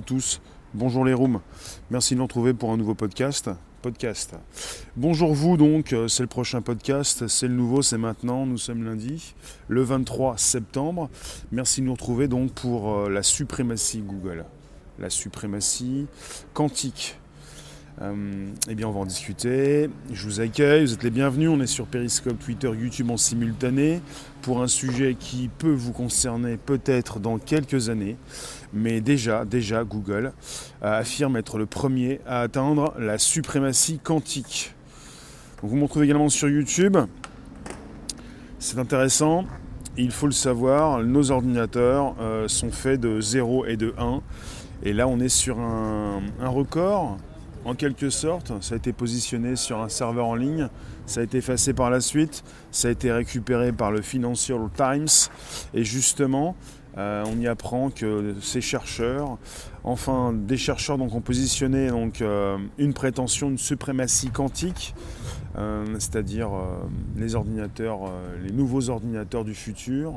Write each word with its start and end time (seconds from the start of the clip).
tous. 0.00 0.40
Bonjour 0.74 1.04
les 1.04 1.14
rooms. 1.14 1.40
Merci 1.90 2.14
de 2.14 2.18
nous 2.18 2.24
retrouver 2.24 2.54
pour 2.54 2.72
un 2.72 2.76
nouveau 2.76 2.94
podcast. 2.94 3.50
Podcast. 3.82 4.34
Bonjour 4.96 5.34
vous 5.34 5.56
donc, 5.56 5.92
euh, 5.92 6.06
c'est 6.06 6.22
le 6.22 6.28
prochain 6.28 6.62
podcast, 6.62 7.26
c'est 7.28 7.48
le 7.48 7.54
nouveau, 7.54 7.82
c'est 7.82 7.98
maintenant, 7.98 8.46
nous 8.46 8.58
sommes 8.58 8.84
lundi, 8.84 9.34
le 9.68 9.82
23 9.82 10.36
septembre. 10.38 11.08
Merci 11.50 11.80
de 11.80 11.86
nous 11.86 11.92
retrouver 11.92 12.28
donc 12.28 12.52
pour 12.52 12.92
euh, 12.92 13.10
la 13.10 13.22
suprématie 13.22 14.00
Google. 14.00 14.44
La 14.98 15.10
suprématie 15.10 16.06
quantique. 16.52 17.18
Euh, 18.02 18.46
eh 18.68 18.74
bien, 18.74 18.88
on 18.88 18.92
va 18.92 19.00
en 19.00 19.06
discuter. 19.06 19.90
Je 20.10 20.24
vous 20.24 20.40
accueille, 20.40 20.84
vous 20.84 20.94
êtes 20.94 21.02
les 21.02 21.10
bienvenus. 21.10 21.50
On 21.50 21.60
est 21.60 21.66
sur 21.66 21.86
Periscope, 21.86 22.38
Twitter, 22.38 22.68
YouTube 22.68 23.10
en 23.10 23.16
simultané 23.18 24.00
pour 24.40 24.62
un 24.62 24.68
sujet 24.68 25.16
qui 25.18 25.48
peut 25.48 25.72
vous 25.72 25.92
concerner 25.92 26.56
peut-être 26.56 27.18
dans 27.20 27.38
quelques 27.38 27.90
années. 27.90 28.16
Mais 28.72 29.00
déjà, 29.00 29.44
déjà, 29.44 29.84
Google 29.84 30.32
affirme 30.80 31.36
être 31.36 31.58
le 31.58 31.66
premier 31.66 32.20
à 32.26 32.40
atteindre 32.40 32.94
la 32.98 33.18
suprématie 33.18 33.98
quantique. 33.98 34.74
vous 35.62 35.76
me 35.76 35.82
retrouvez 35.82 36.06
également 36.06 36.28
sur 36.28 36.48
YouTube. 36.48 36.96
C'est 38.58 38.78
intéressant. 38.78 39.44
Il 39.96 40.12
faut 40.12 40.26
le 40.26 40.32
savoir, 40.32 41.02
nos 41.02 41.30
ordinateurs 41.30 42.14
euh, 42.20 42.46
sont 42.46 42.70
faits 42.70 43.00
de 43.00 43.20
0 43.20 43.66
et 43.66 43.76
de 43.76 43.92
1. 43.98 44.22
Et 44.84 44.92
là, 44.92 45.08
on 45.08 45.18
est 45.18 45.28
sur 45.28 45.58
un 45.58 46.48
record 46.48 47.18
en 47.64 47.74
quelque 47.74 48.10
sorte. 48.10 48.52
Ça 48.60 48.74
a 48.74 48.76
été 48.76 48.92
positionné 48.92 49.56
sur 49.56 49.80
un 49.80 49.88
serveur 49.88 50.26
en 50.26 50.34
ligne, 50.34 50.68
ça 51.06 51.20
a 51.20 51.22
été 51.22 51.38
effacé 51.38 51.72
par 51.72 51.90
la 51.90 52.00
suite, 52.00 52.44
ça 52.70 52.88
a 52.88 52.90
été 52.90 53.12
récupéré 53.12 53.72
par 53.72 53.90
le 53.90 54.02
Financial 54.02 54.60
Times. 54.76 55.30
Et 55.74 55.84
justement, 55.84 56.56
euh, 56.98 57.24
on 57.26 57.38
y 57.38 57.46
apprend 57.46 57.90
que 57.90 58.34
ces 58.40 58.60
chercheurs, 58.60 59.38
enfin 59.84 60.32
des 60.32 60.56
chercheurs 60.56 60.98
donc, 60.98 61.14
ont 61.14 61.20
positionné 61.20 61.88
donc, 61.88 62.20
euh, 62.20 62.58
une 62.78 62.92
prétention 62.92 63.50
de 63.50 63.56
suprématie 63.56 64.30
quantique, 64.30 64.94
euh, 65.56 65.84
c'est-à-dire 65.98 66.50
les 67.16 67.34
ordinateurs, 67.34 68.00
les 68.42 68.52
nouveaux 68.52 68.90
ordinateurs 68.90 69.44
du 69.44 69.54
futur, 69.54 70.14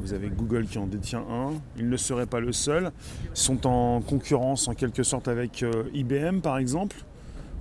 vous 0.00 0.12
avez 0.14 0.30
Google 0.30 0.66
qui 0.66 0.78
en 0.78 0.86
détient 0.88 1.24
un. 1.30 1.52
Il 1.76 1.88
ne 1.88 1.96
serait 1.96 2.26
pas 2.26 2.40
le 2.40 2.50
seul. 2.50 2.90
Ils 3.26 3.38
sont 3.38 3.68
en 3.68 4.00
concurrence 4.00 4.66
en 4.66 4.74
quelque 4.74 5.04
sorte 5.04 5.28
avec 5.28 5.64
IBM 5.94 6.40
par 6.40 6.58
exemple, 6.58 6.96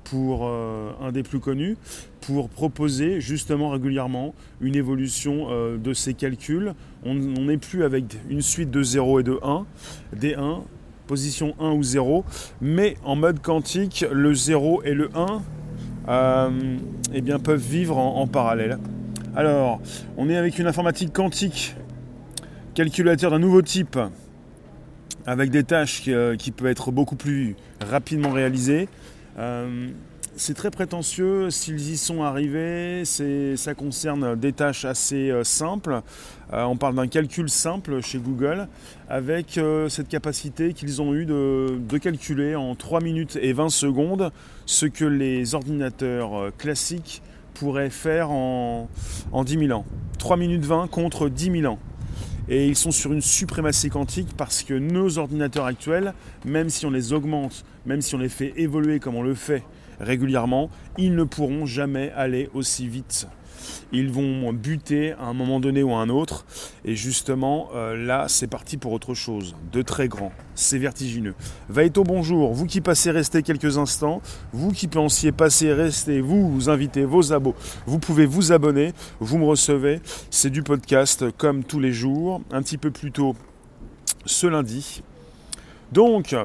pour 0.03 0.47
euh, 0.47 0.91
un 1.01 1.11
des 1.11 1.23
plus 1.23 1.39
connus, 1.39 1.77
pour 2.21 2.49
proposer 2.49 3.21
justement 3.21 3.69
régulièrement 3.69 4.33
une 4.61 4.75
évolution 4.75 5.47
de 5.77 5.93
ces 5.93 6.13
calculs. 6.13 6.73
On 7.03 7.15
n'est 7.15 7.57
plus 7.57 7.83
avec 7.83 8.17
une 8.29 8.41
suite 8.41 8.69
de 8.69 8.83
0 8.83 9.21
et 9.21 9.23
de 9.23 9.39
1, 9.41 9.65
des 10.15 10.35
1, 10.35 10.61
position 11.07 11.55
1 11.59 11.71
ou 11.71 11.83
0, 11.83 12.25
mais 12.61 12.97
en 13.03 13.15
mode 13.15 13.41
quantique, 13.41 14.05
le 14.11 14.33
0 14.33 14.83
et 14.83 14.93
le 14.93 15.09
1 16.07 16.51
eh 17.13 17.21
bien, 17.21 17.39
peuvent 17.39 17.59
vivre 17.59 17.97
en 17.97 18.27
parallèle. 18.27 18.77
Alors, 19.35 19.79
on 20.17 20.29
est 20.29 20.37
avec 20.37 20.59
une 20.59 20.67
informatique 20.67 21.13
quantique 21.13 21.75
calculateur 22.73 23.31
d'un 23.31 23.39
nouveau 23.39 23.61
type 23.61 23.99
avec 25.25 25.51
des 25.51 25.63
tâches 25.63 26.01
qui, 26.01 26.13
euh, 26.13 26.35
peuvent 26.55 26.67
être 26.67 26.91
beaucoup 26.91 27.15
plus 27.15 27.55
rapidement 27.81 28.31
réalisées. 28.31 28.87
Euh, 29.39 29.89
c'est 30.35 30.53
très 30.53 30.71
prétentieux, 30.71 31.49
s'ils 31.49 31.89
y 31.89 31.97
sont 31.97 32.23
arrivés, 32.23 33.03
ça 33.05 33.73
concerne 33.73 34.35
des 34.35 34.53
tâches 34.53 34.85
assez 34.85 35.31
euh, 35.31 35.43
simples. 35.43 36.01
on 36.53 36.77
parle 36.77 36.95
d'un 36.95 37.07
calcul 37.07 37.49
simple 37.49 38.01
chez 38.01 38.19
Google 38.19 38.67
avec 39.09 39.59
cette 39.89 40.07
capacité 40.07 40.73
qu'ils 40.73 41.01
ont 41.01 41.13
eu 41.13 41.25
de, 41.25 41.97
calculer 41.97 42.55
en 42.55 42.75
3 42.75 43.01
minutes 43.01 43.37
et 43.41 43.53
20 43.53 43.69
secondes 43.69 44.31
ce 44.65 44.85
que 44.85 45.05
les 45.05 45.55
ordinateurs 45.55 46.51
classiques 46.57 47.21
pourraient 47.53 47.89
faire 47.89 48.31
en, 48.31 48.87
en 49.31 49.43
10 49.43 49.67
000 49.67 49.77
ans. 49.77 49.85
3 50.19 50.37
minutes 50.37 50.65
20 50.65 50.87
contre 50.87 51.27
10 51.27 51.61
000 51.61 51.73
ans. 51.73 51.79
Et 52.49 52.67
ils 52.67 52.75
sont 52.75 52.91
sur 52.91 53.13
une 53.13 53.21
suprématie 53.21 53.89
quantique 53.89 54.29
parce 54.35 54.63
que 54.63 54.73
nos 54.73 55.19
ordinateurs 55.19 55.65
actuels, 55.65 56.13
même 56.45 56.69
si 56.69 56.85
on 56.87 56.89
les 56.89 57.13
augmente, 57.13 57.63
même 57.85 58.01
si 58.01 58.15
on 58.15 58.17
les 58.17 58.29
fait 58.29 58.53
évoluer 58.57 58.99
comme 58.99 59.15
on 59.15 59.21
le 59.21 59.35
fait 59.35 59.63
régulièrement, 59.99 60.71
ils 60.97 61.13
ne 61.13 61.23
pourront 61.23 61.67
jamais 61.67 62.11
aller 62.15 62.49
aussi 62.53 62.87
vite 62.87 63.27
ils 63.91 64.09
vont 64.09 64.53
buter 64.53 65.13
à 65.13 65.25
un 65.25 65.33
moment 65.33 65.59
donné 65.59 65.83
ou 65.83 65.93
à 65.93 65.97
un 65.99 66.09
autre. 66.09 66.45
Et 66.85 66.95
justement, 66.95 67.69
euh, 67.75 67.95
là, 67.95 68.25
c'est 68.27 68.47
parti 68.47 68.77
pour 68.77 68.91
autre 68.91 69.13
chose, 69.13 69.55
de 69.71 69.81
très 69.81 70.07
grand. 70.07 70.31
C'est 70.55 70.77
vertigineux. 70.77 71.35
Vaito, 71.69 72.03
bonjour. 72.03 72.53
Vous 72.53 72.65
qui 72.65 72.81
passez 72.81 73.11
rester 73.11 73.43
quelques 73.43 73.77
instants, 73.77 74.21
vous 74.53 74.71
qui 74.71 74.87
pensiez 74.87 75.31
passer 75.31 75.73
rester, 75.73 76.21
vous, 76.21 76.49
vous 76.49 76.69
invitez 76.69 77.05
vos 77.05 77.33
abos, 77.33 77.55
vous 77.85 77.99
pouvez 77.99 78.25
vous 78.25 78.51
abonner, 78.51 78.93
vous 79.19 79.37
me 79.37 79.45
recevez. 79.45 80.01
C'est 80.29 80.49
du 80.49 80.63
podcast 80.63 81.25
comme 81.37 81.63
tous 81.63 81.79
les 81.79 81.93
jours, 81.93 82.41
un 82.51 82.61
petit 82.61 82.77
peu 82.77 82.91
plus 82.91 83.11
tôt 83.11 83.35
ce 84.25 84.47
lundi. 84.47 85.01
Donc, 85.91 86.35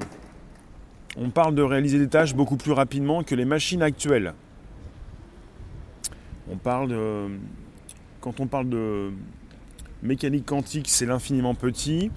on 1.16 1.30
parle 1.30 1.54
de 1.54 1.62
réaliser 1.62 1.98
des 1.98 2.08
tâches 2.08 2.34
beaucoup 2.34 2.56
plus 2.56 2.72
rapidement 2.72 3.22
que 3.22 3.34
les 3.34 3.44
machines 3.44 3.82
actuelles. 3.82 4.34
On 6.50 6.56
parle 6.56 6.88
de, 6.88 7.28
quand 8.20 8.40
on 8.40 8.46
parle 8.46 8.68
de 8.68 9.10
mécanique 10.02 10.46
quantique, 10.46 10.88
c'est 10.88 11.06
l'infiniment 11.06 11.54
petit. 11.54 12.10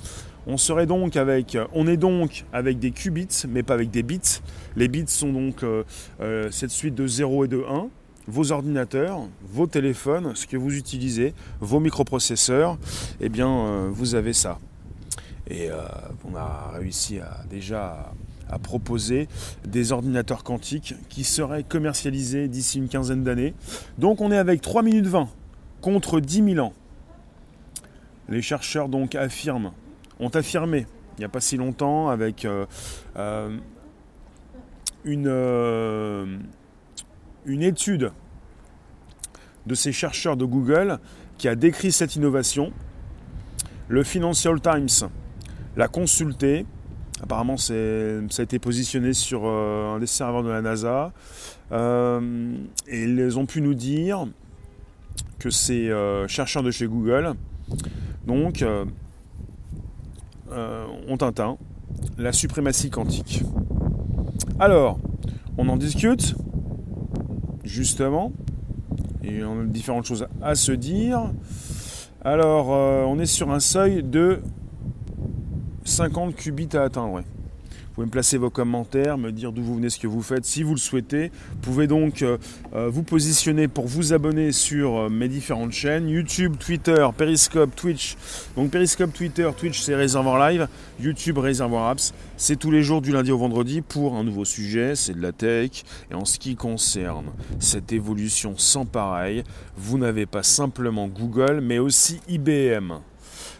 On 0.45 0.57
serait 0.57 0.85
donc 0.85 1.17
avec, 1.17 1.57
on 1.73 1.88
est 1.88 1.97
donc 1.97 2.45
avec 2.53 2.79
des 2.79 2.91
qubits, 2.91 3.43
mais 3.49 3.63
pas 3.63 3.73
avec 3.73 3.91
des 3.91 4.03
bits. 4.03 4.39
Les 4.75 4.87
bits 4.87 5.03
sont 5.07 5.33
donc 5.33 5.63
euh, 5.63 5.83
euh, 6.21 6.49
cette 6.51 6.71
suite 6.71 6.95
de 6.95 7.07
0 7.07 7.45
et 7.45 7.47
de 7.47 7.63
1. 7.67 7.89
Vos 8.29 8.51
ordinateurs, 8.51 9.21
vos 9.41 9.67
téléphones, 9.67 10.35
ce 10.35 10.47
que 10.47 10.57
vous 10.57 10.75
utilisez, 10.75 11.33
vos 11.61 11.79
microprocesseurs, 11.79 12.77
eh 13.21 13.29
bien, 13.29 13.49
euh, 13.49 13.89
vous 13.91 14.16
avez 14.16 14.33
ça. 14.33 14.59
Et 15.49 15.69
on 16.29 16.35
a 16.35 16.73
réussi 16.73 17.19
à 17.19 17.45
déjà 17.49 18.11
à 18.50 18.59
proposer 18.59 19.28
des 19.66 19.91
ordinateurs 19.91 20.44
quantiques 20.44 20.96
qui 21.09 21.24
seraient 21.24 21.63
commercialisés 21.63 22.47
d'ici 22.47 22.78
une 22.78 22.88
quinzaine 22.88 23.24
d'années. 23.24 23.53
Donc 23.97 24.22
on 24.22 24.31
est 24.31 24.38
avec 24.38 24.62
3 24.62 24.84
minutes 24.84 25.08
20 25.08 25.30
contre 25.81 26.19
10 26.19 26.53
000 26.56 26.66
ans. 26.66 26.74
Les 28.30 28.41
chercheurs 28.41 28.90
donc 28.90 29.16
affirment, 29.16 29.72
ont 30.19 30.30
affirmé 30.30 30.85
il 31.18 31.22
n'y 31.22 31.25
a 31.25 31.30
pas 31.30 31.41
si 31.41 31.58
longtemps 31.58 32.09
avec 32.09 32.46
euh, 32.46 32.68
euh, 33.16 33.58
une, 35.03 35.28
euh, 35.28 36.38
une 37.46 37.64
étude 37.64 38.12
de 39.66 39.74
ces 39.74 39.91
chercheurs 39.91 40.38
de 40.38 40.46
Google 40.46 41.00
qui 41.40 41.47
a 41.47 41.56
décrit 41.56 41.91
cette 41.91 42.16
innovation. 42.16 42.72
Le 43.88 44.03
Financial 44.03 44.62
Times 44.62 45.09
l'a 45.75 45.88
consulté 45.88 46.68
Apparemment, 47.22 47.57
ça 47.57 47.73
a 47.73 48.41
été 48.41 48.59
positionné 48.59 49.13
sur 49.13 49.41
euh, 49.45 49.95
un 49.95 50.00
des 50.00 50.05
serveurs 50.05 50.44
de 50.44 50.50
la 50.50 50.61
NASA. 50.61 51.11
Euh, 51.72 52.55
et 52.88 53.03
ils 53.03 53.39
ont 53.39 53.45
pu 53.45 53.61
nous 53.61 53.73
dire 53.73 54.28
que 55.39 55.50
ces 55.50 55.89
euh, 55.89 56.28
chercheurs 56.28 56.63
de 56.63 56.72
chez 56.72 56.85
Google 56.85 57.33
donc, 58.25 58.63
ont 60.51 61.16
atteint 61.16 61.57
la 62.17 62.31
suprématie 62.31 62.89
quantique. 62.89 63.44
Alors, 64.59 64.99
on 65.57 65.69
en 65.69 65.78
discute, 65.78 66.35
justement, 67.63 68.31
et 69.23 69.44
on 69.44 69.61
a 69.61 69.63
différentes 69.66 70.05
choses 70.05 70.28
à 70.41 70.55
se 70.55 70.72
dire. 70.72 71.31
Alors, 72.23 72.69
on 72.69 73.17
est 73.19 73.25
sur 73.25 73.51
un 73.51 73.59
seuil 73.59 74.03
de 74.03 74.41
50 75.97 76.35
qubits 76.35 76.78
à 76.78 76.84
atteindre. 76.84 77.22
Vous 77.22 77.96
pouvez 77.96 78.05
me 78.05 78.11
placer 78.11 78.38
vos 78.38 78.52
commentaires, 78.52 79.17
me 79.17 79.32
dire 79.32 79.52
d'où 79.52 79.64
vous 79.64 79.78
venez, 79.78 79.90
ce 79.90 79.97
que 79.97 80.05
vous 80.05 80.22
faites, 80.22 80.46
si 80.46 80.61
vous 80.61 80.76
le 80.76 80.79
souhaitez. 80.79 81.32
Vous 81.53 81.58
pouvez 81.61 81.88
donc 81.88 82.22
euh, 82.22 82.38
euh, 82.76 82.88
vous 82.88 83.02
positionner 83.02 83.67
pour 83.67 83.88
vous 83.88 84.14
abonner 84.14 84.52
sur 84.52 84.96
euh, 84.96 85.09
mes 85.09 85.28
différentes 85.28 85.72
chaînes 85.72 86.08
YouTube, 86.08 86.58
Twitter, 86.59 87.03
Periscope, 87.17 87.76
Twitch. 87.76 88.16
Donc 88.55 88.70
Periscope, 88.70 89.11
Twitter, 89.11 89.49
Twitch, 89.58 89.82
c'est 89.82 89.96
Réservoir 89.96 90.38
Live. 90.47 90.67
YouTube, 90.99 91.40
Réservoir 91.40 91.88
Apps. 91.88 92.14
C'est 92.38 92.58
tous 92.58 92.70
les 92.70 92.84
jours 92.84 93.02
du 93.02 93.11
lundi 93.11 93.32
au 93.32 93.40
vendredi 93.40 93.82
pour 93.82 94.17
un 94.17 94.23
nouveau 94.23 94.46
sujet, 94.46 94.96
c'est 94.96 95.14
de 95.14 95.22
la 95.23 95.32
tech. 95.32 95.84
Et 96.11 96.14
en 96.14 96.26
ce 96.26 96.38
qui 96.38 96.55
concerne 96.55 97.26
cette 97.58 97.91
évolution 97.91 98.53
sans 98.55 98.85
pareil, 98.85 99.41
vous 99.76 99.97
n'avez 99.97 100.28
pas 100.28 100.43
simplement 100.43 101.08
Google, 101.08 101.59
mais 101.64 101.79
aussi 101.79 102.20
IBM. 102.29 103.00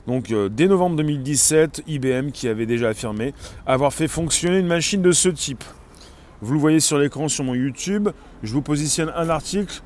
Donc 0.08 0.32
euh, 0.32 0.48
dès 0.50 0.68
novembre 0.68 0.96
2017, 0.96 1.84
IBM 1.86 2.32
qui 2.32 2.48
avait 2.48 2.66
déjà 2.66 2.90
affirmé 2.90 3.34
avoir 3.66 3.94
fait 3.94 4.08
fonctionner 4.08 4.58
une 4.58 4.68
machine 4.68 5.02
de 5.02 5.12
ce 5.12 5.28
type. 5.28 5.64
Vous 6.42 6.54
le 6.54 6.60
voyez 6.60 6.80
sur 6.80 6.98
l'écran 6.98 7.28
sur 7.28 7.44
mon 7.44 7.56
YouTube, 7.56 8.10
je 8.42 8.54
vous 8.54 8.62
positionne 8.62 9.12
un 9.16 9.30
article 9.30 9.82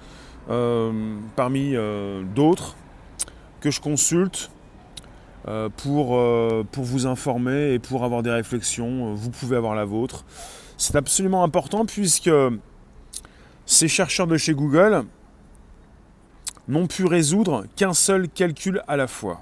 euh, 0.49 1.15
parmi 1.35 1.75
euh, 1.75 2.23
d'autres 2.35 2.75
que 3.59 3.71
je 3.71 3.81
consulte 3.81 4.51
pour, 5.77 6.19
pour 6.71 6.83
vous 6.83 7.07
informer 7.07 7.73
et 7.73 7.79
pour 7.79 8.03
avoir 8.03 8.21
des 8.21 8.29
réflexions. 8.29 9.15
Vous 9.15 9.31
pouvez 9.31 9.57
avoir 9.57 9.73
la 9.73 9.85
vôtre. 9.85 10.23
C'est 10.77 10.95
absolument 10.95 11.43
important 11.43 11.83
puisque 11.83 12.29
ces 13.65 13.87
chercheurs 13.87 14.27
de 14.27 14.37
chez 14.37 14.53
Google 14.53 15.03
n'ont 16.67 16.85
pu 16.85 17.05
résoudre 17.05 17.65
qu'un 17.75 17.93
seul 17.93 18.29
calcul 18.29 18.83
à 18.87 18.97
la 18.97 19.07
fois. 19.07 19.41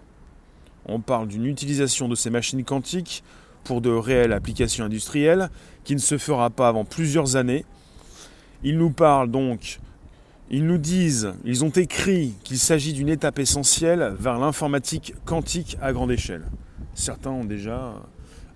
On 0.90 1.00
parle 1.00 1.28
d'une 1.28 1.46
utilisation 1.46 2.08
de 2.08 2.16
ces 2.16 2.30
machines 2.30 2.64
quantiques 2.64 3.24
pour 3.64 3.82
de 3.82 3.92
réelles 3.92 4.34
applications 4.34 4.86
industrielles 4.86 5.50
qui 5.84 5.94
ne 5.94 6.00
se 6.00 6.18
fera 6.18 6.50
pas 6.50 6.68
avant 6.68 6.86
plusieurs 6.86 7.36
années. 7.36 7.64
Ils 8.64 8.78
nous 8.78 8.90
parlent 8.90 9.30
donc, 9.30 9.80
ils 10.50 10.66
nous 10.66 10.80
disent, 10.80 11.34
ils 11.46 11.64
ont 11.64 11.70
écrit 11.70 12.34
qu'il 12.44 12.58
s'agit 12.58 12.94
d'une 12.94 13.10
étape 13.10 13.38
essentielle 13.38 14.16
vers 14.18 14.40
l'informatique 14.40 15.14
quantique 15.26 15.78
à 15.80 15.94
grande 15.94 16.12
échelle. 16.12 16.46
Certains 16.96 17.30
ont 17.30 17.46
déjà 17.46 17.94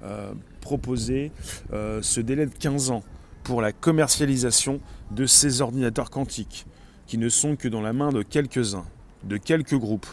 euh, 0.04 0.34
proposé 0.60 1.32
euh, 1.72 2.02
ce 2.02 2.20
délai 2.20 2.48
de 2.48 2.54
15 2.54 2.90
ans 2.90 3.04
pour 3.44 3.62
la 3.62 3.72
commercialisation 3.72 4.80
de 5.12 5.28
ces 5.28 5.62
ordinateurs 5.62 6.10
quantiques, 6.10 6.66
qui 7.06 7.20
ne 7.20 7.30
sont 7.30 7.56
que 7.56 7.68
dans 7.68 7.82
la 7.82 7.94
main 7.94 8.10
de 8.10 8.24
quelques-uns, 8.24 8.86
de 9.24 9.38
quelques 9.38 9.78
groupes. 9.78 10.08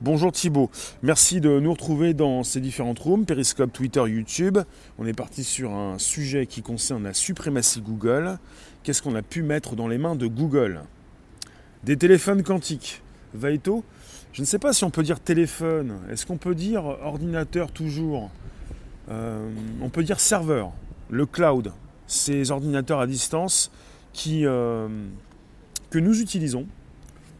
Bonjour 0.00 0.32
Thibaut, 0.32 0.70
merci 1.02 1.40
de 1.40 1.60
nous 1.60 1.70
retrouver 1.70 2.14
dans 2.14 2.42
ces 2.42 2.60
différentes 2.60 2.98
rooms, 2.98 3.24
Periscope, 3.24 3.72
Twitter, 3.72 4.02
YouTube. 4.06 4.58
On 4.98 5.06
est 5.06 5.12
parti 5.12 5.44
sur 5.44 5.70
un 5.70 5.98
sujet 5.98 6.46
qui 6.46 6.62
concerne 6.62 7.04
la 7.04 7.14
suprématie 7.14 7.80
Google. 7.80 8.38
Qu'est-ce 8.82 9.02
qu'on 9.02 9.14
a 9.14 9.22
pu 9.22 9.42
mettre 9.42 9.76
dans 9.76 9.86
les 9.86 9.96
mains 9.96 10.16
de 10.16 10.26
Google? 10.26 10.82
Des 11.84 11.96
téléphones 11.96 12.42
quantiques. 12.42 13.02
Vaito 13.34 13.84
Je 14.32 14.40
ne 14.40 14.46
sais 14.46 14.58
pas 14.58 14.72
si 14.72 14.82
on 14.82 14.90
peut 14.90 15.04
dire 15.04 15.20
téléphone. 15.20 16.00
Est-ce 16.10 16.26
qu'on 16.26 16.38
peut 16.38 16.56
dire 16.56 16.84
ordinateur 16.84 17.70
toujours? 17.70 18.30
Euh, 19.10 19.48
On 19.80 19.90
peut 19.90 20.02
dire 20.02 20.18
serveur, 20.18 20.72
le 21.08 21.24
cloud, 21.24 21.72
ces 22.08 22.50
ordinateurs 22.50 22.98
à 22.98 23.06
distance 23.06 23.70
euh, 24.26 24.88
que 25.90 25.98
nous 26.00 26.20
utilisons 26.20 26.66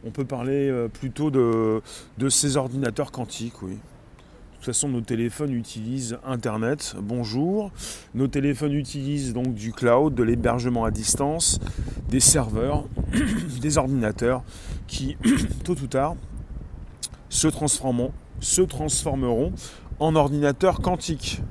on 0.05 0.11
peut 0.11 0.25
parler 0.25 0.69
euh, 0.69 0.87
plutôt 0.87 1.31
de, 1.31 1.81
ces 2.29 2.57
ordinateurs 2.57 3.11
quantiques, 3.11 3.61
oui. 3.63 3.73
De 3.73 4.67
toute 4.67 4.73
façon, 4.73 4.89
nos 4.89 5.01
téléphones 5.01 5.53
utilisent 5.53 6.17
Internet, 6.25 6.95
bonjour. 6.99 7.71
Nos 8.15 8.27
téléphones 8.27 8.73
utilisent 8.73 9.33
donc 9.33 9.53
du 9.53 9.71
cloud, 9.71 10.15
de 10.15 10.23
l'hébergement 10.23 10.85
à 10.85 10.91
distance, 10.91 11.59
des 12.09 12.19
serveurs, 12.19 12.85
des 13.61 13.77
ordinateurs 13.77 14.43
qui, 14.87 15.17
tôt 15.63 15.75
ou 15.75 15.87
tard, 15.87 16.15
se 17.29 17.47
transformeront, 17.47 18.11
se 18.39 18.61
transformeront 18.61 19.53
en 19.99 20.15
ordinateurs 20.15 20.81
quantiques. 20.81 21.41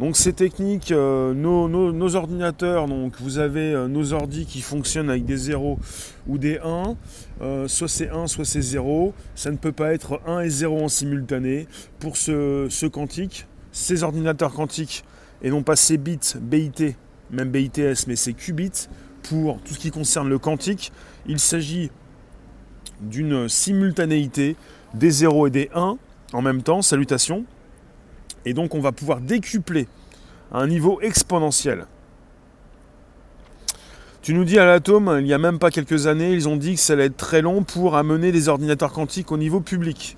Donc 0.00 0.16
ces 0.16 0.32
techniques, 0.32 0.90
euh, 0.90 1.32
nos, 1.34 2.16
ordinateurs, 2.16 2.88
donc 2.88 3.14
vous 3.20 3.38
avez 3.38 3.72
euh, 3.72 3.86
nos 3.86 4.12
ordis 4.12 4.44
qui 4.44 4.60
fonctionnent 4.60 5.08
avec 5.08 5.24
des 5.24 5.36
0 5.36 5.78
ou 6.26 6.36
des 6.36 6.58
1, 6.58 6.96
euh, 7.42 7.68
soit 7.68 7.88
c'est 7.88 8.10
1, 8.10 8.26
soit 8.26 8.44
c'est 8.44 8.60
0. 8.60 9.14
Ça 9.36 9.52
ne 9.52 9.56
peut 9.56 9.72
pas 9.72 9.92
être 9.92 10.20
1 10.26 10.40
et 10.40 10.50
0 10.50 10.84
en 10.84 10.88
simultané. 10.88 11.68
Pour 12.00 12.16
ce, 12.16 12.66
ce 12.68 12.86
quantique, 12.86 13.46
ces 13.70 14.02
ordinateurs 14.02 14.52
quantiques, 14.52 15.04
et 15.42 15.50
non 15.50 15.62
pas 15.62 15.76
ces 15.76 15.96
bits, 15.96 16.18
BIT, 16.40 16.96
même 17.30 17.50
BITS, 17.50 18.06
mais 18.08 18.16
ces 18.16 18.34
qubits, 18.34 18.88
pour 19.22 19.60
tout 19.60 19.74
ce 19.74 19.78
qui 19.78 19.92
concerne 19.92 20.28
le 20.28 20.38
quantique, 20.38 20.92
il 21.26 21.38
s'agit 21.38 21.90
d'une 23.00 23.48
simultanéité 23.48 24.56
des 24.92 25.10
0 25.10 25.46
et 25.46 25.50
des 25.50 25.70
1 25.72 25.98
en 26.32 26.42
même 26.42 26.62
temps, 26.62 26.82
salutations, 26.82 27.44
et 28.44 28.54
donc 28.54 28.74
on 28.74 28.80
va 28.80 28.92
pouvoir 28.92 29.20
décupler 29.20 29.86
à 30.52 30.58
un 30.58 30.66
niveau 30.66 31.00
exponentiel. 31.00 31.86
Tu 34.22 34.32
nous 34.32 34.44
dis 34.44 34.58
à 34.58 34.64
l'atome, 34.64 35.16
il 35.18 35.24
n'y 35.24 35.34
a 35.34 35.38
même 35.38 35.58
pas 35.58 35.70
quelques 35.70 36.06
années, 36.06 36.32
ils 36.32 36.48
ont 36.48 36.56
dit 36.56 36.76
que 36.76 36.80
ça 36.80 36.94
allait 36.94 37.06
être 37.06 37.16
très 37.16 37.42
long 37.42 37.62
pour 37.62 37.94
amener 37.94 38.32
des 38.32 38.48
ordinateurs 38.48 38.92
quantiques 38.92 39.30
au 39.32 39.36
niveau 39.36 39.60
public. 39.60 40.16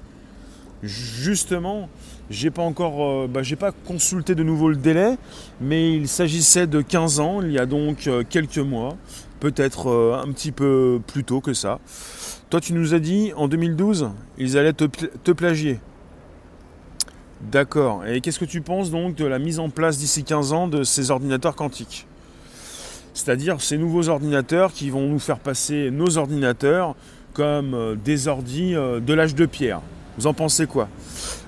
Justement, 0.85 1.89
j'ai 2.31 2.53
pas 2.53 2.63
encore, 2.63 3.05
euh, 3.05 3.27
bah, 3.29 3.43
j'ai 3.43 3.57
pas 3.57 3.73
consulté 3.73 4.37
de 4.37 4.45
nouveau 4.45 4.69
le 4.69 4.77
délai, 4.77 5.17
mais 5.61 5.93
il 5.93 6.07
s'agissait 6.07 6.69
de 6.69 6.83
15 6.83 7.19
ans, 7.19 7.43
il 7.43 7.51
y 7.51 7.59
a 7.59 7.67
donc 7.67 8.07
euh, 8.07 8.23
quelques 8.29 8.59
mois, 8.59 8.97
peut-être 9.41 9.91
euh, 9.91 10.23
un 10.23 10.31
petit 10.31 10.53
peu 10.53 11.01
plus 11.07 11.25
tôt 11.25 11.41
que 11.41 11.53
ça. 11.53 11.81
Toi, 12.51 12.61
tu 12.61 12.75
nous 12.75 12.95
as 12.95 13.01
dit 13.01 13.33
en 13.37 13.49
2012, 13.49 14.11
ils 14.39 14.57
allaient 14.57 14.73
te 14.73 15.33
plagier. 15.33 15.81
D'accord. 17.41 18.07
Et 18.07 18.21
qu'est-ce 18.21 18.39
que 18.39 18.45
tu 18.45 18.63
penses 18.63 18.91
donc 18.91 19.15
de 19.15 19.27
la 19.27 19.39
mise 19.39 19.59
en 19.59 19.69
place 19.69 19.99
d'ici 19.99 20.25
15 20.25 20.53
ans 20.53 20.69
de 20.69 20.83
ces 20.83 21.11
ordinateurs 21.11 21.55
quantiques? 21.55 22.07
C'est-à-dire 23.13 23.61
ces 23.61 23.79
nouveaux 23.79 24.09
ordinateurs 24.09 24.73
qui 24.73 24.91
vont 24.91 25.09
nous 25.09 25.19
faire 25.19 25.39
passer 25.39 25.91
nos 25.91 26.19
ordinateurs 26.19 26.95
comme 27.33 27.75
euh, 27.75 27.95
des 27.95 28.29
ordis 28.29 28.75
euh, 28.75 29.01
de 29.01 29.13
l'âge 29.13 29.35
de 29.35 29.47
pierre. 29.47 29.81
Vous 30.19 30.27
en 30.27 30.35
pensez 30.35 30.67
quoi? 30.67 30.89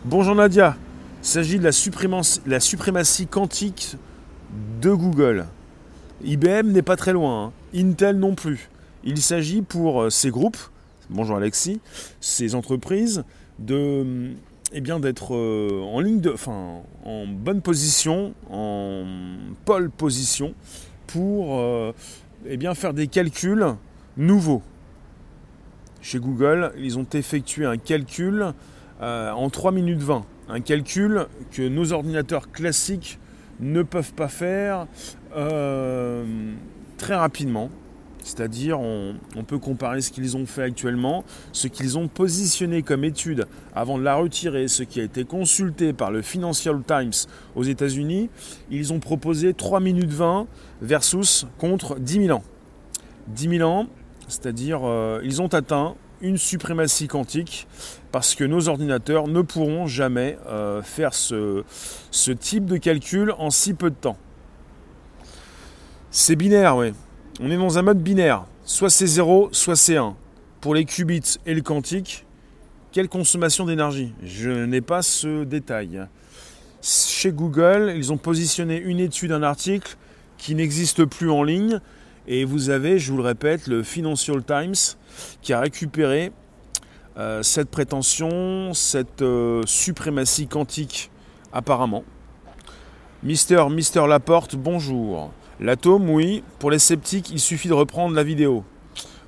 Bonjour 0.05 0.35
Nadia. 0.35 0.77
Il 1.23 1.27
s'agit 1.27 1.59
de 1.59 1.65
la 1.65 2.61
suprématie, 2.61 3.27
quantique 3.27 3.97
de 4.81 4.91
Google. 4.93 5.47
IBM 6.23 6.69
n'est 6.69 6.83
pas 6.83 6.97
très 6.97 7.13
loin, 7.13 7.47
hein. 7.47 7.53
Intel 7.75 8.19
non 8.19 8.35
plus. 8.35 8.71
Il 9.05 9.21
s'agit 9.21 9.63
pour 9.63 10.03
euh, 10.03 10.11
ces 10.11 10.31
groupes, 10.31 10.59
bonjour 11.11 11.37
Alexis, 11.37 11.81
ces 12.21 12.55
entreprises, 12.55 13.25
de 13.59 14.33
eh 14.73 14.81
bien 14.81 15.01
d'être 15.01 15.35
euh, 15.35 15.83
en 15.83 16.01
ligne 16.01 16.21
de, 16.21 16.31
enfin, 16.31 16.83
en 17.05 17.27
bonne 17.27 17.63
position, 17.63 18.35
en 18.51 19.05
pole 19.65 19.91
position, 19.91 20.55
pour 21.07 21.59
euh, 21.59 21.93
eh 22.47 22.57
bien 22.57 22.75
faire 22.75 22.93
des 22.93 23.07
calculs 23.07 23.65
nouveaux. 24.17 24.63
Chez 26.01 26.19
Google, 26.19 26.73
ils 26.79 26.99
ont 26.99 27.07
effectué 27.13 27.65
un 27.65 27.77
calcul 27.77 28.53
euh, 29.01 29.31
en 29.33 29.51
3 29.51 29.73
minutes 29.73 30.03
20. 30.03 30.25
Un 30.51 30.61
calcul 30.61 31.27
que 31.51 31.67
nos 31.67 31.93
ordinateurs 31.93 32.51
classiques 32.51 33.19
ne 33.61 33.83
peuvent 33.83 34.15
pas 34.15 34.29
faire 34.29 34.87
très 36.97 37.15
rapidement. 37.15 37.71
C'est-à-dire, 38.29 38.79
on, 38.79 39.15
peut 39.47 39.59
comparer 39.59 40.03
ce 40.03 40.11
qu'ils 40.11 40.37
ont 40.37 40.45
fait 40.45 40.65
actuellement, 40.65 41.25
ce 41.53 41.67
qu'ils 41.67 41.97
ont 41.97 42.09
positionné 42.09 42.83
comme 42.83 43.03
étude 43.03 43.47
avant 43.75 43.97
de 43.97 44.03
la 44.03 44.17
retirer, 44.17 44.69
ce 44.69 44.83
qui 44.83 45.01
a 45.01 45.03
été 45.03 45.25
consulté 45.25 45.95
par 45.95 46.11
le 46.11 46.21
Financial 46.21 46.79
Times 46.87 47.27
aux 47.57 47.63
États-Unis. 47.63 48.29
Ils 48.71 48.93
ont 48.93 49.01
proposé 49.01 49.55
3 49.55 49.81
minutes 49.81 50.11
20 50.11 50.47
versus 50.83 51.47
contre 51.57 51.99
10 51.99 52.27
000 52.27 52.37
ans. 52.37 52.43
10 53.29 53.49
000 53.49 53.69
ans, 53.69 53.87
c'est-à-dire, 54.29 54.81
euh, 54.85 55.23
ils 55.25 55.41
ont 55.41 55.49
atteint 55.55 55.95
une 56.21 56.37
suprématie 56.37 57.09
quantique 57.09 57.67
parce 58.13 58.35
que 58.35 58.45
nos 58.45 58.69
ordinateurs 58.69 59.27
ne 59.27 59.41
pourront 59.41 59.87
jamais 59.87 60.37
euh, 60.49 60.83
faire 60.83 61.15
ce, 61.15 61.65
ce 62.11 62.31
type 62.31 62.67
de 62.67 62.77
calcul 62.77 63.33
en 63.39 63.49
si 63.49 63.73
peu 63.73 63.89
de 63.89 63.97
temps. 63.97 64.19
C'est 66.11 66.37
binaire, 66.37 66.77
oui. 66.77 66.93
On 67.41 67.53
est 67.53 67.57
dans 67.57 67.79
un 67.79 67.83
mode 67.83 68.03
binaire. 68.03 68.47
Soit 68.65 68.91
c'est 68.91 69.07
0, 69.07 69.51
soit 69.53 69.77
c'est 69.77 69.97
1. 69.97 70.17
Pour 70.61 70.75
les 70.75 70.85
qubits 70.85 71.39
et 71.47 71.55
le 71.55 71.61
quantique, 71.63 72.27
quelle 72.91 73.09
consommation 73.09 73.65
d'énergie? 73.65 74.13
Je 74.25 74.51
n'ai 74.51 74.81
pas 74.81 75.03
ce 75.03 75.45
détail. 75.45 76.05
Chez 76.83 77.31
Google, 77.31 77.95
ils 77.97 78.13
ont 78.13 78.17
positionné 78.17 78.77
une 78.79 78.99
étude, 78.99 79.31
un 79.31 79.45
article 79.45 79.97
qui 80.37 80.57
n'existe 80.57 81.05
plus 81.05 81.31
en 81.31 81.45
ligne. 81.45 81.81
Et 82.27 82.45
vous 82.45 82.71
avez, 82.71 82.99
je 82.99 83.13
vous 83.13 83.19
le 83.19 83.23
répète, 83.23 83.69
le 83.69 83.85
Financial 83.85 84.43
Times 84.43 84.97
qui 85.41 85.53
a 85.53 85.61
récupéré 85.61 86.33
euh, 87.19 87.45
cette 87.45 87.71
prétention, 87.71 88.75
cette 88.75 89.23
euh, 89.23 89.63
suprématie 89.65 90.49
quantique 90.49 91.13
apparemment. 91.53 92.03
Mister, 93.23 93.65
Mister 93.71 94.07
Laporte, 94.09 94.57
bonjour. 94.57 95.31
L'atome, 95.61 96.11
oui. 96.11 96.43
Pour 96.59 96.71
les 96.71 96.79
sceptiques, 96.79 97.31
il 97.31 97.41
suffit 97.41 97.69
de 97.69 97.75
reprendre 97.75 98.15
la 98.15 98.23
vidéo. 98.23 98.65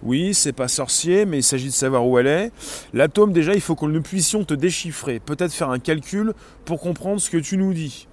Oui, 0.02 0.32
c'est 0.32 0.52
pas 0.52 0.68
sorcier, 0.68 1.26
mais 1.26 1.38
il 1.38 1.42
s'agit 1.42 1.66
de 1.66 1.72
savoir 1.72 2.06
où 2.06 2.18
elle 2.18 2.26
est. 2.26 2.52
L'atome, 2.94 3.32
déjà, 3.32 3.52
il 3.52 3.60
faut 3.60 3.74
que 3.74 3.84
nous 3.84 4.00
puissions 4.00 4.44
te 4.44 4.54
déchiffrer. 4.54 5.20
Peut-être 5.20 5.52
faire 5.52 5.70
un 5.70 5.78
calcul 5.78 6.32
pour 6.64 6.80
comprendre 6.80 7.20
ce 7.20 7.28
que 7.30 7.36
tu 7.36 7.58
nous 7.58 7.74
dis. 7.74 8.06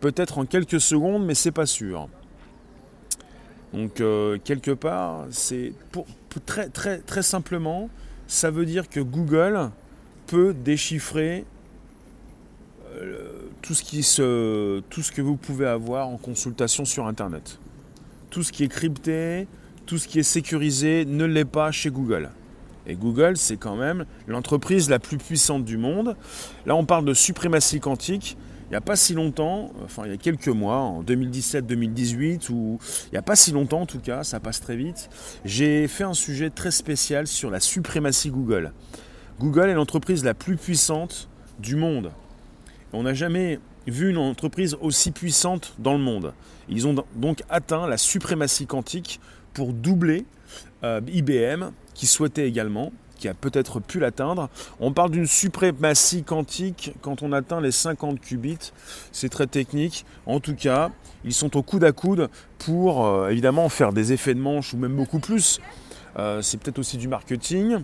Peut-être 0.00 0.38
en 0.38 0.46
quelques 0.46 0.80
secondes, 0.80 1.26
mais 1.26 1.34
c'est 1.34 1.50
pas 1.50 1.66
sûr. 1.66 2.08
Donc, 3.74 4.00
euh, 4.00 4.38
quelque 4.42 4.70
part, 4.70 5.26
c'est 5.30 5.72
très, 6.46 6.68
très, 6.68 6.98
très 6.98 7.22
simplement, 7.22 7.90
ça 8.26 8.50
veut 8.50 8.64
dire 8.64 8.88
que 8.88 9.00
Google 9.00 9.70
peut 10.26 10.54
déchiffrer 10.54 11.44
tout 13.62 13.74
ce, 13.74 13.82
qui 13.82 14.02
se, 14.02 14.80
tout 14.90 15.02
ce 15.02 15.12
que 15.12 15.22
vous 15.22 15.36
pouvez 15.36 15.66
avoir 15.66 16.08
en 16.08 16.16
consultation 16.16 16.84
sur 16.84 17.06
Internet. 17.06 17.58
Tout 18.30 18.42
ce 18.42 18.52
qui 18.52 18.64
est 18.64 18.68
crypté, 18.68 19.46
tout 19.86 19.98
ce 19.98 20.08
qui 20.08 20.18
est 20.18 20.24
sécurisé 20.24 21.04
ne 21.04 21.24
l'est 21.24 21.44
pas 21.44 21.72
chez 21.72 21.90
Google. 21.90 22.30
Et 22.86 22.94
Google, 22.94 23.36
c'est 23.36 23.56
quand 23.56 23.76
même 23.76 24.04
l'entreprise 24.26 24.88
la 24.88 24.98
plus 24.98 25.18
puissante 25.18 25.64
du 25.64 25.76
monde. 25.76 26.16
Là, 26.66 26.74
on 26.76 26.84
parle 26.84 27.04
de 27.04 27.14
suprématie 27.14 27.80
quantique. 27.80 28.36
Il 28.70 28.74
n'y 28.74 28.76
a 28.76 28.80
pas 28.80 28.94
si 28.94 29.14
longtemps, 29.14 29.72
enfin 29.84 30.04
il 30.04 30.12
y 30.12 30.14
a 30.14 30.16
quelques 30.16 30.46
mois, 30.46 30.76
en 30.76 31.02
2017-2018, 31.02 32.50
ou 32.50 32.78
il 33.06 33.10
n'y 33.10 33.18
a 33.18 33.22
pas 33.22 33.34
si 33.34 33.50
longtemps 33.50 33.80
en 33.80 33.86
tout 33.86 33.98
cas, 33.98 34.22
ça 34.22 34.38
passe 34.38 34.60
très 34.60 34.76
vite, 34.76 35.10
j'ai 35.44 35.88
fait 35.88 36.04
un 36.04 36.14
sujet 36.14 36.50
très 36.50 36.70
spécial 36.70 37.26
sur 37.26 37.50
la 37.50 37.58
suprématie 37.58 38.30
Google. 38.30 38.72
Google 39.40 39.70
est 39.70 39.74
l'entreprise 39.74 40.22
la 40.22 40.34
plus 40.34 40.56
puissante 40.56 41.28
du 41.58 41.74
monde. 41.74 42.12
On 42.92 43.04
n'a 43.04 43.14
jamais 43.14 43.60
vu 43.86 44.10
une 44.10 44.18
entreprise 44.18 44.76
aussi 44.80 45.10
puissante 45.10 45.74
dans 45.78 45.92
le 45.92 46.00
monde. 46.00 46.32
Ils 46.68 46.86
ont 46.86 46.94
donc 47.14 47.42
atteint 47.48 47.86
la 47.86 47.96
suprématie 47.96 48.66
quantique 48.66 49.20
pour 49.54 49.72
doubler 49.72 50.24
euh, 50.84 51.00
IBM, 51.08 51.70
qui 51.94 52.06
souhaitait 52.06 52.48
également, 52.48 52.92
qui 53.18 53.28
a 53.28 53.34
peut-être 53.34 53.80
pu 53.80 54.00
l'atteindre. 54.00 54.48
On 54.80 54.92
parle 54.92 55.10
d'une 55.10 55.26
suprématie 55.26 56.24
quantique 56.24 56.92
quand 57.00 57.22
on 57.22 57.32
atteint 57.32 57.60
les 57.60 57.70
50 57.70 58.20
qubits. 58.20 58.72
C'est 59.12 59.28
très 59.28 59.46
technique. 59.46 60.04
En 60.26 60.40
tout 60.40 60.54
cas, 60.54 60.90
ils 61.24 61.34
sont 61.34 61.56
au 61.56 61.62
coude 61.62 61.84
à 61.84 61.92
coude 61.92 62.28
pour 62.58 63.06
euh, 63.06 63.28
évidemment 63.28 63.68
faire 63.68 63.92
des 63.92 64.12
effets 64.12 64.34
de 64.34 64.40
manche 64.40 64.74
ou 64.74 64.78
même 64.78 64.96
beaucoup 64.96 65.20
plus. 65.20 65.60
Euh, 66.18 66.42
c'est 66.42 66.58
peut-être 66.58 66.78
aussi 66.78 66.96
du 66.96 67.08
marketing. 67.08 67.78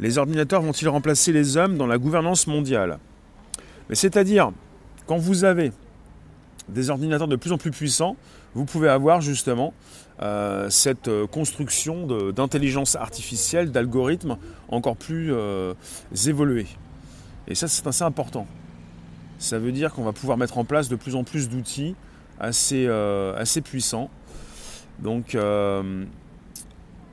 Les 0.00 0.18
ordinateurs 0.18 0.62
vont-ils 0.62 0.88
remplacer 0.88 1.32
les 1.32 1.56
hommes 1.56 1.76
dans 1.76 1.86
la 1.86 1.98
gouvernance 1.98 2.46
mondiale? 2.46 2.98
Mais 3.88 3.94
c'est-à-dire, 3.94 4.52
quand 5.06 5.18
vous 5.18 5.44
avez 5.44 5.72
des 6.68 6.90
ordinateurs 6.90 7.28
de 7.28 7.36
plus 7.36 7.52
en 7.52 7.58
plus 7.58 7.70
puissants, 7.70 8.16
vous 8.54 8.64
pouvez 8.64 8.88
avoir 8.88 9.20
justement 9.20 9.72
euh, 10.22 10.70
cette 10.70 11.08
euh, 11.08 11.26
construction 11.26 12.06
d'intelligence 12.32 12.96
artificielle, 12.96 13.70
d'algorithmes 13.70 14.38
encore 14.68 14.96
plus 14.96 15.32
euh, 15.32 15.74
évolués. 16.26 16.66
Et 17.48 17.54
ça, 17.54 17.68
c'est 17.68 17.86
assez 17.86 18.02
important. 18.02 18.46
Ça 19.38 19.58
veut 19.58 19.72
dire 19.72 19.92
qu'on 19.92 20.04
va 20.04 20.12
pouvoir 20.12 20.38
mettre 20.38 20.56
en 20.56 20.64
place 20.64 20.88
de 20.88 20.96
plus 20.96 21.14
en 21.14 21.22
plus 21.22 21.50
d'outils 21.50 21.94
assez, 22.40 22.88
assez 23.36 23.60
puissants. 23.60 24.10
Donc, 24.98 25.36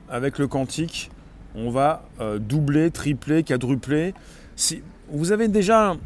avec 0.08 0.38
le 0.38 0.48
quantique, 0.48 1.10
on 1.54 1.70
va 1.70 2.04
doubler, 2.40 2.90
tripler, 2.90 3.42
quadrupler. 3.42 4.14
Si, 4.56 4.82
vous 5.10 5.32
avez 5.32 5.48
déjà 5.48 5.96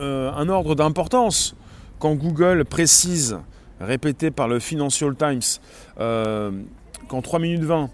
un 0.00 0.48
ordre 0.48 0.74
d'importance 0.74 1.54
quand 1.98 2.14
Google 2.14 2.64
précise 2.64 3.38
répété 3.80 4.30
par 4.30 4.48
le 4.48 4.58
Financial 4.58 5.14
Times 5.14 5.40
euh, 6.00 6.50
qu'en 7.08 7.22
3 7.22 7.38
minutes 7.38 7.62
20, 7.62 7.90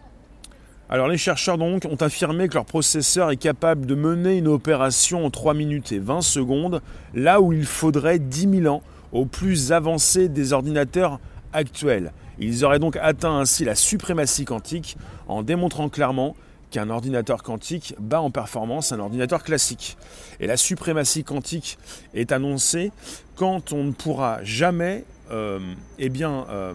alors 0.89 1.09
les 1.09 1.17
chercheurs 1.17 1.59
donc 1.59 1.87
ont 1.91 1.97
affirmé 1.97 2.49
que 2.49 2.55
leur 2.55 2.65
processeur 2.65 3.31
est 3.31 3.37
capable 3.37 3.87
de 3.87 3.95
mener 3.95 4.37
une 4.37 4.49
opération 4.49 5.25
en 5.25 5.31
3 5.31 5.55
minutes 5.55 5.93
et 5.93 5.99
20 5.99 6.21
secondes, 6.21 6.83
là 7.15 7.41
où 7.41 7.53
il 7.53 7.65
faudrait 7.65 8.19
10 8.19 8.63
000 8.63 8.75
ans 8.75 8.83
au 9.13 9.25
plus 9.25 9.73
avancé 9.73 10.29
des 10.29 10.53
ordinateurs 10.53 11.21
actuels. 11.53 12.13
Ils 12.39 12.65
auraient 12.65 12.81
donc 12.81 12.97
atteint 12.97 13.39
ainsi 13.39 13.65
la 13.65 13.75
suprématie 13.75 14.45
quantique 14.45 14.97
en 15.29 15.43
démontrant 15.43 15.89
clairement 15.89 16.35
qu'un 16.75 16.91
ordinateur 16.91 17.45
quantique 17.45 17.95
bat 18.01 18.21
en 18.21 18.33
performance 18.33 18.91
un 18.91 18.99
ordinateur 18.99 19.45
classique. 19.45 19.97
Et 20.41 20.49
la 20.49 20.57
suprématie 20.57 21.23
quantique 21.23 21.79
est 22.15 22.33
annoncée 22.33 22.91
quand 23.37 23.73
on 23.73 23.85
ne 23.85 23.93
pourra 23.93 24.43
jamais 24.43 25.05
euh, 25.31 25.61
eh 26.01 26.09
bien, 26.09 26.47
euh, 26.51 26.75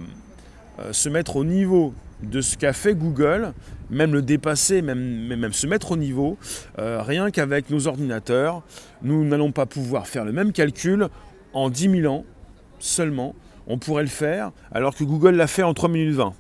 euh, 0.80 0.94
se 0.94 1.10
mettre 1.10 1.36
au 1.36 1.44
niveau 1.44 1.94
de 2.24 2.40
ce 2.40 2.56
qu'a 2.56 2.72
fait 2.72 2.96
Google, 2.96 3.52
même 3.90 4.14
le 4.14 4.22
dépasser, 4.22 4.82
même, 4.82 5.28
même 5.28 5.52
se 5.52 5.68
mettre 5.68 5.92
au 5.92 5.98
niveau, 5.98 6.38
rien 6.78 7.30
qu'avec 7.32 7.70
nos 7.70 7.88
ordinateurs, 7.88 8.64
nous 9.02 9.26
n'allons 9.26 9.52
pas 9.52 9.66
pouvoir 9.66 10.08
faire 10.08 10.24
le 10.26 10.32
même 10.32 10.52
calcul 10.54 11.08
en 11.54 11.70
10 11.70 12.02
000 12.02 12.14
ans 12.14 12.26
seulement. 12.80 13.36
On 13.68 13.78
pourrait 13.78 14.04
le 14.04 14.10
faire 14.10 14.52
alors 14.72 14.96
que 14.96 15.04
Google 15.04 15.36
l'a 15.36 15.48
fait 15.48 15.64
en 15.64 15.74
3 15.74 15.90
minutes 15.90 16.16
20. 16.16 16.34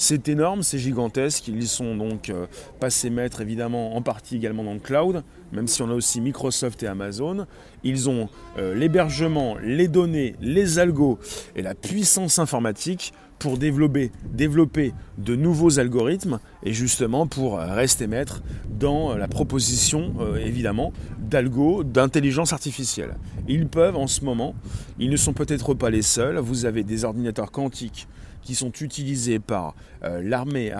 C'est 0.00 0.28
énorme, 0.28 0.62
c'est 0.62 0.78
gigantesque. 0.78 1.48
Ils 1.48 1.66
sont 1.66 1.96
donc 1.96 2.30
euh, 2.30 2.46
passés 2.78 3.10
maîtres 3.10 3.40
évidemment 3.40 3.96
en 3.96 4.00
partie 4.00 4.36
également 4.36 4.62
dans 4.62 4.74
le 4.74 4.78
cloud, 4.78 5.24
même 5.52 5.66
si 5.66 5.82
on 5.82 5.90
a 5.90 5.92
aussi 5.92 6.20
Microsoft 6.20 6.84
et 6.84 6.86
Amazon. 6.86 7.46
Ils 7.82 8.08
ont 8.08 8.28
euh, 8.58 8.76
l'hébergement, 8.76 9.56
les 9.60 9.88
données, 9.88 10.36
les 10.40 10.78
algos 10.78 11.18
et 11.56 11.62
la 11.62 11.74
puissance 11.74 12.38
informatique 12.38 13.12
pour 13.40 13.58
développer, 13.58 14.12
développer 14.32 14.92
de 15.18 15.34
nouveaux 15.34 15.80
algorithmes 15.80 16.38
et 16.62 16.72
justement 16.72 17.26
pour 17.26 17.58
rester 17.58 18.06
maître 18.06 18.42
dans 18.70 19.16
la 19.16 19.26
proposition 19.26 20.14
euh, 20.20 20.36
évidemment 20.36 20.92
d'algo, 21.18 21.82
d'intelligence 21.82 22.52
artificielle. 22.52 23.16
Ils 23.48 23.66
peuvent 23.66 23.96
en 23.96 24.06
ce 24.06 24.24
moment, 24.24 24.54
ils 25.00 25.10
ne 25.10 25.16
sont 25.16 25.32
peut-être 25.32 25.74
pas 25.74 25.90
les 25.90 26.02
seuls, 26.02 26.38
vous 26.38 26.66
avez 26.66 26.84
des 26.84 27.04
ordinateurs 27.04 27.50
quantiques 27.50 28.06
qui 28.48 28.54
sont 28.54 28.72
utilisés 28.80 29.40
par 29.40 29.74
euh, 30.04 30.22
l'armée 30.24 30.72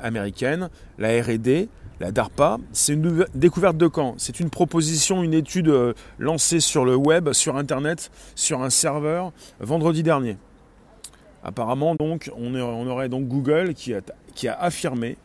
américaine, 0.00 0.70
la 0.96 1.20
RD, 1.20 1.66
la 1.98 2.12
DARPA. 2.12 2.58
C'est 2.70 2.92
une 2.92 3.26
découverte 3.34 3.76
de 3.76 3.88
quand 3.88 4.14
C'est 4.16 4.38
une 4.38 4.48
proposition, 4.48 5.24
une 5.24 5.34
étude 5.34 5.70
euh, 5.70 5.92
lancée 6.20 6.60
sur 6.60 6.84
le 6.84 6.94
web, 6.94 7.32
sur 7.32 7.56
Internet, 7.56 8.12
sur 8.36 8.62
un 8.62 8.70
serveur 8.70 9.32
vendredi 9.58 10.04
dernier. 10.04 10.36
Apparemment, 11.42 11.96
donc, 11.96 12.30
on, 12.36 12.54
aurait 12.86 13.08
donc 13.08 13.26
Google 13.26 13.74
qui 13.74 13.92
a, 13.92 14.02
qui 14.36 14.46
a 14.46 14.54
affirmé 14.54 15.16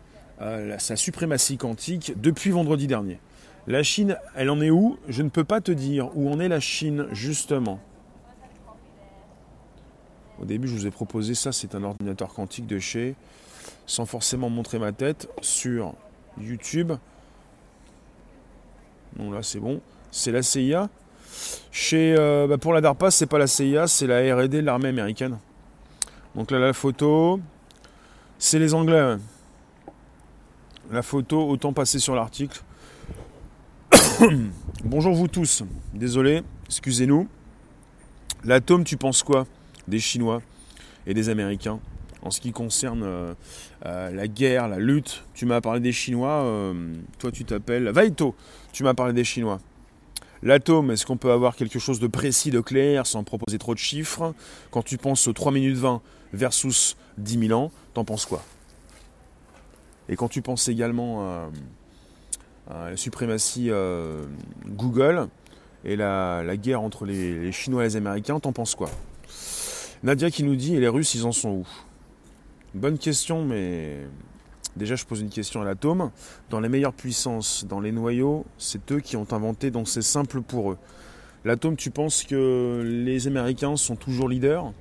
euh, 0.42 0.75
sa 0.80 0.96
suprématie 0.96 1.58
quantique 1.58 2.13
depuis 2.20 2.50
vendredi 2.50 2.88
dernier. 2.88 3.20
La 3.68 3.84
Chine, 3.84 4.18
elle 4.36 4.50
en 4.50 4.60
est 4.60 4.72
où? 4.72 4.98
Je 5.08 5.22
ne 5.22 5.30
peux 5.30 5.44
pas 5.44 5.62
te 5.62 5.72
dire 5.72 6.10
où 6.15 6.32
en 6.32 6.39
est 6.39 6.50
la 6.50 6.60
Chine, 6.60 7.06
justement? 7.12 7.80
Au 10.42 10.46
début, 10.46 10.68
je 10.68 10.74
vous 10.74 10.88
ai 10.88 10.92
proposé 10.92 11.34
ça, 11.34 11.51
c'est 11.51 11.75
un 11.75 11.84
ordinateur 11.84 12.34
quantique 12.34 12.68
de 12.68 12.80
chez, 12.80 13.15
sans 13.86 14.06
forcément 14.06 14.50
montrer 14.50 14.80
ma 14.80 14.92
tête, 14.92 15.30
sur 15.42 15.94
YouTube. 16.39 16.94
Non, 19.18 19.32
là, 19.32 19.42
c'est 19.42 19.60
bon. 19.60 19.82
C'est 20.12 20.32
la 20.32 20.42
CIA. 20.42 20.89
Chez, 21.72 22.15
euh, 22.18 22.48
bah, 22.48 22.58
pour 22.58 22.74
la 22.74 22.82
DARPA, 22.82 23.12
c'est 23.12 23.25
pas 23.25 23.38
la 23.38 23.48
CIA, 23.48 23.88
c'est 23.88 24.08
la 24.08 24.36
RD 24.36 24.50
de 24.50 24.60
l'armée 24.60 24.89
américaine. 24.89 25.38
Donc 26.36 26.51
là, 26.51 26.60
la 26.60 26.74
photo, 26.74 27.39
c'est 28.38 28.60
les 28.60 28.74
Anglais. 28.74 29.18
La 30.92 31.01
photo, 31.01 31.48
autant 31.50 31.74
passer 31.74 32.00
sur 32.00 32.15
l'article. 32.15 32.62
Bonjour 34.84 35.15
vous 35.15 35.27
tous. 35.27 35.63
Désolé, 35.94 36.44
excusez-nous. 36.65 37.27
L'atome, 38.44 38.84
tu 38.84 38.98
penses 38.98 39.24
quoi? 39.24 39.48
Des 39.88 40.00
Chinois 40.00 40.42
et 41.08 41.13
des 41.13 41.30
Américains. 41.30 41.80
En 42.25 42.32
ce 42.32 42.42
qui 42.42 42.51
concerne 42.51 43.04
euh, 43.04 43.34
euh, 43.86 44.10
la 44.10 44.27
guerre, 44.27 44.68
la 44.68 44.80
lutte, 44.80 45.24
tu 45.36 45.46
m'as 45.46 45.62
parlé 45.62 45.80
des 45.80 45.92
Chinois, 45.92 46.44
euh, 46.44 46.94
toi 47.20 47.32
tu 47.32 47.46
t'appelles 47.46 47.89
Vaito, 47.89 48.36
tu 48.74 48.84
m'as 48.84 48.96
parlé 48.96 49.13
des 49.13 49.24
Chinois. 49.24 49.60
L'atome, 50.42 50.89
est-ce 50.89 51.06
qu'on 51.06 51.18
peut 51.18 51.32
avoir 51.32 51.56
quelque 51.56 51.77
chose 51.77 52.00
de 52.00 52.08
précis, 52.08 52.50
de 52.50 52.62
clair, 52.62 53.06
sans 53.06 53.24
proposer 53.24 53.60
trop 53.60 53.75
de 53.75 53.80
chiffres? 53.80 54.34
Quand 54.72 54.84
tu 54.84 54.98
penses 54.98 55.27
aux 55.27 55.34
3 55.34 55.51
minutes 55.51 55.77
20 55.77 56.01
versus 56.34 56.98
10 57.20 57.48
000 57.48 57.60
ans, 57.60 57.72
t'en 57.94 58.06
penses 58.06 58.25
quoi? 58.25 58.44
Et 60.10 60.15
quand 60.15 60.27
tu 60.27 60.42
penses 60.42 60.68
également 60.68 61.50
à, 62.70 62.89
la 62.89 62.98
suprématie 62.98 63.72
Google 64.68 65.30
et 65.84 65.96
la, 65.96 66.58
guerre 66.58 66.82
entre 66.82 67.06
les, 67.06 67.39
les 67.39 67.51
Chinois 67.51 67.84
et 67.84 67.88
les 67.88 67.96
Américains, 67.96 68.39
t'en 68.39 68.51
penses 68.51 68.75
quoi? 68.75 68.92
Nadia 70.06 70.30
qui 70.30 70.44
nous 70.44 70.56
dit, 70.56 70.76
et 70.76 70.80
les 70.80 70.88
Russes, 70.88 71.16
ils 71.16 71.26
en 71.26 71.32
sont 71.32 71.50
où? 71.50 71.68
Bonne 72.76 73.00
question, 73.00 73.44
mais 73.44 74.06
déjà 74.76 74.96
je 74.96 75.04
pose 75.04 75.22
une 75.22 75.32
question 75.32 75.64
à 75.64 75.66
l'atome. 75.66 76.12
Dans 76.52 76.60
les 76.60 76.70
meilleures 76.70 76.94
puissances, 76.94 77.66
dans 77.66 77.80
les 77.80 77.92
noyaux, 77.92 78.46
c'est 78.60 78.92
eux 78.92 79.00
qui 79.00 79.18
ont 79.18 79.26
inventé, 79.32 79.72
donc 79.72 79.90
c'est 79.90 80.04
simple 80.04 80.42
pour 80.44 80.74
eux. 80.74 80.78
L'atome, 81.44 81.76
tu 81.76 81.90
penses 81.90 82.24
que 82.24 82.84
les 82.86 83.26
Américains 83.26 83.78
sont 83.78 83.96
toujours 83.96 84.30
leaders 84.30 84.72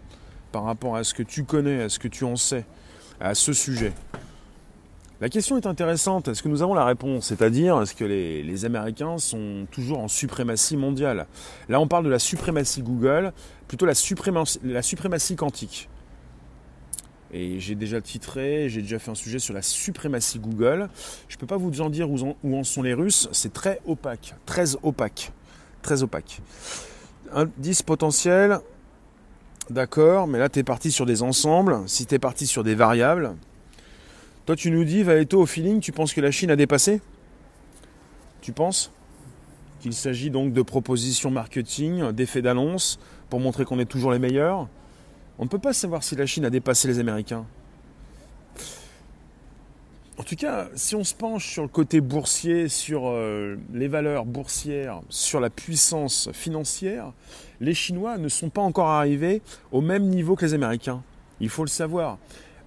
par 0.53 0.65
rapport 0.65 0.95
à 0.95 1.05
ce 1.05 1.15
que 1.15 1.23
tu 1.23 1.45
connais, 1.45 1.81
à 1.85 1.89
ce 1.89 1.99
que 1.99 2.09
tu 2.09 2.25
en 2.25 2.37
sais, 2.37 2.67
à 3.19 3.35
ce 3.35 3.55
sujet? 3.55 3.95
La 5.25 5.31
question 5.31 5.57
est 5.57 5.65
intéressante. 5.65 6.29
Est-ce 6.29 6.43
que 6.43 6.51
nous 6.51 6.61
avons 6.61 6.75
la 6.75 6.85
réponse? 6.85 7.25
C'est-à-dire, 7.25 7.81
est-ce 7.81 7.95
que 7.95 8.05
les, 8.05 8.65
Américains 8.67 9.17
sont 9.17 9.67
toujours 9.71 10.01
en 10.01 10.07
suprématie 10.07 10.77
mondiale? 10.77 11.27
Là, 11.71 11.81
on 11.81 11.89
parle 11.89 12.05
de 12.05 12.11
la 12.11 12.19
suprématie 12.19 12.83
Google, 12.83 13.33
plutôt 13.67 13.87
la 13.87 13.95
suprématie, 13.95 15.37
quantique. 15.37 15.89
Et 17.33 17.59
j'ai 17.59 17.75
déjà 17.75 18.03
titré, 18.03 18.69
j'ai 18.69 18.83
déjà 18.83 18.99
fait 18.99 19.13
un 19.13 19.15
sujet 19.15 19.39
sur 19.39 19.55
la 19.55 19.63
suprématie 19.63 20.39
Google. 20.39 20.91
Je 21.29 21.37
ne 21.37 21.41
peux 21.41 21.47
pas 21.47 21.57
vous 21.57 21.81
en 21.81 21.89
dire 21.89 22.11
où 22.11 22.19
en, 22.55 22.63
sont 22.63 22.83
les 22.83 22.93
Russes. 22.93 23.31
C'est 23.33 23.55
très 23.55 23.81
opaque, 23.87 24.35
très 24.45 24.77
opaque, 24.83 25.33
très 25.81 26.03
opaque. 26.03 26.43
Indice 27.33 27.81
potentiel, 27.81 28.59
d'accord, 29.71 30.27
mais 30.27 30.39
là 30.39 30.51
tu 30.51 30.59
es 30.59 30.65
parti 30.65 30.93
sur 30.93 31.07
des 31.07 31.23
ensembles. 31.23 31.79
Si 31.87 32.05
tu 32.05 32.15
es 32.15 32.19
parti 32.19 32.47
sur 32.47 32.63
des 32.63 32.75
variables, 32.75 33.35
Toi, 34.47 34.57
tu 34.57 34.71
nous 34.71 34.85
dis, 34.85 35.03
Vaeto, 35.03 35.41
au 35.41 35.47
feeling, 35.47 35.81
tu 35.81 35.91
penses 35.91 36.13
que 36.13 36.21
la 36.21 36.31
Chine 36.31 36.51
a 36.51 36.57
dépassé? 36.57 37.01
Tu 38.43 38.53
penses? 38.53 38.93
Qu'il 39.81 39.95
s'agit 39.95 40.29
donc 40.29 40.53
de 40.53 40.61
propositions 40.61 41.31
marketing, 41.31 42.13
d'effets 42.13 42.43
d'annonce, 42.43 42.99
pour 43.31 43.41
montrer 43.41 43.65
qu'on 43.65 43.79
est 43.79 43.87
toujours 43.87 44.13
les 44.13 44.19
meilleurs? 44.19 44.69
On 45.39 45.45
ne 45.45 45.49
peut 45.49 45.59
pas 45.59 45.73
savoir 45.73 46.05
si 46.05 46.15
la 46.15 46.27
Chine 46.27 46.45
a 46.45 46.51
dépassé 46.51 46.89
les 46.89 46.99
Américains. 46.99 47.47
En 50.19 50.23
tout 50.23 50.37
cas, 50.37 50.69
si 50.75 50.95
on 50.95 51.05
se 51.05 51.15
penche 51.15 51.51
sur 51.51 51.63
le 51.63 51.69
côté 51.69 52.03
boursier, 52.03 52.69
sur 52.69 53.05
euh, 53.07 53.57
les 53.73 53.89
valeurs 53.89 54.27
boursières, 54.27 55.01
sur 55.09 55.41
la 55.41 55.49
puissance 55.49 56.29
financière, 56.33 57.13
les 57.61 57.75
Chinois 57.75 58.19
ne 58.19 58.29
sont 58.29 58.51
pas 58.51 58.61
encore 58.61 58.89
arrivés 58.89 59.41
au 59.73 59.81
même 59.81 60.05
niveau 60.05 60.37
que 60.37 60.45
les 60.45 60.53
Américains. 60.55 61.03
Il 61.41 61.49
faut 61.49 61.65
le 61.65 61.69
savoir. 61.69 62.19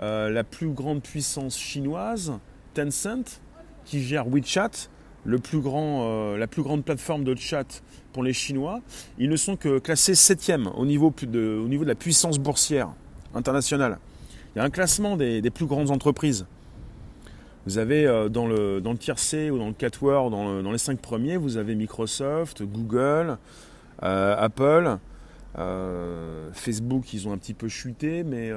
Euh, 0.01 0.30
la 0.30 0.44
plus 0.44 0.70
grande 0.70 1.01
puissance 1.01 1.58
chinoise, 1.58 2.34
Tencent, 2.75 3.42
qui 3.86 4.04
gère 4.04 4.27
WeChat, 4.27 4.89
le 5.25 5.39
plus 5.39 5.60
grand, 5.60 6.04
euh, 6.04 6.38
la 6.38 6.46
plus 6.46 6.62
grande 6.62 6.86
plateforme 6.86 7.24
de 7.24 7.36
chat 7.36 7.82
pour 8.13 8.24
les 8.24 8.34
Chinois, 8.34 8.82
ils 9.18 9.30
ne 9.30 9.36
sont 9.36 9.56
que 9.56 9.80
classés 9.80 10.13
septième 10.13 10.68
au 10.75 10.86
niveau, 10.86 11.13
de, 11.24 11.60
au 11.63 11.68
niveau 11.68 11.84
de 11.84 11.89
la 11.89 11.96
puissance 11.96 12.38
boursière 12.38 12.89
internationale. 13.34 13.98
Il 14.56 14.60
y 14.60 14.62
a 14.62 14.63
un 14.63 14.70
classement 14.70 15.18
des 15.18 15.42
plus 15.50 15.66
grandes 15.66 15.89
entreprises. 15.89 16.46
Vous 17.66 17.80
avez 17.80 18.06
euh, 18.06 18.30
dans 18.30 18.48
le, 18.48 18.80
dans 18.80 18.92
le 18.92 18.98
tier 18.98 19.18
C 19.18 19.50
ou 19.50 19.58
dans 19.58 19.68
le 19.68 19.74
4 19.74 20.04
Word, 20.04 20.30
dans, 20.30 20.72
les 20.72 20.77
5 20.77 21.00
premiers, 21.00 21.38
vous 21.38 21.58
avez 21.58 21.74
Microsoft, 21.74 22.63
Google, 22.63 23.38
Apple, 24.00 24.98
Facebook, 26.54 27.13
ils 27.13 27.27
ont 27.27 27.32
un 27.32 27.38
petit 27.38 27.56
peu 27.56 27.68
chuté, 27.68 28.24
mais 28.24 28.51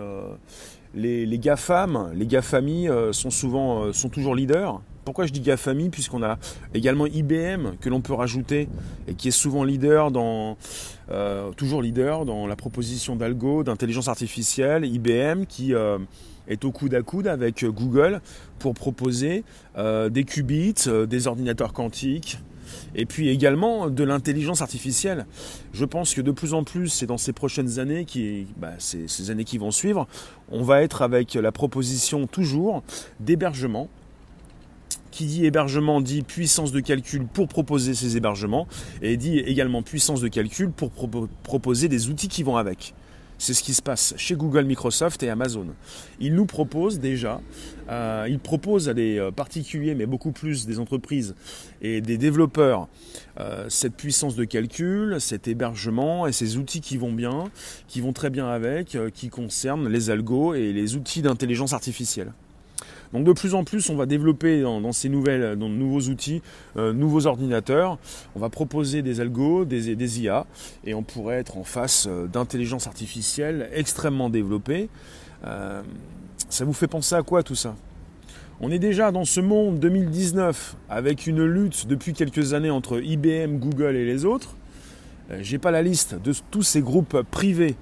les, 0.94 1.38
GAFAM, 1.38 2.10
les 2.14 2.26
GAFAMI 2.26 2.88
sont, 3.12 3.30
souvent, 3.30 3.92
sont 3.92 4.08
toujours 4.08 4.34
leaders. 4.34 4.80
Pourquoi 5.04 5.26
je 5.26 5.32
dis 5.32 5.40
GAFAMI? 5.40 5.88
Puisqu'on 5.88 6.22
a 6.22 6.38
également 6.74 7.06
IBM 7.06 7.76
que 7.80 7.88
l'on 7.88 8.00
peut 8.00 8.12
rajouter 8.12 8.68
et 9.08 9.14
qui 9.14 9.28
est 9.28 9.32
souvent 9.32 9.64
leader 9.64 10.10
dans, 10.10 10.56
toujours 11.56 11.82
leader 11.82 12.24
dans 12.24 12.46
la 12.46 12.56
proposition 12.56 13.16
d'algo, 13.16 13.64
d'intelligence 13.64 14.08
artificielle. 14.08 14.84
IBM 14.84 15.46
qui 15.46 15.74
est 16.50 16.64
au 16.64 16.72
coude 16.72 16.94
à 16.94 17.02
coude 17.02 17.26
avec 17.26 17.64
Google 17.64 18.20
pour 18.58 18.74
proposer 18.74 19.44
euh, 19.78 20.08
des 20.10 20.24
qubits, 20.24 20.74
euh, 20.86 21.06
des 21.06 21.26
ordinateurs 21.26 21.72
quantiques, 21.72 22.38
et 22.94 23.06
puis 23.06 23.28
également 23.28 23.88
de 23.88 24.04
l'intelligence 24.04 24.62
artificielle. 24.62 25.26
Je 25.72 25.84
pense 25.84 26.14
que 26.14 26.20
de 26.20 26.30
plus 26.30 26.54
en 26.54 26.64
plus, 26.64 27.02
et 27.02 27.06
dans 27.06 27.18
ces 27.18 27.32
prochaines 27.32 27.78
années, 27.78 28.04
qui, 28.04 28.46
bah, 28.56 28.72
ces, 28.78 29.08
ces, 29.08 29.30
années 29.30 29.44
qui 29.44 29.58
vont 29.58 29.70
suivre, 29.70 30.06
on 30.50 30.62
va 30.62 30.82
être 30.82 31.02
avec 31.02 31.34
la 31.34 31.52
proposition 31.52 32.26
toujours 32.26 32.82
d'hébergement. 33.20 33.88
Qui 35.10 35.26
dit 35.26 35.44
hébergement 35.44 36.00
dit 36.00 36.22
puissance 36.22 36.70
de 36.70 36.78
calcul 36.78 37.26
pour 37.26 37.48
proposer 37.48 37.94
ces 37.94 38.16
hébergements 38.16 38.68
et 39.02 39.16
dit 39.16 39.40
également 39.40 39.82
puissance 39.82 40.20
de 40.20 40.28
calcul 40.28 40.70
pour 40.70 40.92
proposer 41.42 41.88
des 41.88 42.08
outils 42.08 42.28
qui 42.28 42.44
vont 42.44 42.56
avec. 42.56 42.94
C'est 43.40 43.54
ce 43.54 43.62
qui 43.62 43.72
se 43.72 43.80
passe 43.80 44.12
chez 44.18 44.36
Google, 44.36 44.66
Microsoft 44.66 45.22
et 45.22 45.30
Amazon. 45.30 45.68
Ils 46.20 46.34
nous 46.34 46.44
proposent 46.44 47.00
déjà, 47.00 47.40
euh, 47.88 48.26
ils 48.28 48.38
proposent 48.38 48.90
à 48.90 48.92
des 48.92 49.18
euh, 49.18 49.30
particuliers, 49.30 49.94
mais 49.94 50.04
beaucoup 50.04 50.30
plus 50.30 50.66
des 50.66 50.78
entreprises 50.78 51.34
et 51.80 52.02
des 52.02 52.18
développeurs, 52.18 52.86
euh, 53.38 53.64
cette 53.70 53.94
puissance 53.94 54.36
de 54.36 54.44
calcul, 54.44 55.18
cet 55.22 55.48
hébergement 55.48 56.26
et 56.26 56.32
ces 56.32 56.58
outils 56.58 56.82
qui 56.82 56.98
vont 56.98 57.12
bien, 57.12 57.44
qui 57.88 58.02
vont 58.02 58.12
très 58.12 58.28
bien 58.28 58.46
avec, 58.46 58.98
qui 59.14 59.30
concernent 59.30 59.88
les 59.88 60.10
algos 60.10 60.52
et 60.52 60.74
les 60.74 60.94
outils 60.94 61.22
d'intelligence 61.22 61.72
artificielle. 61.72 62.34
Donc 63.12 63.24
de 63.24 63.32
plus 63.32 63.54
en 63.54 63.64
plus, 63.64 63.90
on 63.90 63.96
va 63.96 64.06
développer 64.06 64.62
dans, 64.62 64.92
ces 64.92 65.08
nouvelles, 65.08 65.56
dans 65.56 65.68
de 65.68 65.74
nouveaux 65.74 66.02
outils, 66.02 66.42
euh, 66.76 66.92
nouveaux 66.92 67.26
ordinateurs. 67.26 67.98
On 68.36 68.38
va 68.38 68.50
proposer 68.50 69.02
des 69.02 69.20
algos, 69.20 69.64
des, 69.64 70.20
IA, 70.20 70.46
et 70.84 70.94
on 70.94 71.02
pourrait 71.02 71.38
être 71.38 71.56
en 71.56 71.64
face 71.64 72.06
euh, 72.08 72.26
d'intelligence 72.26 72.86
artificielle 72.86 73.68
extrêmement 73.72 74.30
développée. 74.30 74.88
Euh, 75.44 75.82
ça 76.48 76.64
vous 76.64 76.72
fait 76.72 76.86
penser 76.86 77.14
à 77.14 77.22
quoi 77.22 77.42
tout 77.42 77.56
ça? 77.56 77.74
On 78.60 78.70
est 78.70 78.78
déjà 78.78 79.10
dans 79.10 79.24
ce 79.24 79.40
monde 79.40 79.80
2019 79.80 80.76
avec 80.88 81.26
une 81.26 81.42
lutte 81.44 81.86
depuis 81.86 82.12
quelques 82.12 82.52
années 82.52 82.70
entre 82.70 83.00
IBM, 83.02 83.56
Google 83.56 83.96
et 83.96 84.04
les 84.04 84.24
autres. 84.24 84.54
J'ai 85.40 85.58
pas 85.58 85.70
la 85.70 85.80
liste 85.80 86.20
de 86.20 86.34
tous 86.50 86.62
ces 86.62 86.82
groupes 86.82 87.22
privés 87.30 87.76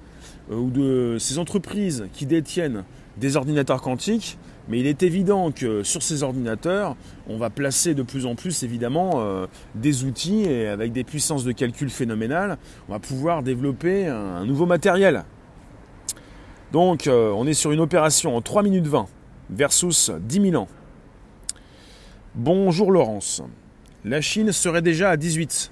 ou 0.49 0.69
de 0.69 1.17
ces 1.19 1.37
entreprises 1.37 2.05
qui 2.13 2.25
détiennent 2.25 2.85
des 3.17 3.35
ordinateurs 3.35 3.81
quantiques. 3.81 4.37
Mais 4.69 4.79
il 4.79 4.85
est 4.85 5.01
évident 5.01 5.51
que 5.51 5.81
sur 5.81 6.03
ces 6.03 6.21
ordinateurs, 6.21 6.95
on 7.27 7.37
va 7.37 7.49
placer 7.49 7.95
de 7.95 8.03
plus 8.03 8.27
en 8.27 8.35
plus 8.35 8.61
évidemment 8.61 9.13
euh, 9.15 9.47
des 9.73 10.03
outils 10.03 10.43
et 10.43 10.67
avec 10.67 10.91
des 10.91 11.03
puissances 11.03 11.43
de 11.43 11.51
calcul 11.51 11.89
phénoménales, 11.89 12.57
on 12.87 12.93
va 12.93 12.99
pouvoir 12.99 13.41
développer 13.41 14.05
un, 14.05 14.45
nouveau 14.45 14.67
matériel. 14.67 15.25
Donc 16.71 17.07
euh, 17.07 17.31
on 17.35 17.47
est 17.47 17.55
sur 17.55 17.71
une 17.71 17.79
opération 17.79 18.37
en 18.37 18.41
3 18.41 18.61
minutes 18.61 18.85
20 18.85 19.07
versus 19.49 20.11
10 20.21 20.51
000 20.51 20.61
ans. 20.61 20.67
Bonjour 22.35 22.91
Laurence. 22.91 23.41
La 24.05 24.21
Chine 24.21 24.51
serait 24.51 24.83
déjà 24.83 25.09
à 25.09 25.17
18. 25.17 25.71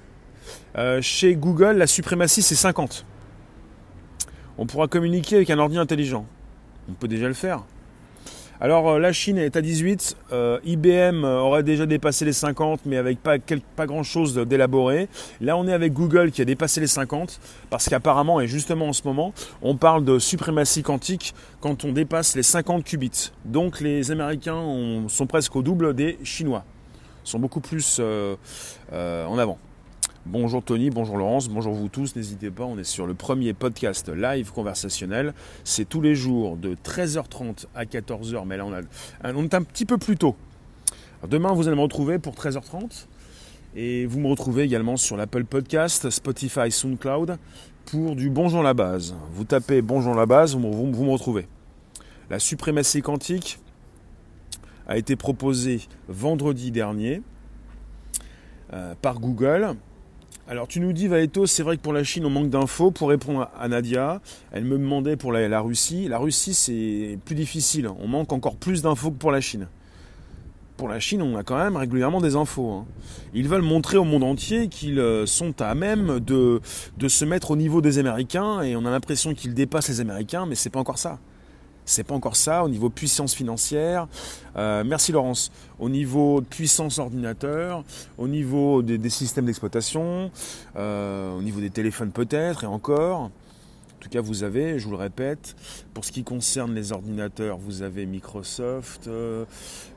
Euh, 0.76 1.00
chez 1.00 1.36
Google, 1.36 1.76
la 1.76 1.86
suprématie 1.86 2.42
c'est 2.42 2.56
50. 2.56 3.06
On 4.58 4.66
pourra 4.66 4.88
communiquer 4.88 5.36
avec 5.36 5.50
un 5.50 5.58
ordi 5.60 5.78
intelligent. 5.78 6.26
On 6.88 6.94
peut 6.94 7.06
déjà 7.06 7.28
le 7.28 7.34
faire. 7.34 7.62
Alors 8.60 8.88
euh, 8.88 8.98
la 8.98 9.12
Chine 9.12 9.38
est 9.38 9.54
à 9.54 9.62
18, 9.62 10.16
euh, 10.32 10.58
IBM 10.64 11.24
euh, 11.24 11.38
aurait 11.38 11.62
déjà 11.62 11.86
dépassé 11.86 12.24
les 12.24 12.32
50 12.32 12.80
mais 12.86 12.96
avec 12.96 13.22
pas, 13.22 13.36
pas 13.76 13.86
grand 13.86 14.02
chose 14.02 14.34
d'élaboré. 14.34 15.08
Là 15.40 15.56
on 15.56 15.68
est 15.68 15.72
avec 15.72 15.92
Google 15.92 16.32
qui 16.32 16.42
a 16.42 16.44
dépassé 16.44 16.80
les 16.80 16.88
50 16.88 17.38
parce 17.70 17.88
qu'apparemment 17.88 18.40
et 18.40 18.48
justement 18.48 18.88
en 18.88 18.92
ce 18.92 19.02
moment 19.04 19.32
on 19.62 19.76
parle 19.76 20.04
de 20.04 20.18
suprématie 20.18 20.82
quantique 20.82 21.34
quand 21.60 21.84
on 21.84 21.92
dépasse 21.92 22.34
les 22.34 22.42
50 22.42 22.82
qubits. 22.82 23.30
Donc 23.44 23.80
les 23.80 24.10
Américains 24.10 24.60
sont 25.06 25.26
presque 25.28 25.54
au 25.54 25.62
double 25.62 25.94
des 25.94 26.18
Chinois, 26.24 26.64
sont 27.22 27.38
beaucoup 27.38 27.60
plus 27.60 28.00
en 28.00 29.38
avant. 29.38 29.58
Bonjour 30.26 30.62
Tony, 30.62 30.90
bonjour 30.90 31.16
Laurence, 31.16 31.48
bonjour 31.48 31.72
vous 31.72 31.88
tous. 31.88 32.14
N'hésitez 32.16 32.50
pas, 32.50 32.64
on 32.64 32.76
est 32.76 32.84
sur 32.84 33.06
le 33.06 33.14
premier 33.14 33.54
podcast 33.54 34.08
live 34.08 34.52
conversationnel. 34.52 35.32
C'est 35.64 35.88
tous 35.88 36.00
les 36.00 36.14
jours 36.14 36.56
de 36.56 36.74
13h30 36.74 37.66
à 37.74 37.84
14h, 37.84 38.44
mais 38.44 38.56
là 38.56 38.66
on, 38.66 38.72
a, 38.72 38.80
on 39.32 39.44
est 39.44 39.54
un 39.54 39.62
petit 39.62 39.86
peu 39.86 39.96
plus 39.96 40.16
tôt. 40.16 40.36
demain, 41.28 41.52
vous 41.52 41.66
allez 41.68 41.76
me 41.76 41.82
retrouver 41.82 42.18
pour 42.18 42.34
13h30. 42.34 43.06
Et 43.76 44.06
vous 44.06 44.18
me 44.18 44.28
retrouvez 44.28 44.64
également 44.64 44.96
sur 44.96 45.16
l'Apple 45.16 45.44
Podcast, 45.44 46.10
Spotify, 46.10 46.70
SoundCloud 46.70 47.38
pour 47.86 48.16
du 48.16 48.28
Bonjour 48.28 48.62
la 48.62 48.74
base. 48.74 49.14
Vous 49.32 49.44
tapez 49.44 49.82
Bonjour 49.82 50.14
la 50.14 50.26
base, 50.26 50.56
vous, 50.56 50.92
vous 50.92 51.04
me 51.04 51.10
retrouvez. 51.10 51.46
La 52.28 52.38
suprématie 52.38 53.02
quantique 53.02 53.60
a 54.88 54.98
été 54.98 55.16
proposée 55.16 55.80
vendredi 56.08 56.70
dernier 56.70 57.22
euh, 58.72 58.94
par 59.00 59.20
Google 59.20 59.76
alors 60.50 60.66
tu 60.66 60.80
nous 60.80 60.94
dis 60.94 61.08
Vaeto, 61.08 61.44
c'est 61.44 61.62
vrai 61.62 61.76
que 61.76 61.82
pour 61.82 61.92
la 61.92 62.04
Chine 62.04 62.24
on 62.24 62.30
manque 62.30 62.48
d'infos. 62.48 62.90
Pour 62.90 63.10
répondre 63.10 63.50
à 63.60 63.68
Nadia, 63.68 64.22
elle 64.50 64.64
me 64.64 64.78
demandait 64.78 65.16
pour 65.16 65.30
la, 65.30 65.60
Russie. 65.60 66.08
La 66.08 66.16
Russie 66.16 66.54
c'est 66.54 67.18
plus 67.26 67.34
difficile, 67.34 67.86
on 68.00 68.08
manque 68.08 68.32
encore 68.32 68.56
plus 68.56 68.80
d'infos 68.80 69.10
que 69.10 69.18
pour 69.18 69.30
la 69.30 69.42
Chine. 69.42 69.68
Pour 70.78 70.88
la 70.88 71.00
Chine 71.00 71.20
on 71.20 71.36
a 71.36 71.42
quand 71.42 71.58
même 71.58 71.76
régulièrement 71.76 72.22
des 72.22 72.34
infos. 72.34 72.70
Hein. 72.70 72.86
Ils 73.34 73.46
veulent 73.46 73.60
montrer 73.60 73.98
au 73.98 74.04
monde 74.04 74.24
entier 74.24 74.68
qu'ils 74.68 75.00
euh, 75.00 75.26
sont 75.26 75.60
à 75.60 75.74
même 75.74 76.18
de, 76.18 76.62
de 76.96 77.08
se 77.08 77.26
mettre 77.26 77.50
au 77.50 77.56
niveau 77.56 77.82
des 77.82 77.98
Américains 77.98 78.62
et 78.62 78.74
on 78.74 78.86
a 78.86 78.90
l'impression 78.90 79.34
qu'ils 79.34 79.52
dépassent 79.52 79.90
les 79.90 80.00
Américains 80.00 80.46
mais 80.46 80.54
c'est 80.54 80.70
pas 80.70 80.80
encore 80.80 80.98
ça. 80.98 81.18
C'est 81.88 82.04
pas 82.04 82.14
encore 82.14 82.36
ça 82.36 82.64
au 82.64 82.68
niveau 82.68 82.90
puissance 82.90 83.34
financière. 83.34 84.08
Euh, 84.56 84.84
merci 84.84 85.10
Laurence. 85.10 85.50
Au 85.78 85.88
niveau 85.88 86.42
puissance 86.42 86.98
ordinateur, 86.98 87.82
au 88.18 88.28
niveau 88.28 88.82
des, 88.82 89.08
systèmes 89.08 89.46
d'exploitation, 89.46 90.30
euh, 90.76 91.32
au 91.32 91.40
niveau 91.40 91.60
des 91.60 91.70
téléphones 91.70 92.12
peut-être 92.12 92.64
et 92.64 92.66
encore. 92.66 93.20
En 93.20 94.00
tout 94.00 94.10
cas, 94.10 94.20
vous 94.20 94.42
avez, 94.42 94.78
je 94.78 94.84
vous 94.84 94.90
le 94.90 94.98
répète, 94.98 95.56
pour 95.94 96.04
ce 96.04 96.12
qui 96.12 96.24
concerne 96.24 96.74
les 96.74 96.92
ordinateurs, 96.92 97.56
vous 97.56 97.80
avez 97.80 98.04
Microsoft, 98.04 99.08
euh, 99.08 99.46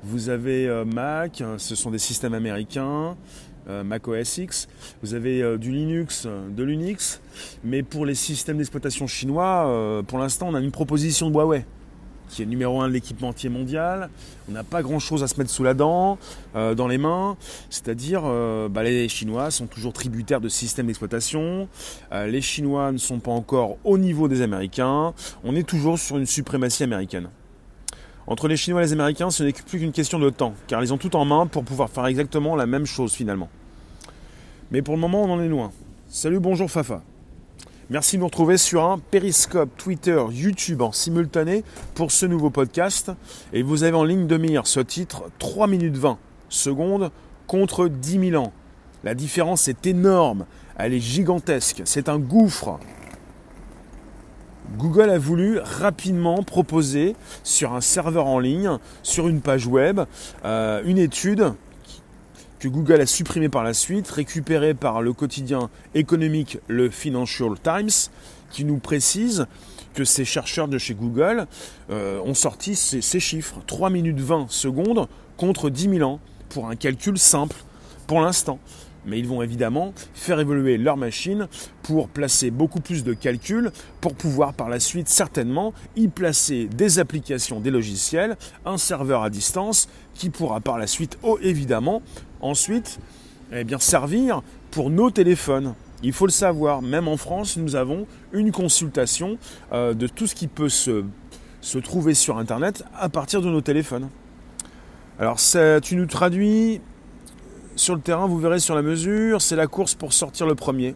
vous 0.01 0.30
avez 0.30 0.84
Mac, 0.86 1.43
ce 1.58 1.75
sont 1.75 1.91
des 1.91 1.99
systèmes 1.99 2.34
américains. 2.34 3.17
Mac 3.86 4.08
OS 4.08 4.39
X, 4.39 4.67
vous 5.04 5.13
avez 5.13 5.58
du 5.60 5.71
Linux, 5.71 6.25
de 6.25 6.63
l'Unix, 6.63 7.21
mais 7.63 7.84
pour 7.84 8.08
les 8.08 8.15
systèmes 8.15 8.58
d'exploitation 8.58 9.06
chinois, 9.06 10.01
pour 10.08 10.17
l'instant, 10.17 10.47
on 10.49 10.56
a 10.56 10.60
une 10.60 10.71
proposition 10.71 11.30
de 11.30 11.36
Huawei 11.36 11.63
qui 12.32 12.41
est 12.41 12.46
numéro 12.46 12.82
un 12.82 12.88
de 12.88 12.94
l'équipementier 12.94 13.50
mondial. 13.50 14.10
On 14.50 14.54
n'a 14.54 14.63
pas 14.63 14.82
grand-chose 14.82 15.22
à 15.22 15.28
se 15.28 15.38
mettre 15.38 15.52
sous 15.52 15.63
la 15.63 15.74
dent, 15.74 16.17
euh, 16.56 16.74
dans 16.74 16.88
les 16.88 16.98
mains. 16.98 17.38
C'est-à-dire, 17.70 18.24
euh, 18.26 18.70
bah, 18.70 18.84
les 18.84 19.10
Chinois 19.10 19.52
sont 19.52 19.67
toujours 19.67 19.94
tributaires 19.94 20.41
de 20.41 20.50
systèmes 20.50 20.88
d'exploitation. 20.88 21.67
Euh, 22.13 22.28
les 22.28 22.41
Chinois 22.41 22.91
ne 22.91 22.98
sont 22.98 23.20
pas 23.20 23.32
encore 23.32 23.78
au 23.84 23.98
niveau 23.98 24.28
des 24.28 24.41
Américains. 24.41 25.13
On 25.44 25.56
est 25.56 25.67
toujours 25.67 26.00
sur 26.00 26.17
une 26.17 26.26
suprématie 26.26 26.84
américaine. 26.84 27.30
Entre 28.28 28.48
les 28.48 28.56
Chinois 28.56 28.82
et 28.82 28.86
les 28.86 28.94
Américains, 28.94 29.30
ce 29.30 29.44
n'est 29.44 29.52
plus 29.52 29.80
qu'une 29.80 29.91
question 29.91 30.17
de 30.17 30.30
temps, 30.30 30.54
car 30.67 30.82
ils 30.82 30.94
ont 30.94 30.98
tout 30.98 31.15
en 31.15 31.26
main 31.26 31.48
pour 31.48 31.65
pouvoir 31.65 31.89
faire 31.89 32.06
exactement 32.06 32.56
la 32.56 32.65
même 32.65 32.86
chose 32.86 33.12
finalement. 33.12 33.50
Mais 34.72 34.82
pour 34.82 34.96
le 34.96 35.02
moment, 35.02 35.24
on 35.24 35.32
en 35.32 35.41
est 35.41 35.50
loin. 35.50 35.72
Salut, 36.08 36.39
bonjour 36.39 36.72
Fafa. 36.72 37.02
Merci 37.91 38.15
de 38.15 38.21
nous 38.21 38.27
retrouver 38.27 38.56
sur 38.56 38.86
un 38.86 38.99
Periscope, 38.99 39.69
Twitter, 39.75 40.17
YouTube 40.32 40.82
en 40.82 40.93
simultané 40.93 41.65
pour 41.93 42.10
ce 42.10 42.25
nouveau 42.25 42.49
podcast. 42.49 43.12
Et 43.51 43.63
vous 43.63 43.84
avez 43.84 43.97
en 43.97 44.06
ligne 44.06 44.27
de 44.27 44.38
mire 44.38 44.65
ce 44.65 44.80
titre 44.80 45.23
3 45.39 45.67
minutes 45.67 45.97
20 45.97 46.17
secondes 46.47 47.12
contre 47.47 47.89
10 47.89 48.30
000 48.30 48.41
ans. 48.41 48.54
La 49.04 49.13
différence 49.13 49.67
est 49.67 49.86
énorme, 49.86 50.45
elle 50.77 50.93
est 50.93 51.01
gigantesque, 51.01 51.82
c'est 51.84 52.08
un 52.08 52.17
gouffre. 52.17 52.80
Google 54.77 55.10
a 55.10 55.17
voulu 55.17 55.60
rapidement 55.60 56.43
proposer 56.43 57.17
sur 57.43 57.73
un 57.73 57.82
serveur 57.82 58.25
en 58.25 58.39
ligne, 58.39 58.77
sur 59.04 59.27
une 59.27 59.41
page 59.41 59.67
web, 59.67 59.99
euh, 60.45 60.82
une 60.86 60.97
étude 60.97 61.56
que 62.62 62.67
Google 62.67 63.02
a 63.02 63.08
supprimée 63.08 63.50
par 63.50 63.63
la 63.63 63.74
suite, 63.74 64.08
récupérée 64.08 64.76
par 64.76 65.02
le 65.02 65.13
quotidien 65.13 65.71
économique, 65.95 66.60
le 66.67 66.91
Financial 66.91 67.50
Times, 67.60 67.89
qui 68.52 68.65
nous 68.65 68.78
précise 68.78 69.47
que 69.95 70.06
ces 70.06 70.26
chercheurs 70.26 70.67
de 70.67 70.78
chez 70.78 70.93
Google 70.93 71.47
euh, 71.89 72.19
ont 72.24 72.36
sorti 72.36 72.76
ces, 72.76 73.02
ces, 73.02 73.19
chiffres. 73.19 73.62
3 73.65 73.89
minutes 73.89 74.19
20 74.19 74.45
secondes 74.52 75.08
contre 75.38 75.71
10 75.71 75.97
000 75.97 76.08
ans 76.08 76.19
pour 76.50 76.69
un 76.69 76.76
calcul 76.76 77.17
simple 77.17 77.56
pour 78.06 78.21
l'instant 78.21 78.60
mais 79.06 79.19
ils 79.19 79.28
vont 79.28 79.41
évidemment 79.41 79.93
faire 80.13 80.39
évoluer 80.39 80.78
leur 80.78 80.97
machine 80.97 81.47
pour 81.84 82.10
placer 82.10 82.52
beaucoup 82.52 82.82
plus 82.82 83.04
de 83.04 83.13
calculs, 83.13 83.71
pour 84.00 84.13
pouvoir 84.13 84.54
par 84.54 84.69
la 84.69 84.80
suite 84.80 85.10
certainement 85.10 85.74
y 85.95 86.08
placer 86.08 86.67
des 86.67 87.00
applications, 87.00 87.60
des 87.60 87.71
logiciels, 87.71 88.38
un 88.65 88.78
serveur 88.78 89.24
à 89.24 89.30
distance 89.30 89.89
qui 90.13 90.30
pourra 90.30 90.60
par 90.60 90.78
la 90.78 90.88
suite, 90.88 91.17
oh, 91.24 91.39
évidemment, 91.41 92.02
ensuite 92.41 92.99
eh 93.51 93.63
bien, 93.63 93.80
servir 93.80 94.41
pour 94.71 94.89
nos 94.89 95.12
téléphones. 95.12 95.75
Il 96.04 96.13
faut 96.13 96.25
le 96.25 96.32
savoir, 96.32 96.82
même 96.82 97.08
en 97.08 97.17
France, 97.17 97.58
nous 97.58 97.75
avons 97.75 98.08
une 98.32 98.51
consultation 98.51 99.38
euh, 99.71 99.93
de 99.93 100.08
tout 100.08 100.25
ce 100.25 100.36
qui 100.36 100.47
peut 100.47 100.69
se, 100.69 101.04
se 101.60 101.77
trouver 101.77 102.13
sur 102.13 102.38
Internet 102.38 102.84
à 102.97 103.10
partir 103.10 103.41
de 103.41 103.49
nos 103.49 103.62
téléphones. 103.62 104.10
Alors 105.19 105.38
tu 105.84 105.95
nous 105.95 106.08
traduis 106.08 106.82
sur 107.75 107.95
le 107.95 108.01
terrain, 108.01 108.25
vous 108.25 108.39
verrez 108.39 108.60
sur 108.60 108.73
la 108.73 108.82
mesure, 108.82 109.41
c'est 109.41 109.56
la 109.56 109.67
course 109.67 109.93
pour 109.93 110.13
sortir 110.13 110.47
le 110.47 110.56
premier. 110.56 110.95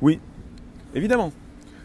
Oui, 0.00 0.18
évidemment. 0.94 1.32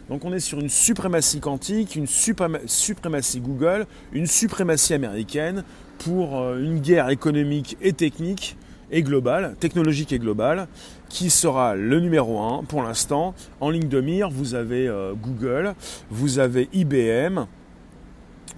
Donc 0.09 0.23
on 0.25 0.33
est 0.33 0.39
sur 0.39 0.59
une 0.59 0.69
suprématie 0.69 1.39
quantique, 1.39 1.95
une 1.95 2.07
suprématie 2.07 3.41
Google, 3.41 3.85
une 4.13 4.25
suprématie 4.25 4.93
américaine 4.93 5.63
pour 5.99 6.39
euh, 6.39 6.60
une 6.60 6.79
guerre 6.79 7.10
économique 7.10 7.77
et 7.81 7.93
technique 7.93 8.57
et 8.91 9.03
globale, 9.03 9.55
technologique 9.60 10.13
et 10.13 10.19
globale, 10.19 10.67
qui 11.10 11.29
sera 11.29 11.75
le 11.75 11.99
numéro 11.99 12.39
un 12.39 12.63
pour 12.63 12.83
l'instant. 12.83 13.33
En 13.60 13.69
ligne 13.69 13.89
de 13.89 13.99
mire, 13.99 14.29
vous 14.29 14.55
avez 14.55 14.88
euh, 14.88 15.13
Google, 15.13 15.73
vous 16.10 16.39
avez 16.39 16.69
IBM, 16.73 17.45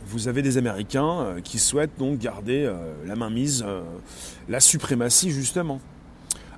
vous 0.06 0.28
avez 0.28 0.42
des 0.42 0.58
Américains 0.58 1.22
euh, 1.22 1.42
qui 1.42 1.60
souhaitent 1.60 1.98
donc 1.98 2.20
garder 2.20 2.72
la 3.06 3.16
mainmise, 3.16 3.66
la 4.48 4.60
suprématie 4.60 5.32
justement. 5.32 5.80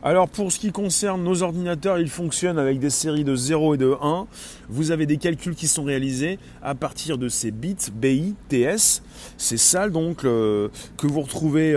Alors 0.04 0.28
pour 0.28 0.52
ce 0.52 0.60
qui 0.60 0.72
concerne 0.72 1.24
nos 1.24 1.44
ordinateurs, 1.44 2.00
ils 2.00 2.10
fonctionnent 2.10 2.58
avec 2.58 2.80
des 2.80 2.90
séries 2.90 3.24
de 3.24 3.36
0 3.36 3.76
et 3.76 3.78
de 3.78 3.96
1. 4.02 4.28
Vous 4.70 4.92
avez 4.92 5.06
des 5.06 5.18
calculs 5.18 5.56
qui 5.56 5.68
sont 5.68 5.84
réalisés 5.84 6.40
à 6.64 6.74
partir 6.74 7.20
de 7.20 7.30
ces 7.30 7.52
bits 7.52 7.76
BI, 7.94 8.34
TS. 8.50 9.04
C'est 9.38 9.58
ça 9.58 9.90
donc 9.90 10.18
que 10.22 10.72
vous 11.04 11.22
retrouvez 11.22 11.74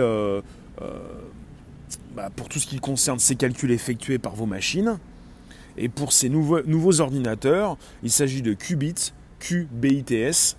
bah, 2.15 2.29
pour 2.35 2.49
tout 2.49 2.59
ce 2.59 2.65
qui 2.65 2.79
concerne 2.79 3.19
ces 3.19 3.35
calculs 3.35 3.71
effectués 3.71 4.17
par 4.17 4.35
vos 4.35 4.47
machines. 4.47 4.97
Et 5.77 5.89
pour 5.89 6.13
ces 6.13 6.29
nouveaux, 6.29 6.63
nouveaux 6.63 7.01
ordinateurs, 7.01 7.77
il 8.01 8.09
s'agit 8.09 8.41
de 8.41 8.53
qubits, 8.53 9.11
QBITS, 9.39 10.55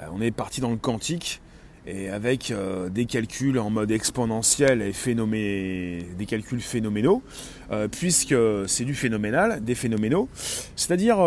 euh, 0.00 0.06
on 0.12 0.20
est 0.20 0.30
parti 0.30 0.60
dans 0.60 0.70
le 0.70 0.76
quantique 0.76 1.40
et 1.86 2.08
avec 2.08 2.50
euh, 2.50 2.88
des 2.88 3.04
calculs 3.04 3.58
en 3.58 3.70
mode 3.70 3.90
exponentiel 3.90 4.82
et 4.82 4.92
des 5.14 6.26
calculs 6.26 6.60
phénoménaux, 6.60 7.22
euh, 7.70 7.88
puisque 7.88 8.34
c'est 8.66 8.84
du 8.84 8.94
phénoménal, 8.94 9.62
des 9.62 9.74
phénoménaux. 9.74 10.28
C'est-à-dire, 10.76 11.18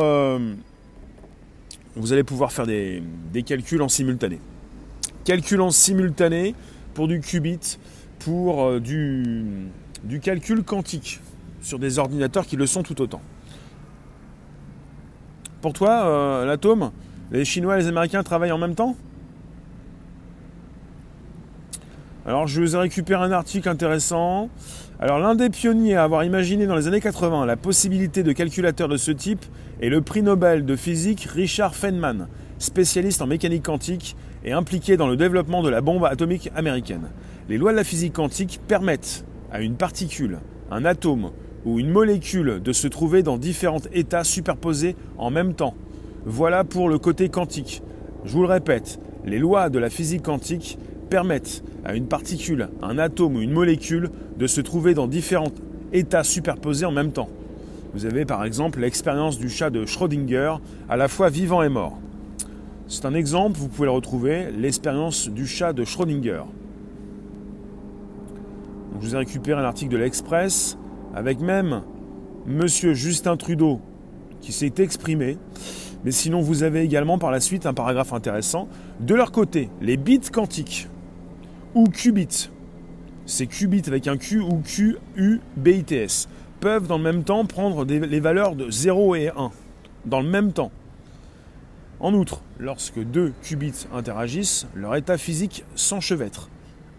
vous 1.96 2.14
allez 2.14 2.24
pouvoir 2.24 2.52
faire 2.52 2.66
des, 2.66 3.02
calculs 3.46 3.82
en 3.82 3.90
simultané. 3.90 4.40
Calcul 5.26 5.62
en 5.62 5.72
simultané 5.72 6.56
pour 6.94 7.08
du 7.08 7.20
qubit, 7.20 7.78
pour 8.20 8.80
du, 8.80 9.68
du 10.04 10.20
calcul 10.20 10.64
quantique 10.64 11.20
sur 11.62 11.80
des 11.80 12.00
ordinateurs 12.00 12.46
qui 12.46 12.56
le 12.56 12.66
sont 12.66 12.82
tout 12.82 13.00
autant. 13.02 13.22
Pour 15.62 15.74
toi, 15.74 16.46
l'atome, 16.46 16.92
les 17.32 17.46
Chinois 17.46 17.76
et 17.76 17.82
les 17.82 17.88
Américains 17.88 18.24
travaillent 18.24 18.52
en 18.52 18.58
même 18.58 18.76
temps? 18.76 18.96
Alors 22.28 22.46
je 22.46 22.60
vous 22.60 22.76
ai 22.76 22.80
récupéré 22.80 23.24
un 23.24 23.32
article 23.32 23.70
intéressant. 23.70 24.50
Alors 25.00 25.18
l'un 25.18 25.34
des 25.34 25.50
pionniers 25.50 25.96
à 25.96 26.04
avoir 26.04 26.26
imaginé 26.26 26.68
dans 26.68 26.76
les 26.76 26.90
années 26.90 27.00
80 27.00 27.46
la 27.46 27.56
possibilité 27.56 28.22
de 28.22 28.34
calculateurs 28.34 28.90
de 28.90 28.98
ce 28.98 29.12
type 29.12 29.46
est 29.82 29.88
le 29.88 30.02
prix 30.02 30.24
Nobel 30.24 30.66
de 30.66 30.76
physique 30.76 31.22
Richard 31.22 31.74
Feynman, 31.74 32.28
spécialiste 32.60 33.22
en 33.22 33.28
mécanique 33.28 33.64
quantique 33.64 34.18
et 34.44 34.52
impliqué 34.52 34.98
dans 34.98 35.08
le 35.08 35.16
développement 35.16 35.64
de 35.64 35.70
la 35.70 35.80
bombe 35.80 36.04
atomique 36.04 36.52
américaine. 36.54 37.12
Les 37.48 37.58
lois 37.58 37.72
de 37.72 37.78
la 37.78 37.86
physique 37.86 38.14
quantique 38.14 38.60
permettent 38.68 39.24
à 39.50 39.62
une 39.62 39.78
particule, 39.78 40.40
un 40.70 40.84
atome 40.84 41.32
ou 41.64 41.80
une 41.80 41.92
molécule 41.92 42.62
de 42.62 42.74
se 42.74 42.90
trouver 42.90 43.24
dans 43.24 43.38
différents 43.38 43.80
états 43.94 44.26
superposés 44.26 44.98
en 45.18 45.30
même 45.30 45.54
temps 45.54 45.76
voilà 46.26 46.66
pour 46.66 46.90
le 46.90 47.00
côté 47.00 47.30
quantique. 47.30 47.82
Je 48.26 48.34
vous 48.34 48.42
le 48.42 48.50
répète, 48.50 49.00
les 49.24 49.40
lois 49.40 49.70
de 49.70 49.80
la 49.80 49.90
physique 49.90 50.24
quantique 50.24 50.78
permettent 51.08 51.64
à 51.86 51.96
une 51.96 52.08
particule, 52.08 52.70
un 52.82 52.98
atome 52.98 53.38
ou 53.38 53.42
une 53.42 53.52
molécule 53.52 54.10
de 54.38 54.48
se 54.48 54.62
trouver 54.62 54.94
dans 54.94 55.08
différents 55.08 55.52
états 55.94 56.24
superposés 56.24 56.86
en 56.86 56.92
même 56.92 57.12
temps. 57.12 57.30
Vous 57.94 58.06
avez 58.06 58.26
par 58.26 58.44
exemple 58.44 58.80
l'expérience 58.80 59.40
du 59.40 59.50
chat 59.50 59.70
de 59.70 59.86
Schrödinger, 59.86 60.56
à 60.90 60.98
la 60.98 61.08
fois 61.08 61.30
vivant 61.30 61.64
et 61.64 61.70
mort. 61.70 61.98
C'est 62.88 63.06
un 63.06 63.14
exemple, 63.14 63.58
vous 63.58 63.68
pouvez 63.68 63.86
le 63.86 63.92
retrouver, 63.92 64.52
l'expérience 64.52 65.30
du 65.30 65.48
chat 65.48 65.74
de 65.74 65.84
Schrödinger. 65.84 66.44
je 68.96 69.08
vous 69.08 69.16
ai 69.16 69.18
récupéré 69.18 69.60
un 69.60 69.66
article 69.66 69.92
de 69.92 69.98
l'Express 69.98 70.78
avec 71.16 71.40
même 71.40 71.84
Monsieur 72.46 72.94
Justin 72.94 73.36
Trudeau 73.36 73.82
qui 74.40 74.52
s'est 74.52 74.74
exprimé 74.78 75.38
mais 76.04 76.12
sinon, 76.12 76.42
vous 76.42 76.64
avez 76.64 76.84
également 76.84 77.18
par 77.18 77.32
la 77.32 77.40
suite 77.40 77.66
un 77.66 77.74
paragraphe 77.74 78.14
intéressant. 78.14 78.68
De 79.00 79.16
leur 79.16 79.32
côté, 79.32 79.70
les 79.82 79.98
bits 79.98 80.20
quantiques 80.20 80.88
ou 81.78 81.84
qubits, 81.90 82.50
c'est 83.28 83.46
qubits 83.46 83.84
avec 83.86 84.08
un 84.08 84.18
Q 84.18 84.40
ou 84.40 84.64
Q, 84.66 84.98
peuvent 86.60 86.88
dans 86.88 86.98
le 86.98 87.04
même 87.04 87.24
temps 87.24 87.46
prendre 87.46 87.86
les 87.86 88.20
valeurs 88.20 88.56
de 88.56 88.72
0 88.72 89.14
et 89.14 89.28
1. 89.30 89.52
Dans 90.06 90.22
le 90.22 90.28
même 90.28 90.54
temps. 90.54 90.72
En 92.00 92.16
outre, 92.16 92.42
lorsque 92.58 93.00
deux 93.00 93.32
qubits 93.44 93.86
interagissent, 93.94 94.66
leur 94.74 94.96
état 94.96 95.20
physique 95.20 95.66
s'enchevêtre. 95.76 96.50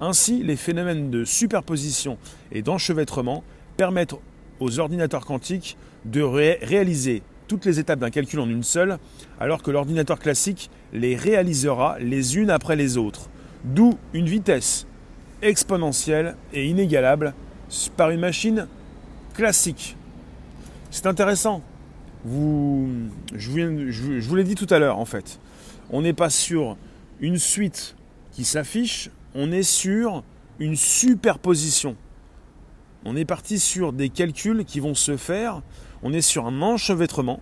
Ainsi, 0.00 0.44
les 0.44 0.54
phénomènes 0.54 1.10
de 1.10 1.24
superposition 1.24 2.16
et 2.52 2.62
d'enchevêtrement 2.62 3.42
permettent 3.76 4.14
aux 4.60 4.78
ordinateurs 4.78 5.26
quantiques 5.26 5.76
de 6.04 6.22
réaliser 6.22 7.24
toutes 7.48 7.64
les 7.64 7.80
étapes 7.80 7.98
d'un 7.98 8.10
calcul 8.10 8.38
en 8.38 8.48
une 8.48 8.62
seule, 8.62 8.98
alors 9.40 9.64
que 9.64 9.72
l'ordinateur 9.72 10.20
classique 10.20 10.70
les 10.92 11.16
réalisera 11.16 11.98
les 11.98 12.36
unes 12.36 12.50
après 12.50 12.76
les 12.76 12.96
autres. 12.96 13.28
D'où 13.74 13.98
une 14.12 14.26
vitesse 14.26 14.87
exponentielle 15.42 16.37
et 16.52 16.66
inégalable 16.66 17.35
par 17.96 18.11
une 18.11 18.20
machine 18.20 18.66
classique. 19.35 19.96
C'est 20.90 21.07
intéressant. 21.07 21.62
Vous, 22.24 22.88
je 23.35 23.50
vous, 23.50 23.90
je 23.90 24.28
vous 24.28 24.37
l'ai 24.37 24.44
dit 24.44 24.54
tout 24.54 24.66
à 24.70 24.78
l'heure 24.78 24.98
en 24.98 25.04
fait. 25.04 25.38
On 25.90 26.02
n'est 26.02 26.12
pas 26.12 26.31
sur 26.31 26.76
une 27.20 27.38
suite 27.38 27.94
qui 28.33 28.44
s'affiche, 28.44 29.11
on 29.35 29.52
est 29.52 29.62
sur 29.62 30.24
une 30.59 30.76
superposition. 30.76 31.96
On 33.04 33.14
est 33.16 33.24
parti 33.24 33.59
sur 33.59 33.92
des 33.92 34.09
calculs 34.09 34.64
qui 34.64 34.81
vont 34.81 34.94
se 34.94 35.16
faire 35.16 35.62
on 36.02 36.12
est 36.12 36.20
sur 36.20 36.46
un 36.46 36.62
enchevêtrement. 36.62 37.40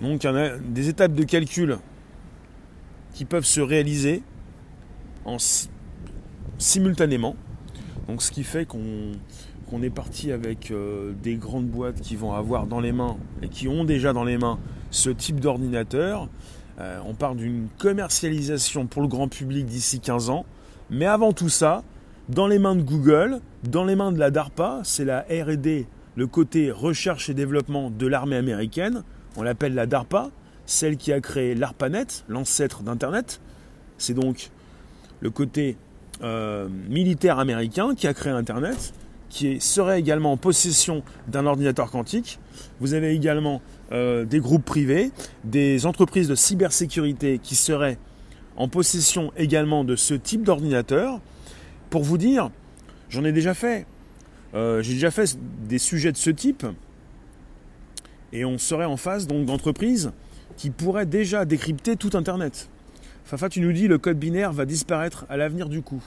Donc 0.00 0.24
il 0.24 0.26
y 0.26 0.30
a 0.30 0.58
des 0.58 0.88
étapes 0.88 1.12
de 1.12 1.24
calcul 1.24 1.78
qui 3.14 3.24
peuvent 3.24 3.44
se 3.44 3.60
réaliser 3.60 4.22
en 5.28 5.36
simultanément. 6.58 7.36
Donc 8.08 8.22
ce 8.22 8.30
qui 8.30 8.42
fait 8.42 8.66
qu'on 8.66 9.82
est 9.82 9.90
parti 9.90 10.32
avec 10.32 10.70
euh, 10.70 11.12
des 11.22 11.36
grandes 11.36 11.66
boîtes 11.66 12.00
qui 12.00 12.16
vont 12.16 12.32
avoir 12.32 12.66
dans 12.66 12.80
les 12.80 12.92
mains 12.92 13.16
et 13.42 13.48
qui 13.48 13.68
ont 13.68 13.84
déjà 13.84 14.12
dans 14.12 14.24
les 14.24 14.38
mains 14.38 14.58
ce 14.90 15.10
type 15.10 15.40
d'ordinateur 15.40 16.28
Euh, 16.80 17.00
on 17.04 17.14
parle 17.14 17.38
d'une 17.38 17.66
commercialisation 17.78 18.86
pour 18.86 19.02
le 19.02 19.08
grand 19.08 19.28
public 19.28 19.66
d'ici 19.66 19.98
15 19.98 20.30
ans. 20.30 20.44
Mais 20.90 21.06
avant 21.06 21.32
tout 21.32 21.48
ça, 21.48 21.82
dans 22.28 22.46
les 22.46 22.58
mains 22.58 22.76
de 22.76 22.82
Google, 22.82 23.40
dans 23.64 23.84
les 23.84 23.96
mains 23.96 24.12
de 24.12 24.18
la 24.18 24.30
DARPA, 24.30 24.80
c'est 24.84 25.04
la 25.04 25.22
RD, 25.22 25.86
le 26.14 26.26
côté 26.26 26.70
recherche 26.70 27.28
et 27.28 27.34
développement 27.34 27.90
de 27.90 28.06
l'armée 28.06 28.36
américaine, 28.36 29.02
on 29.36 29.42
l'appelle 29.42 29.74
la 29.74 29.86
DARPA, 29.86 30.30
celle 30.66 30.96
qui 30.96 31.12
a 31.12 31.20
créé 31.20 31.54
l'ARPANET, 31.54 32.06
l'ancêtre 32.28 32.82
d'Internet. 32.82 33.40
C'est 33.98 34.14
donc 34.14 34.50
le 35.20 35.30
côté 35.30 35.76
euh, 36.22 36.68
militaire 36.88 37.38
américain 37.38 37.94
qui 37.94 38.06
a 38.06 38.14
créé 38.14 38.32
Internet, 38.32 38.92
qui 39.28 39.60
serait 39.60 40.00
également 40.00 40.32
en 40.32 40.36
possession 40.36 41.02
d'un 41.28 41.46
ordinateur 41.46 41.90
quantique. 41.90 42.38
Vous 42.80 42.94
avez 42.94 43.14
également 43.14 43.60
euh, 43.92 44.24
des 44.24 44.40
groupes 44.40 44.64
privés, 44.64 45.10
des 45.44 45.86
entreprises 45.86 46.28
de 46.28 46.34
cybersécurité 46.34 47.38
qui 47.42 47.54
seraient 47.54 47.98
en 48.56 48.68
possession 48.68 49.32
également 49.36 49.84
de 49.84 49.96
ce 49.96 50.14
type 50.14 50.42
d'ordinateur. 50.42 51.20
Pour 51.90 52.02
vous 52.02 52.18
dire, 52.18 52.50
j'en 53.08 53.24
ai 53.24 53.32
déjà 53.32 53.54
fait. 53.54 53.86
Euh, 54.54 54.82
j'ai 54.82 54.94
déjà 54.94 55.10
fait 55.10 55.38
des 55.68 55.78
sujets 55.78 56.10
de 56.10 56.16
ce 56.16 56.30
type. 56.30 56.66
Et 58.32 58.44
on 58.44 58.58
serait 58.58 58.84
en 58.84 58.96
face 58.96 59.26
donc 59.26 59.46
d'entreprises 59.46 60.10
qui 60.56 60.70
pourraient 60.70 61.06
déjà 61.06 61.44
décrypter 61.44 61.96
tout 61.96 62.10
Internet. 62.14 62.68
Fafa, 63.28 63.50
tu 63.50 63.60
nous 63.60 63.72
dis 63.72 63.88
le 63.88 63.98
code 63.98 64.18
binaire 64.18 64.54
va 64.54 64.64
disparaître 64.64 65.26
à 65.28 65.36
l'avenir 65.36 65.68
du 65.68 65.82
coup. 65.82 66.02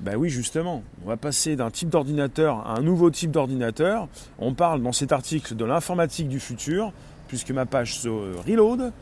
Ben 0.00 0.16
oui, 0.16 0.30
justement, 0.30 0.82
on 1.04 1.08
va 1.08 1.16
passer 1.16 1.54
d'un 1.54 1.70
type 1.70 1.90
d'ordinateur 1.90 2.66
à 2.66 2.76
un 2.76 2.82
nouveau 2.82 3.08
type 3.08 3.30
d'ordinateur. 3.30 4.08
On 4.40 4.52
parle 4.52 4.82
dans 4.82 4.90
cet 4.90 5.12
article 5.12 5.54
de 5.54 5.64
l'informatique 5.64 6.28
du 6.28 6.40
futur, 6.40 6.92
puisque 7.28 7.52
ma 7.52 7.66
page 7.66 8.00
se 8.00 8.08
reload 8.08 8.92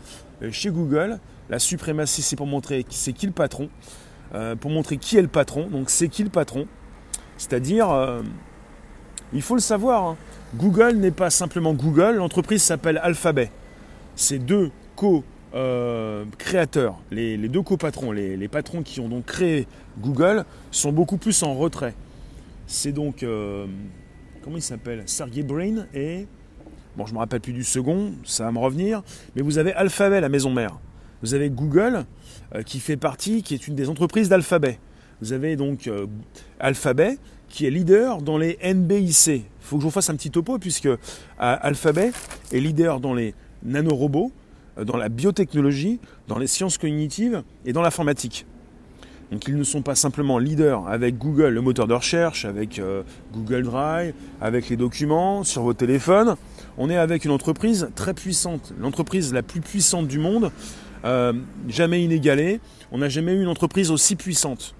euh, 0.42 0.52
chez 0.52 0.68
Google. 0.68 1.18
La 1.48 1.58
suprématie, 1.58 2.20
c'est 2.20 2.36
pour 2.36 2.46
montrer 2.46 2.84
c'est 2.90 3.14
qui 3.14 3.24
le 3.24 3.32
patron, 3.32 3.70
euh, 4.34 4.54
pour 4.54 4.70
montrer 4.70 4.98
qui 4.98 5.16
est 5.16 5.22
le 5.22 5.28
patron. 5.28 5.68
Donc 5.70 5.88
c'est 5.88 6.08
qui 6.08 6.22
le 6.22 6.28
patron 6.28 6.66
C'est-à-dire, 7.38 7.90
euh, 7.90 8.20
il 9.32 9.40
faut 9.40 9.54
le 9.54 9.62
savoir, 9.62 10.04
hein. 10.04 10.16
Google 10.54 10.96
n'est 10.96 11.10
pas 11.12 11.30
simplement 11.30 11.72
Google, 11.72 12.16
l'entreprise 12.16 12.62
s'appelle 12.62 13.00
Alphabet. 13.02 13.50
C'est 14.16 14.38
deux 14.38 14.70
co 14.96 15.24
euh, 15.54 16.24
créateurs, 16.38 17.00
les, 17.10 17.36
deux 17.36 17.62
copatrons, 17.62 18.12
les, 18.12 18.48
patrons 18.48 18.82
qui 18.82 19.00
ont 19.00 19.08
donc 19.08 19.26
créé 19.26 19.66
Google, 19.98 20.44
sont 20.70 20.92
beaucoup 20.92 21.16
plus 21.16 21.42
en 21.42 21.54
retrait. 21.54 21.94
C'est 22.66 22.92
donc, 22.92 23.22
euh, 23.22 23.66
comment 24.42 24.56
il 24.56 24.62
s'appelle? 24.62 25.02
Sergey 25.06 25.42
Brin 25.42 25.86
et, 25.94 26.26
bon 26.96 27.06
je 27.06 27.14
me 27.14 27.18
rappelle 27.18 27.40
plus 27.40 27.52
du 27.52 27.64
second, 27.64 28.12
ça 28.24 28.44
va 28.44 28.52
me 28.52 28.58
revenir, 28.58 29.02
mais 29.34 29.42
vous 29.42 29.58
avez 29.58 29.72
Alphabet, 29.72 30.20
la 30.20 30.28
maison 30.28 30.50
mère. 30.50 30.78
Vous 31.22 31.32
avez 31.32 31.48
Google, 31.48 32.04
euh, 32.54 32.62
qui 32.62 32.80
fait 32.80 32.96
partie, 32.96 33.42
qui 33.42 33.54
est 33.54 33.68
une 33.68 33.74
des 33.74 33.88
entreprises 33.88 34.28
d'Alphabet. 34.28 34.78
Vous 35.22 35.32
avez 35.32 35.56
donc 35.56 35.88
Alphabet, 36.60 37.16
qui 37.48 37.64
est 37.64 37.70
leader 37.70 38.20
dans 38.20 38.36
les 38.36 38.58
NBIC. 38.62 39.26
Il 39.28 39.42
faut 39.60 39.76
que 39.76 39.80
je 39.80 39.86
vous 39.86 39.90
fasse 39.90 40.10
un 40.10 40.14
petit 40.14 40.30
topo, 40.30 40.58
puisque 40.58 40.90
Alphabet 41.38 42.12
est 42.52 42.60
leader 42.60 43.00
dans 43.00 43.14
les 43.14 43.34
nanorobots, 43.62 44.30
dans 44.84 44.96
la 44.96 45.08
biotechnologie, 45.08 46.00
dans 46.28 46.38
les 46.38 46.46
sciences 46.46 46.78
cognitives 46.78 47.42
et 47.64 47.72
dans 47.72 47.82
l'informatique. 47.82 48.46
Donc 49.32 49.48
ils 49.48 49.56
ne 49.56 49.64
sont 49.64 49.82
pas 49.82 49.94
simplement 49.94 50.38
leaders 50.38 50.86
avec 50.86 51.18
Google, 51.18 51.48
le 51.48 51.60
moteur 51.60 51.88
de 51.88 51.94
recherche, 51.94 52.44
avec 52.44 52.78
euh, 52.78 53.02
Google 53.32 53.64
Drive, 53.64 54.14
avec 54.40 54.68
les 54.68 54.76
documents 54.76 55.42
sur 55.42 55.62
vos 55.62 55.74
téléphones. 55.74 56.36
On 56.78 56.88
est 56.90 56.96
avec 56.96 57.24
une 57.24 57.32
entreprise 57.32 57.88
très 57.96 58.14
puissante, 58.14 58.72
l'entreprise 58.78 59.32
la 59.32 59.42
plus 59.42 59.60
puissante 59.60 60.06
du 60.06 60.20
monde, 60.20 60.52
euh, 61.04 61.32
jamais 61.68 62.04
inégalée. 62.04 62.60
On 62.92 62.98
n'a 62.98 63.08
jamais 63.08 63.32
eu 63.32 63.42
une 63.42 63.48
entreprise 63.48 63.90
aussi 63.90 64.14
puissante. 64.14 64.74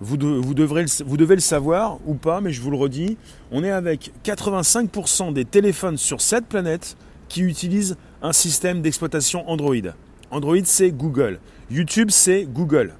Vous, 0.00 0.16
vous, 0.18 0.54
devrez 0.54 0.84
vous 1.04 1.16
devez 1.16 1.34
le 1.34 1.40
savoir 1.40 1.98
ou 2.06 2.14
pas, 2.14 2.40
mais 2.40 2.52
je 2.52 2.60
vous 2.60 2.70
le 2.70 2.76
redis, 2.76 3.16
on 3.50 3.64
est 3.64 3.70
avec 3.70 4.12
85% 4.24 5.32
des 5.32 5.46
téléphones 5.46 5.96
sur 5.96 6.20
cette 6.20 6.46
planète 6.46 6.96
qui 7.28 7.42
utilisent 7.42 7.96
un 8.22 8.32
système 8.32 8.82
d'exploitation 8.82 9.48
Android. 9.48 9.74
Android, 10.30 10.56
c'est 10.64 10.90
Google. 10.90 11.38
YouTube, 11.70 12.10
c'est 12.10 12.44
Google. 12.44 12.94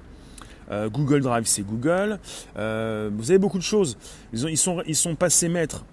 Euh, 0.71 0.89
Google 0.89 1.21
Drive, 1.21 1.45
c'est 1.45 1.63
Google. 1.63 2.19
Euh, 2.57 3.09
vous 3.13 3.31
avez 3.31 3.37
beaucoup 3.37 3.57
de 3.57 3.63
choses. 3.63 3.97
Ils, 4.33 4.57
sont, 4.57 5.15
passés 5.15 5.49
maîtres 5.49 5.85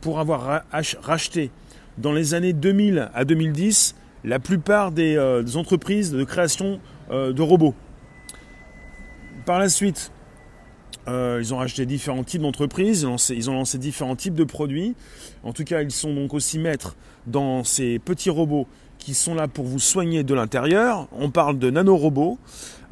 pour 0.00 0.18
avoir 0.18 0.62
racheté 1.02 1.50
dans 1.98 2.12
les 2.12 2.34
années 2.34 2.52
2000 2.52 3.10
à 3.14 3.24
2010 3.24 3.94
la 4.24 4.38
plupart 4.38 4.92
des, 4.92 5.16
euh, 5.16 5.44
entreprises 5.56 6.12
de 6.12 6.24
création 6.24 6.80
de 7.10 7.42
robots. 7.42 7.74
Par 9.44 9.58
la 9.58 9.68
suite, 9.68 10.12
ils 11.08 11.52
ont 11.52 11.58
racheté 11.58 11.86
différents 11.86 12.24
types 12.24 12.42
d'entreprises, 12.42 13.06
ils 13.30 13.50
ont 13.50 13.54
lancé 13.54 13.78
différents 13.78 14.16
types 14.16 14.34
de 14.34 14.44
produits. 14.44 14.94
En 15.42 15.52
tout 15.52 15.64
cas, 15.64 15.82
ils 15.82 15.90
sont 15.90 16.14
donc 16.14 16.34
aussi 16.34 16.58
maîtres 16.58 16.96
dans 17.26 17.64
ces 17.64 17.98
petits 17.98 18.30
robots 18.30 18.66
qui 19.02 19.14
sont 19.14 19.34
là 19.34 19.48
pour 19.48 19.64
vous 19.64 19.80
soigner 19.80 20.22
de 20.22 20.32
l'intérieur. 20.32 21.08
On 21.12 21.30
parle 21.30 21.58
de 21.58 21.70
nanorobots. 21.70 22.38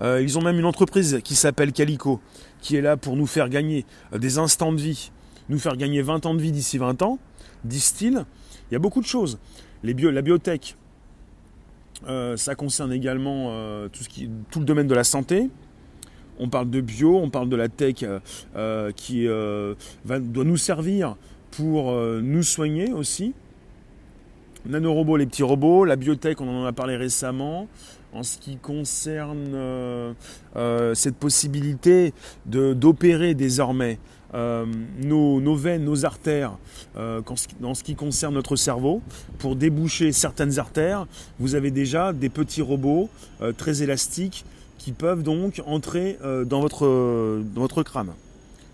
Euh, 0.00 0.20
ils 0.20 0.38
ont 0.38 0.42
même 0.42 0.58
une 0.58 0.64
entreprise 0.64 1.20
qui 1.22 1.36
s'appelle 1.36 1.72
Calico, 1.72 2.20
qui 2.60 2.74
est 2.74 2.80
là 2.80 2.96
pour 2.96 3.16
nous 3.16 3.26
faire 3.26 3.48
gagner 3.48 3.86
euh, 4.12 4.18
des 4.18 4.38
instants 4.38 4.72
de 4.72 4.80
vie, 4.80 5.12
nous 5.48 5.58
faire 5.58 5.76
gagner 5.76 6.02
20 6.02 6.26
ans 6.26 6.34
de 6.34 6.40
vie 6.40 6.50
d'ici 6.50 6.78
20 6.78 7.02
ans, 7.02 7.18
disent-ils. 7.64 8.24
Il 8.70 8.74
y 8.74 8.76
a 8.76 8.80
beaucoup 8.80 9.00
de 9.00 9.06
choses. 9.06 9.38
La 9.84 10.22
biotech, 10.22 10.76
euh, 12.08 12.36
ça 12.36 12.54
concerne 12.56 12.92
également 12.92 13.48
tout 13.88 14.58
le 14.58 14.64
domaine 14.64 14.88
de 14.88 14.94
la 14.94 15.04
santé. 15.04 15.48
On 16.40 16.48
parle 16.48 16.70
de 16.70 16.80
bio, 16.80 17.16
on 17.16 17.30
parle 17.30 17.48
de 17.48 17.56
la 17.56 17.68
tech 17.68 18.04
qui 18.96 19.26
va, 19.26 20.18
doit 20.18 20.44
nous 20.44 20.56
servir 20.56 21.16
pour 21.50 21.92
nous 21.92 22.42
soigner 22.42 22.92
aussi. 22.92 23.34
Nanorobots, 24.66 25.16
les 25.16 25.26
petits 25.26 25.42
robots, 25.42 25.84
la 25.84 25.96
biotech, 25.96 26.40
on 26.40 26.48
en 26.48 26.66
a 26.66 26.72
parlé 26.72 26.96
récemment. 26.96 27.68
En 28.12 28.24
ce 28.24 28.38
qui 28.38 28.56
concerne 28.56 29.52
euh, 29.54 30.12
euh, 30.56 30.94
cette 30.94 31.14
possibilité 31.14 32.12
d'opérer 32.44 33.34
désormais 33.34 34.00
euh, 34.34 34.66
nos, 35.00 35.54
veines, 35.54 35.84
nos 35.84 36.04
artères, 36.04 36.58
dans 36.96 37.74
ce 37.74 37.84
qui 37.84 37.94
concerne 37.94 38.34
notre 38.34 38.56
cerveau, 38.56 39.00
pour 39.38 39.54
déboucher 39.54 40.10
certaines 40.10 40.58
artères, 40.58 41.06
vous 41.38 41.54
avez 41.54 41.70
déjà 41.70 42.12
des 42.12 42.28
petits 42.28 42.62
robots 42.62 43.08
très 43.56 43.82
élastiques 43.82 44.44
qui 44.80 44.92
peuvent 44.92 45.22
donc 45.22 45.62
entrer 45.66 46.18
dans, 46.46 46.60
votre, 46.60 47.42
dans 47.54 47.60
votre 47.60 47.82
crâne. 47.82 48.12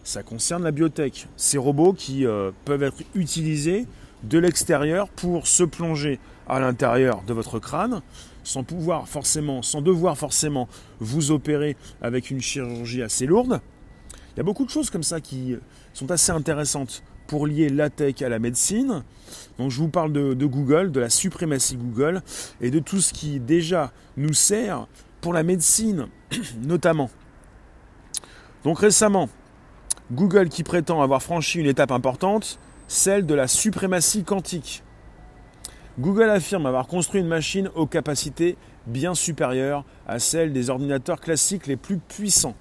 Ça 0.05 0.23
concerne 0.23 0.63
la 0.63 0.71
biotech. 0.71 1.27
Ces 1.37 1.59
robots 1.59 1.93
qui 1.93 2.25
peuvent 2.65 2.85
être 2.85 3.03
utilisés 3.17 3.87
de 4.23 4.39
l'extérieur 4.39 5.09
pour 5.09 5.49
se 5.49 5.65
plonger 5.65 6.21
à 6.49 6.61
l'intérieur 6.61 7.23
de 7.27 7.35
votre 7.35 7.59
crâne, 7.59 8.03
sans 8.45 8.63
pouvoir 8.63 9.09
forcément, 9.09 9.63
sans 9.63 9.83
devoir 9.83 10.17
forcément 10.17 10.69
vous 11.01 11.33
opérer 11.33 11.77
avec 12.01 12.31
une 12.31 12.41
chirurgie 12.41 13.03
assez 13.03 13.27
lourde. 13.27 13.61
Il 14.35 14.37
y 14.39 14.41
a 14.41 14.45
beaucoup 14.45 14.65
de 14.65 14.71
choses 14.71 14.91
comme 14.91 15.03
ça 15.03 15.21
qui 15.21 15.57
sont 15.93 16.11
assez 16.11 16.31
intéressantes 16.31 17.03
pour 17.27 17.47
lier 17.47 17.69
la 17.69 17.91
tech 17.91 18.23
à 18.23 18.29
la 18.29 18.39
médecine. 18.39 19.03
Donc 19.59 19.71
je 19.73 19.79
vous 19.79 19.89
parle 19.89 20.13
de, 20.13 20.35
de, 20.35 20.47
Google, 20.47 20.93
de 20.93 21.01
la 21.01 21.11
suprématie 21.11 21.77
Google 21.77 22.23
et 22.61 22.71
de 22.71 22.79
tout 22.79 23.01
ce 23.01 23.13
qui 23.13 23.41
déjà 23.41 23.93
nous 24.17 24.35
sert 24.35 24.87
pour 25.27 25.33
la 25.33 25.43
médecine 25.43 26.07
notamment. 26.63 27.11
Donc 28.63 28.79
récemment, 28.79 29.29
Google 30.13 30.49
qui 30.49 30.63
prétend 30.63 31.03
avoir 31.03 31.21
franchi 31.21 31.59
une 31.59 31.67
étape 31.67 31.91
importante, 31.91 32.61
celle 32.87 33.27
de 33.27 33.35
la 33.35 33.49
suprématie 33.49 34.23
quantique. 34.23 34.85
Google 35.99 36.31
affirme 36.31 36.65
avoir 36.67 36.87
construit 36.87 37.23
une 37.23 37.27
machine 37.27 37.71
aux 37.75 37.89
capacités 37.89 38.57
bien 38.87 39.17
supérieures 39.17 39.85
à 40.07 40.21
celles 40.21 40.53
des 40.53 40.71
ordinateurs 40.71 41.21
classiques 41.21 41.67
les 41.67 41.75
plus 41.77 41.99
puissants. 41.99 42.55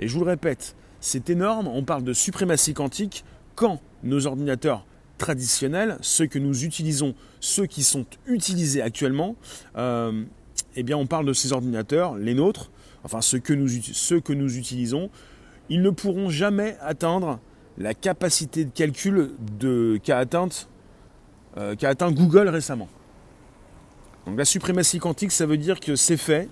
Et 0.00 0.08
je 0.08 0.14
vous 0.14 0.24
le 0.24 0.30
répète, 0.30 0.74
c'est 1.00 1.28
énorme, 1.28 1.68
on 1.68 1.84
parle 1.84 2.02
de 2.02 2.14
suprématie 2.14 2.72
quantique 2.72 3.26
quand 3.56 3.78
nos 4.04 4.26
ordinateurs 4.26 4.86
traditionnels, 5.18 5.98
ceux 6.00 6.28
que 6.28 6.38
nous 6.38 6.64
utilisons, 6.64 7.14
ceux 7.40 7.66
qui 7.66 7.82
sont 7.82 8.06
utilisés 8.26 8.80
actuellement, 8.80 9.36
euh, 9.76 10.24
eh 10.76 10.82
bien 10.82 10.96
on 10.96 11.06
parle 11.06 11.26
de 11.26 11.32
ces 11.32 11.52
ordinateurs, 11.52 12.16
les 12.16 12.34
nôtres, 12.34 12.70
enfin 13.04 13.20
ceux 13.20 13.38
que 13.38 13.52
nous, 13.52 14.56
utilisons, 14.56 15.10
ils 15.68 15.82
ne 15.82 15.90
pourront 15.90 16.28
jamais 16.28 16.76
atteindre 16.80 17.40
la 17.78 17.94
capacité 17.94 18.64
de 18.64 18.70
calcul 18.70 19.30
qu'a 20.02 20.18
atteinte, 20.18 20.68
euh, 21.56 21.74
atteint 21.82 22.12
Google 22.12 22.48
récemment. 22.48 22.88
Donc 24.26 24.38
la 24.38 24.44
suprématie 24.44 24.98
quantique, 24.98 25.32
ça 25.32 25.46
veut 25.46 25.56
dire 25.56 25.80
que 25.80 25.96
c'est 25.96 26.16
fait, 26.16 26.48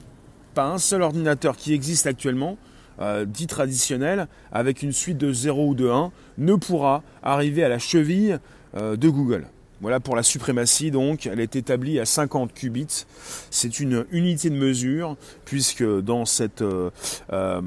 pas 0.55 0.67
un 0.67 0.79
seul 0.79 1.03
ordinateur 1.03 1.57
qui 1.57 1.73
existe 1.73 2.07
actuellement, 2.07 2.57
euh, 3.01 3.25
dit 3.25 3.49
traditionnel, 3.49 4.29
avec 4.53 4.83
une 4.83 4.93
suite 4.93 5.19
de 5.19 5.33
0 5.33 5.69
ou 5.69 5.75
de 5.75 5.89
1, 5.89 6.13
ne 6.39 6.55
pourra 6.55 7.03
arriver 7.23 7.65
à 7.65 7.69
la 7.69 7.79
cheville 7.79 8.39
euh, 8.77 8.97
de 8.97 9.09
Google. 9.09 9.49
Voilà 9.81 10.01
pour 10.01 10.17
la 10.17 10.23
suprématie, 10.23 10.91
donc, 10.91 11.27
elle 11.27 11.41
est 11.41 11.57
établie 11.57 11.99
à 11.99 12.05
50 12.05 12.55
qubits. 12.55 13.05
C'est 13.51 13.81
une 13.81 14.07
unité 14.13 14.49
de 14.51 14.57
mesure, 14.57 15.17
puisque 15.45 15.85
dans, 15.85 16.25
cette, 16.25 16.63
euh, 16.63 16.91
euh, 17.33 17.61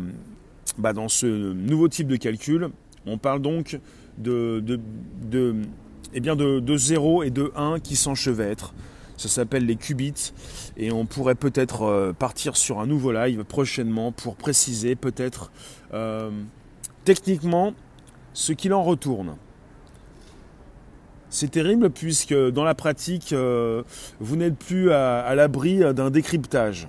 bah, 0.77 0.93
dans 0.93 1.09
ce 1.09 1.25
nouveau 1.25 1.89
type 1.89 2.07
de 2.07 2.15
calcul, 2.15 2.69
on 3.05 3.17
parle 3.17 3.41
donc 3.41 3.79
de, 4.17 4.61
de, 4.65 4.79
de, 5.29 5.55
eh 6.13 6.77
0 6.77 7.23
et 7.23 7.29
de 7.29 7.51
1 7.55 7.79
qui 7.79 7.95
s'enchevêtrent. 7.95 8.73
Ça 9.17 9.29
s'appelle 9.29 9.65
les 9.65 9.75
qubits 9.75 10.33
et 10.77 10.91
on 10.91 11.05
pourrait 11.05 11.35
peut-être 11.35 11.83
euh, 11.83 12.13
partir 12.13 12.55
sur 12.55 12.79
un 12.79 12.85
nouveau 12.85 13.11
live 13.11 13.43
prochainement 13.43 14.11
pour 14.11 14.35
préciser 14.35 14.95
peut-être 14.95 15.51
techniquement 17.03 17.73
ce 18.33 18.53
qu'il 18.53 18.73
en 18.73 18.83
retourne. 18.83 19.37
C'est 21.29 21.51
terrible 21.51 21.89
puisque 21.89 22.33
dans 22.33 22.63
la 22.63 22.75
pratique, 22.75 23.33
euh, 23.33 23.83
vous 24.19 24.35
n'êtes 24.37 24.57
plus 24.57 24.91
à, 24.91 25.35
l'abri 25.35 25.79
d'un 25.93 26.09
décryptage. 26.09 26.87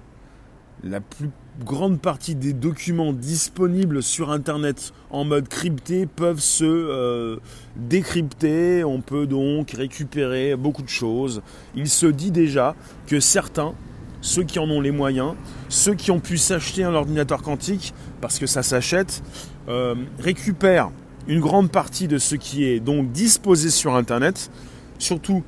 La 0.85 1.01
plus 1.01 1.31
grande 1.65 2.01
partie 2.01 2.37
des 2.37 2.53
documents 2.53 3.13
disponibles 3.13 4.01
sur 4.01 4.31
Internet 4.31 4.93
en 5.11 5.25
mode 5.25 5.49
crypté 5.49 6.07
peuvent 6.07 6.39
se 6.39 6.65
euh, 6.65 7.39
décrypter. 7.75 8.85
On 8.85 9.01
peut 9.01 9.27
donc 9.27 9.73
récupérer 9.73 10.55
beaucoup 10.55 10.83
de 10.83 10.89
choses. 10.89 11.43
Il 11.75 11.89
se 11.89 12.07
dit 12.07 12.31
déjà 12.31 12.77
que 13.09 13.19
certains, 13.19 13.75
ceux 14.21 14.45
qui 14.45 14.61
en 14.61 14.71
ont 14.71 14.81
les 14.81 14.93
moyens, 14.93 15.35
ceux 15.69 15.95
qui 15.95 16.13
ont 16.13 16.21
pu 16.21 16.39
s'acheter 16.39 16.85
un 16.85 16.95
ordinateur 16.95 17.43
quantique, 17.43 17.93
parce 18.21 18.39
que 18.39 18.47
ça 18.47 18.63
s'achète, 18.63 19.23
euh, 19.69 19.97
récupèrent 20.21 20.93
une 21.29 21.41
grande 21.41 21.71
partie 21.71 22.09
de 22.09 22.19
ce 22.19 22.35
qui 22.35 22.65
est 22.65 22.81
donc 22.81 23.13
disposé 23.13 23.69
sur 23.71 23.95
Internet, 23.95 24.51
surtout 24.99 25.45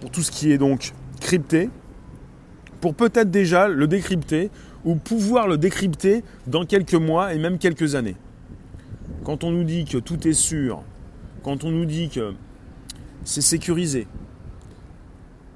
pour 0.00 0.10
tout 0.10 0.22
ce 0.22 0.30
qui 0.30 0.52
est 0.52 0.58
donc 0.58 0.92
crypté, 1.20 1.70
pour 2.82 2.94
peut-être 2.94 3.30
déjà 3.30 3.66
le 3.66 3.86
décrypter 3.86 4.50
ou 4.84 4.94
pouvoir 4.94 5.48
le 5.48 5.56
décrypter 5.56 6.22
dans 6.46 6.66
quelques 6.66 6.94
mois 6.94 7.32
et 7.34 7.38
même 7.38 7.58
quelques 7.58 7.94
années. 7.94 8.16
Quand 9.24 9.42
on 9.42 9.50
nous 9.50 9.64
dit 9.64 9.86
que 9.86 9.96
tout 9.96 10.28
est 10.28 10.34
sûr, 10.34 10.82
quand 11.42 11.64
on 11.64 11.70
nous 11.70 11.86
dit 11.86 12.10
que 12.10 12.34
c'est 13.24 13.40
sécurisé, 13.40 14.06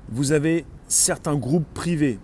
vous 0.09 0.33
avez 0.33 0.65
certains 0.89 1.37
groupes 1.37 1.73
privés, 1.75 2.19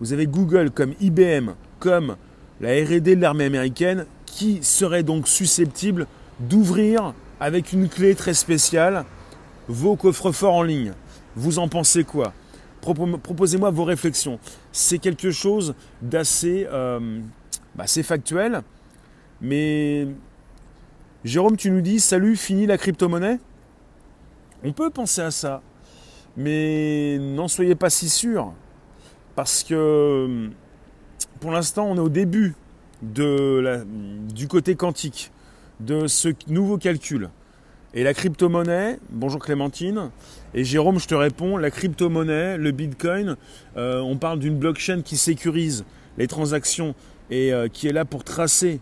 vous 0.00 0.12
avez 0.12 0.26
Google 0.26 0.70
comme 0.72 0.94
IBM, 1.00 1.52
comme 1.78 2.16
la 2.60 2.70
RD 2.70 3.02
de 3.02 3.20
l'armée 3.20 3.44
américaine, 3.44 4.06
qui 4.26 4.58
seraient 4.62 5.02
donc 5.02 5.28
susceptibles 5.28 6.06
d'ouvrir 6.40 7.14
avec 7.38 7.72
une 7.72 7.88
clé 7.88 8.14
très 8.14 8.34
spéciale 8.34 9.04
vos 9.68 9.96
coffres-forts 9.96 10.54
en 10.54 10.62
ligne. 10.62 10.92
Vous 11.36 11.58
en 11.58 11.68
pensez 11.68 12.04
quoi? 12.04 12.32
Proposez-moi 12.80 13.70
vos 13.70 13.84
réflexions. 13.84 14.38
C'est 14.72 14.98
quelque 14.98 15.30
chose 15.30 15.74
d'assez 16.02 16.66
euh, 16.70 17.20
bah, 17.74 17.86
factuel, 17.86 18.62
mais 19.40 20.08
Jérôme, 21.24 21.56
tu 21.56 21.70
nous 21.70 21.82
dis 21.82 22.00
salut, 22.00 22.36
fini 22.36 22.66
la 22.66 22.78
crypto-monnaie? 22.78 23.38
On 24.64 24.72
peut 24.72 24.90
penser 24.90 25.20
à 25.20 25.30
ça, 25.30 25.62
mais 26.36 27.18
n'en 27.18 27.48
soyez 27.48 27.74
pas 27.74 27.90
si 27.90 28.08
sûr, 28.08 28.52
parce 29.36 29.62
que 29.62 30.50
pour 31.40 31.50
l'instant, 31.50 31.86
on 31.86 31.96
est 31.96 32.00
au 32.00 32.08
début 32.08 32.54
du 33.02 34.48
côté 34.48 34.74
quantique 34.74 35.30
de 35.80 36.06
ce 36.06 36.28
nouveau 36.48 36.78
calcul. 36.78 37.30
Et 37.92 38.04
la 38.04 38.14
crypto-monnaie, 38.14 39.00
bonjour 39.10 39.40
Clémentine, 39.40 40.10
et 40.54 40.62
Jérôme, 40.62 41.00
je 41.00 41.08
te 41.08 41.14
réponds, 41.14 41.56
la 41.56 41.70
crypto-monnaie, 41.70 42.56
le 42.56 42.70
Bitcoin, 42.70 43.36
euh, 43.76 44.00
on 44.00 44.16
parle 44.16 44.38
d'une 44.38 44.56
blockchain 44.56 45.02
qui 45.02 45.16
sécurise 45.16 45.84
les 46.16 46.28
transactions 46.28 46.94
et 47.30 47.52
euh, 47.52 47.66
qui 47.66 47.88
est 47.88 47.92
là 47.92 48.04
pour 48.04 48.22
tracer 48.22 48.80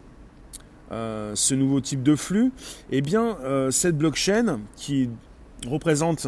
euh, 0.93 1.33
ce 1.35 1.55
nouveau 1.55 1.81
type 1.81 2.03
de 2.03 2.17
flux. 2.17 2.53
Eh 2.91 3.01
bien, 3.01 3.39
cette 3.71 3.97
blockchain 3.97 4.61
qui 4.77 5.09
représente 5.67 6.27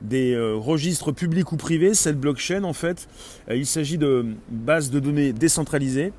des 0.00 0.36
registres 0.56 1.12
publics 1.12 1.52
ou 1.52 1.56
privés, 1.56 1.94
cette 1.94 2.18
blockchain, 2.18 2.64
en 2.64 2.72
fait, 2.72 3.08
il 3.48 3.66
s'agit 3.66 3.98
de 3.98 4.26
bases 4.48 4.90
de 4.90 4.98
données 4.98 5.32
décentralisées. 5.32 6.12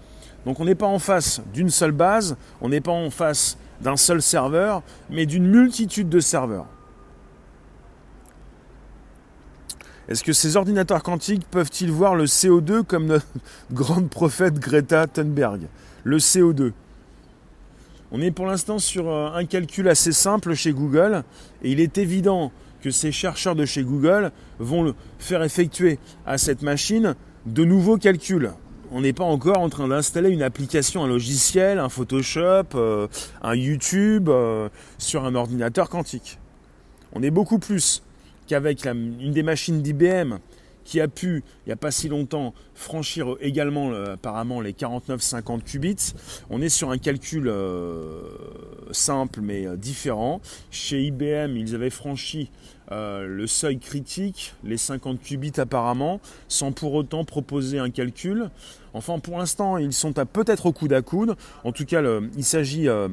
Donc 0.46 0.62
on 0.62 0.66
n'est 0.66 0.76
pas 0.76 0.88
en 0.88 1.00
face 1.00 1.42
d'une 1.54 1.70
seule 1.70 1.92
base, 1.92 2.38
on 2.62 2.70
n'est 2.70 2.82
pas 2.82 2.92
en 2.92 3.10
face 3.10 3.58
d'un 3.82 3.98
seul 3.98 4.22
serveur, 4.22 4.84
mais 5.10 5.26
d'une 5.26 5.48
multitude 5.48 6.10
de 6.10 6.20
serveurs. 6.20 6.68
Est-ce 10.08 10.24
que 10.24 10.34
ces 10.34 10.58
ordinateurs 10.58 11.04
quantiques 11.04 11.46
peuvent-ils 11.52 11.92
voir 11.92 12.16
le 12.16 12.26
CO2 12.26 12.84
comme 12.84 13.06
notre 13.06 13.28
grande 13.72 14.10
prophète 14.10 14.60
Greta 14.60 15.06
Thunberg? 15.06 15.68
Le 16.04 16.18
CO2. 16.18 16.72
On 18.12 18.20
est 18.22 18.32
pour 18.32 18.48
l'instant 18.48 18.80
sur 18.80 19.08
euh, 19.08 19.32
un 19.36 19.46
calcul 19.46 19.88
assez 19.88 20.12
simple 20.12 20.56
chez 20.56 20.74
Google 20.74 21.24
et 21.62 21.72
il 21.72 21.80
est 21.80 22.00
évident 22.00 22.52
que 22.82 22.90
ces 22.90 23.12
chercheurs 23.12 23.56
de 23.56 23.66
chez 23.66 23.84
Google 23.84 24.32
vont 24.58 24.96
faire 25.20 25.44
effectuer 25.44 26.00
à 26.26 26.40
cette 26.40 26.64
machine 26.64 27.16
de 27.46 27.64
nouveaux 27.64 27.98
calculs 27.98 28.52
on 28.92 29.02
n'est 29.02 29.14
pas 29.14 29.24
encore 29.24 29.60
en 29.60 29.70
train 29.70 29.88
d'installer 29.88 30.30
une 30.30 30.42
application, 30.42 31.04
un 31.04 31.08
logiciel, 31.08 31.80
un 31.80 31.90
Photoshop, 31.90 32.76
euh, 32.76 33.08
un 33.42 33.56
YouTube 33.56 34.30
euh, 34.30 34.70
sur 34.98 35.26
un 35.26 35.36
ordinateur 35.36 35.90
quantique. 35.90 36.40
On 37.14 37.22
est 37.22 37.32
beaucoup 37.32 37.60
plus 37.60 38.04
qu'avec 38.48 38.86
une 38.86 39.32
des 39.32 39.44
machines 39.44 39.82
d'IBM 39.82 40.38
qui 40.86 41.02
a 41.02 41.08
pu, 41.08 41.44
il 41.66 41.70
n'y 41.70 41.74
a 41.74 41.76
pas 41.76 41.92
si 41.92 42.10
longtemps, 42.10 42.56
franchir 42.74 43.36
également 43.42 43.92
euh, 43.92 44.14
apparemment 44.14 44.60
les 44.60 44.74
49-50 44.74 45.62
qubits. 45.62 46.14
On 46.50 46.62
est 46.62 46.70
sur 46.70 46.90
un 46.90 46.98
calcul 46.98 47.52
simple 48.92 49.42
mais 49.42 49.68
différent. 49.78 50.42
Chez 50.72 51.04
IBM, 51.04 51.56
ils 51.58 51.76
avaient 51.76 51.92
franchi 51.92 52.50
le 52.92 53.46
seuil 53.46 53.78
critique, 53.78 54.54
les 54.64 54.78
50 54.78 55.22
qubits 55.22 55.60
apparemment, 55.60 56.20
sans 56.48 56.72
pour 56.72 56.96
autant 56.96 57.24
proposer 57.24 57.78
un 57.78 57.92
calcul. 57.92 58.50
Enfin, 58.94 59.20
pour 59.20 59.38
l'instant, 59.38 59.78
ils 59.78 59.94
sont 59.94 60.14
peut-être 60.14 60.66
au 60.66 60.74
coude 60.74 60.94
à 60.94 61.02
coude. 61.02 61.36
En 61.64 61.72
tout 61.72 61.86
cas, 61.86 62.02
il 62.36 62.44
s'agit 62.44 62.88
euh, 62.88 63.08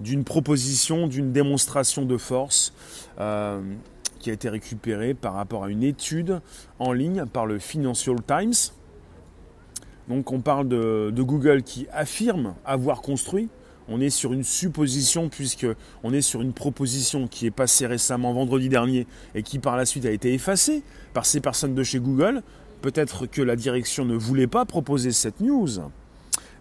d'une 0.00 0.24
proposition, 0.24 1.06
d'une 1.06 1.32
démonstration 1.32 2.04
de 2.04 2.16
force 2.16 2.72
euh, 3.20 3.60
qui 4.18 4.30
a 4.30 4.32
été 4.32 4.48
récupérée 4.48 5.14
par 5.14 5.34
rapport 5.34 5.64
à 5.64 5.70
une 5.70 5.82
étude 5.82 6.40
en 6.78 6.92
ligne 6.92 7.24
par 7.26 7.46
le 7.46 7.58
Financial 7.58 8.16
Times. 8.26 8.72
Donc, 10.08 10.32
on 10.32 10.40
parle 10.40 10.68
de, 10.68 11.12
Google 11.14 11.62
qui 11.62 11.86
affirme 11.92 12.54
avoir 12.64 13.02
construit. 13.02 13.48
On 13.90 14.00
est 14.00 14.10
sur 14.10 14.34
une 14.34 14.44
supposition 14.44 15.28
puisque 15.30 15.66
on 16.02 16.12
est 16.12 16.20
sur 16.20 16.42
une 16.42 16.52
proposition 16.52 17.26
qui 17.26 17.46
est 17.46 17.50
passée 17.50 17.86
récemment 17.86 18.34
vendredi 18.34 18.68
dernier 18.68 19.06
et 19.34 19.42
qui 19.42 19.58
par 19.58 19.78
la 19.78 19.86
suite 19.86 20.04
a 20.04 20.10
été 20.10 20.34
effacée 20.34 20.82
par 21.14 21.24
ces 21.24 21.40
personnes 21.40 21.74
de 21.74 21.82
chez 21.82 21.98
Google. 21.98 22.42
Peut-être 22.82 23.26
que 23.26 23.42
la 23.42 23.56
direction 23.56 24.04
ne 24.04 24.14
voulait 24.16 24.46
pas 24.46 24.64
proposer 24.64 25.12
cette 25.12 25.40
news. 25.40 25.68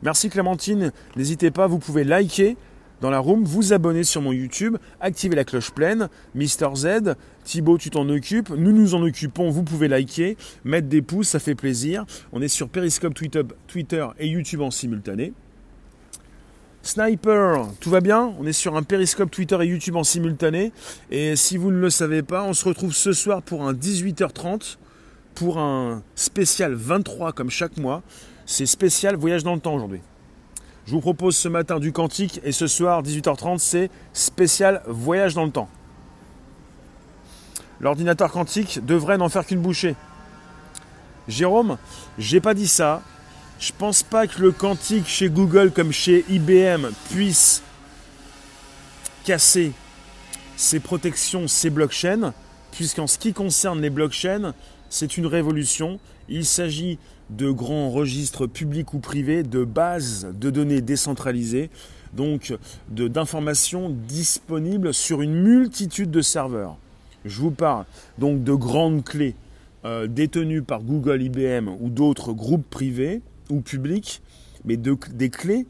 Merci 0.04 0.30
Clémentine. 0.30 0.92
N'hésitez 1.16 1.52
pas, 1.52 1.68
vous 1.68 1.80
pouvez 1.80 2.04
liker 2.04 2.58
dans 3.02 3.10
la 3.12 3.20
room, 3.20 3.44
vous 3.44 3.74
abonner 3.74 4.04
sur 4.04 4.22
mon 4.22 4.32
YouTube, 4.32 4.78
activer 5.00 5.36
la 5.36 5.44
cloche 5.44 5.72
pleine. 5.72 6.10
Mister 6.34 6.68
Z, 6.76 7.16
Thibaut, 7.44 7.78
tu 7.78 7.92
t'en 7.92 8.10
occupes. 8.10 8.50
Nous 8.50 8.72
nous 8.72 8.96
en 8.96 9.04
occupons. 9.04 9.50
Vous 9.52 9.64
pouvez 9.64 9.88
liker, 9.88 10.36
mettre 10.64 10.88
des 10.88 11.04
pouces, 11.04 11.30
ça 11.30 11.40
fait 11.40 11.56
plaisir. 11.56 12.06
On 12.32 12.42
est 12.42 12.48
sur 12.48 12.70
Periscope, 12.70 13.14
Twitter, 13.14 13.44
Twitter 13.68 14.06
et 14.18 14.28
YouTube 14.28 14.62
en 14.62 14.72
simultané. 14.72 15.34
Sniper, 16.82 17.68
tout 17.80 17.90
va 17.90 18.02
bien? 18.02 18.34
On 18.40 18.48
est 18.48 18.54
sur 18.54 18.76
un 18.78 18.84
Periscope, 18.84 19.30
Twitter 19.30 19.58
et 19.62 19.68
YouTube 19.68 19.96
en 19.96 20.04
simultané. 20.04 20.72
Et 21.12 21.36
si 21.36 21.58
vous 21.58 21.70
ne 21.70 21.80
le 21.80 21.90
savez 21.90 22.24
pas, 22.24 22.44
on 22.44 22.54
se 22.54 22.66
retrouve 22.66 22.96
ce 22.96 23.14
soir 23.14 23.42
pour 23.42 23.68
un 23.68 23.74
18h30 23.74 24.78
pour 25.38 25.60
un 25.60 26.02
spécial 26.16 26.74
23 26.74 27.32
comme 27.32 27.52
chaque 27.52 27.78
mois. 27.78 28.02
C'est 28.48 28.66
spécial 28.66 29.16
voyage 29.16 29.44
dans 29.44 29.54
le 29.54 29.60
temps 29.60 29.76
aujourd'hui. 29.76 30.02
Je 30.88 30.92
vous 30.94 31.00
propose 31.02 31.38
ce 31.38 31.48
matin 31.48 31.80
du 31.80 31.92
quantique 31.92 32.42
et 32.44 32.52
ce 32.52 32.66
soir 32.66 33.04
18h30 33.04 33.60
c'est 33.60 33.92
spécial 34.14 34.82
voyage 34.88 35.36
dans 35.36 35.46
le 35.46 35.52
temps. 35.52 35.70
L'ordinateur 37.80 38.32
quantique 38.32 38.84
devrait 38.84 39.20
n'en 39.20 39.30
faire 39.30 39.46
qu'une 39.46 39.62
bouchée. 39.62 39.96
Jérôme, 41.28 41.78
j'ai 42.18 42.42
pas 42.42 42.56
dit 42.56 42.68
ça. 42.68 43.04
Je 43.60 43.72
pense 43.78 44.02
pas 44.02 44.26
que 44.26 44.42
le 44.42 44.52
quantique 44.52 45.08
chez 45.08 45.30
Google 45.30 45.72
comme 45.72 45.92
chez 45.92 46.26
IBM 46.30 46.88
puisse 47.12 47.62
casser 49.24 49.74
ses 50.56 50.80
protections, 50.80 51.48
ses 51.48 51.70
blockchains, 51.70 52.34
puisqu'en 52.72 53.06
ce 53.06 53.20
qui 53.20 53.34
concerne 53.34 53.82
les 53.82 53.92
blockchains, 53.92 54.54
c'est 54.90 55.18
une 55.18 55.26
révolution. 55.26 56.00
Il 56.30 56.46
s'agit 56.46 56.98
de 57.30 57.52
grands 57.52 57.90
registres 57.90 58.48
publics 58.48 58.94
ou 58.94 59.00
privés, 59.00 59.44
de 59.44 59.64
bases 59.64 60.28
de 60.34 60.50
données 60.50 60.82
décentralisées, 60.82 61.70
donc 62.14 62.56
d'informations 62.90 63.90
disponibles 63.90 64.94
sur 64.94 65.22
une 65.22 65.34
multitude 65.34 66.12
de 66.12 66.22
serveurs. 66.22 66.78
je 67.26 67.42
vous 67.42 67.52
parle 67.52 67.86
donc 68.18 68.44
de 68.44 68.54
grandes 68.54 69.04
clés 69.04 69.36
euh, 69.86 70.08
détenues 70.08 70.62
par 70.62 70.82
Google, 70.84 71.22
IBM 71.22 71.70
ou 71.80 71.90
d'autres 71.90 72.34
groupes 72.34 72.68
privés 72.70 73.22
ou 73.50 73.62
publics, 73.62 74.22
mais 74.66 74.78
des 74.78 75.30
clés 75.30 75.66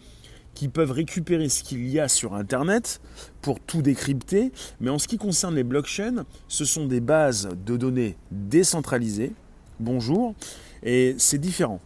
qui 0.57 0.69
peuvent 0.69 0.91
récupérer 0.91 1.49
ce 1.49 1.61
qu'il 1.61 1.87
y 1.87 1.99
a 1.99 2.07
sur 2.07 2.33
Internet 2.33 2.99
pour 3.43 3.59
tout 3.59 3.83
décrypter. 3.83 4.51
Mais 4.81 4.89
en 4.89 4.97
ce 4.97 5.07
qui 5.07 5.19
concerne 5.19 5.53
les 5.53 5.63
blockchains, 5.63 6.25
ce 6.47 6.65
sont 6.65 6.87
des 6.87 6.99
bases 6.99 7.49
de 7.63 7.77
données 7.77 8.17
décentralisées. 8.31 9.33
Bonjour. 9.79 10.33
Et 10.81 11.13
c'est 11.19 11.37
différent. 11.37 11.79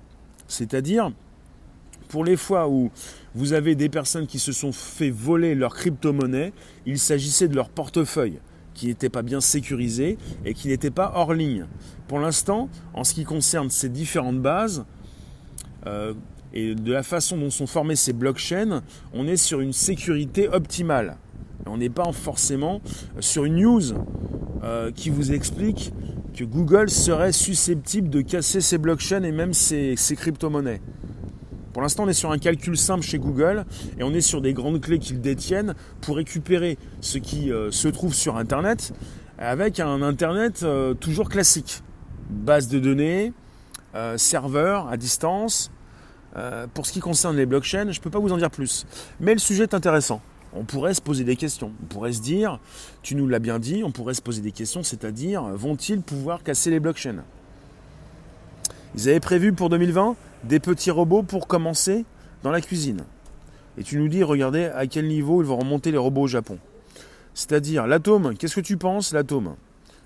C'est-à-dire, 0.48 1.12
pour 2.08 2.24
les 2.24 2.38
fois 2.38 2.70
où 2.70 2.92
vous 3.36 3.52
avez 3.52 3.76
des 3.76 3.90
personnes 3.90 4.26
qui 4.26 4.40
se 4.40 4.54
sont 4.54 4.72
fait 4.72 5.10
voler 5.10 5.54
leur 5.54 5.76
crypto-monnaie, 5.76 6.54
il 6.86 6.98
s'agissait 6.98 7.50
de 7.50 7.56
leur 7.56 7.68
portefeuille 7.68 8.40
qui 8.74 8.88
n'était 8.88 9.10
pas 9.10 9.22
bien 9.22 9.42
sécurisé 9.42 10.18
et 10.46 10.54
qui 10.54 10.70
n'était 10.70 10.92
pas 10.92 11.12
hors 11.16 11.34
ligne. 11.34 11.68
Pour 12.08 12.20
l'instant, 12.20 12.70
en 12.94 13.04
ce 13.04 13.14
qui 13.14 13.26
concerne 13.26 13.70
ces 13.70 13.90
différentes 13.90 14.42
bases, 14.42 14.86
euh, 15.88 16.14
et 16.54 16.76
de 16.76 16.92
la 16.92 17.04
façon 17.04 17.38
dont 17.38 17.50
sont 17.50 17.68
formées 17.68 17.96
ces 17.96 18.14
blockchains, 18.14 18.82
on 19.14 19.28
est 19.28 19.38
sur 19.38 19.62
une 19.62 19.74
sécurité 19.74 20.48
optimale. 20.48 21.18
On 21.66 21.78
n'est 21.78 21.90
pas 21.90 22.12
forcément 22.12 22.82
sur 23.20 23.46
une 23.46 23.62
news 23.62 23.94
euh, 24.64 24.92
qui 24.92 25.10
vous 25.10 25.32
explique 25.32 25.94
que 26.36 26.44
Google 26.44 26.90
serait 26.90 27.32
susceptible 27.32 28.10
de 28.10 28.22
casser 28.22 28.62
ses 28.62 28.78
blockchains 28.78 29.24
et 29.24 29.32
même 29.32 29.54
ses 29.54 29.96
crypto-monnaies. 30.16 30.82
Pour 31.74 31.82
l'instant, 31.82 32.04
on 32.04 32.08
est 32.10 32.14
sur 32.14 32.32
un 32.32 32.38
calcul 32.38 32.78
simple 32.78 33.04
chez 33.04 33.18
Google 33.18 33.66
et 33.98 34.04
on 34.04 34.14
est 34.14 34.22
sur 34.22 34.42
des 34.42 34.54
grandes 34.54 34.82
clés 34.82 35.00
qu'ils 35.00 35.22
détiennent 35.22 35.74
pour 36.02 36.18
récupérer 36.18 36.78
ce 37.00 37.18
qui 37.18 37.52
euh, 37.52 37.72
se 37.72 37.88
trouve 37.88 38.14
sur 38.14 38.36
Internet 38.36 38.94
avec 39.38 39.80
un 39.80 40.02
Internet 40.02 40.64
euh, 40.64 40.94
toujours 40.94 41.30
classique. 41.30 41.82
Base 42.30 42.68
de 42.68 42.80
données, 42.80 43.34
euh, 43.96 44.18
serveur 44.18 44.88
à 44.90 44.98
distance. 44.98 45.72
Pour 46.74 46.86
ce 46.86 46.92
qui 46.92 47.00
concerne 47.00 47.36
les 47.36 47.46
blockchains, 47.46 47.92
je 47.92 48.00
ne 48.00 48.04
peux 48.04 48.10
pas 48.10 48.20
vous 48.20 48.32
en 48.32 48.38
dire 48.38 48.52
plus. 48.52 48.86
Mais 49.20 49.34
le 49.34 49.40
sujet 49.40 49.64
est 49.64 49.74
intéressant. 49.74 50.22
On 50.54 50.64
pourrait 50.64 50.94
se 50.94 51.02
poser 51.02 51.24
des 51.24 51.38
questions. 51.38 51.72
On 51.82 51.86
pourrait 51.86 52.12
se 52.12 52.22
dire, 52.22 52.60
tu 53.04 53.16
nous 53.16 53.28
l'as 53.28 53.40
bien 53.40 53.58
dit, 53.58 53.84
on 53.86 53.92
pourrait 53.92 54.14
se 54.14 54.22
poser 54.22 54.42
des 54.42 54.52
questions, 54.52 54.84
c'est-à-dire, 54.84 55.44
vont-ils 55.44 56.02
pouvoir 56.02 56.44
casser 56.44 56.70
les 56.70 56.80
blockchains? 56.80 57.24
Ils 58.96 59.08
avaient 59.08 59.22
prévu 59.22 59.54
pour 59.54 59.70
2020 59.70 60.16
des 60.44 60.60
petits 60.60 60.92
robots 60.92 61.24
pour 61.24 61.48
commencer 61.48 62.04
dans 62.44 62.52
la 62.52 62.60
cuisine. 62.60 63.04
Et 63.78 63.84
tu 63.84 63.98
nous 63.98 64.10
dis, 64.10 64.24
regardez 64.24 64.66
à 64.66 64.88
quel 64.88 65.08
niveau 65.08 65.42
ils 65.42 65.48
vont 65.48 65.58
remonter 65.58 65.92
les 65.92 65.98
robots 65.98 66.24
au 66.24 66.28
Japon. 66.28 66.58
C'est-à-dire, 67.34 67.88
l'atome, 67.88 68.36
qu'est-ce 68.36 68.56
que 68.56 68.62
tu 68.62 68.76
penses, 68.76 69.14
l'atome? 69.14 69.56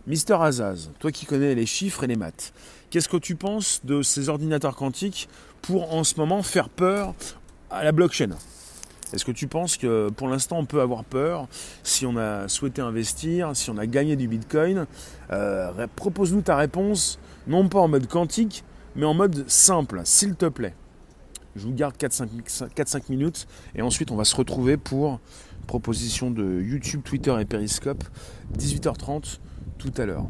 Mister 0.06 0.36
Azaz, 0.40 0.92
toi 1.00 1.12
qui 1.12 1.26
connais 1.26 1.56
les 1.56 1.66
chiffres 1.66 2.04
et 2.04 2.08
les 2.08 2.16
maths, 2.16 2.54
qu'est-ce 2.92 3.10
que 3.10 3.18
tu 3.18 3.36
penses 3.36 3.82
de 3.84 4.04
ces 4.04 4.30
ordinateurs 4.30 4.76
quantiques 4.76 5.28
pour 5.66 5.94
en 5.94 6.04
ce 6.04 6.16
moment 6.18 6.44
faire 6.44 6.70
peur 6.70 7.16
à 7.72 7.84
la 7.84 7.92
blockchain 7.92 8.30
Est-ce 9.14 9.26
que 9.26 9.32
tu 9.32 9.48
penses 9.48 9.78
que 9.78 10.10
pour 10.10 10.28
l'instant 10.28 10.60
on 10.60 10.66
peut 10.66 10.82
avoir 10.82 11.04
peur 11.04 11.48
si 11.84 12.06
on 12.06 12.18
a 12.18 12.48
souhaité 12.48 12.82
investir, 12.82 13.56
si 13.56 13.70
on 13.72 13.78
a 13.78 13.88
gagné 13.88 14.16
du 14.16 14.28
bitcoin? 14.28 14.86
Euh, 15.32 15.88
Propose-nous 15.96 16.42
ta 16.42 16.56
réponse, 16.56 17.20
non 17.48 17.68
pas 17.68 17.80
en 17.80 17.88
mode 17.88 18.08
quantique, 18.08 18.64
mais 18.96 19.06
en 19.06 19.14
mode 19.14 19.50
simple, 19.50 20.02
s'il 20.04 20.36
te 20.36 20.46
plaît. 20.46 20.76
Je 21.56 21.66
vous 21.66 21.74
garde 21.74 21.96
4-5 21.96 23.04
minutes 23.10 23.48
et 23.76 23.82
ensuite 23.82 24.12
on 24.12 24.16
va 24.16 24.26
se 24.26 24.36
retrouver 24.36 24.78
pour 24.78 25.20
proposition 25.66 26.30
de 26.30 26.62
YouTube, 26.62 27.02
Twitter 27.04 27.36
et 27.40 27.46
Periscope, 27.46 28.04
18h30 28.58 29.40
tout 29.80 29.94
à 29.98 30.06
l'heure. 30.06 30.28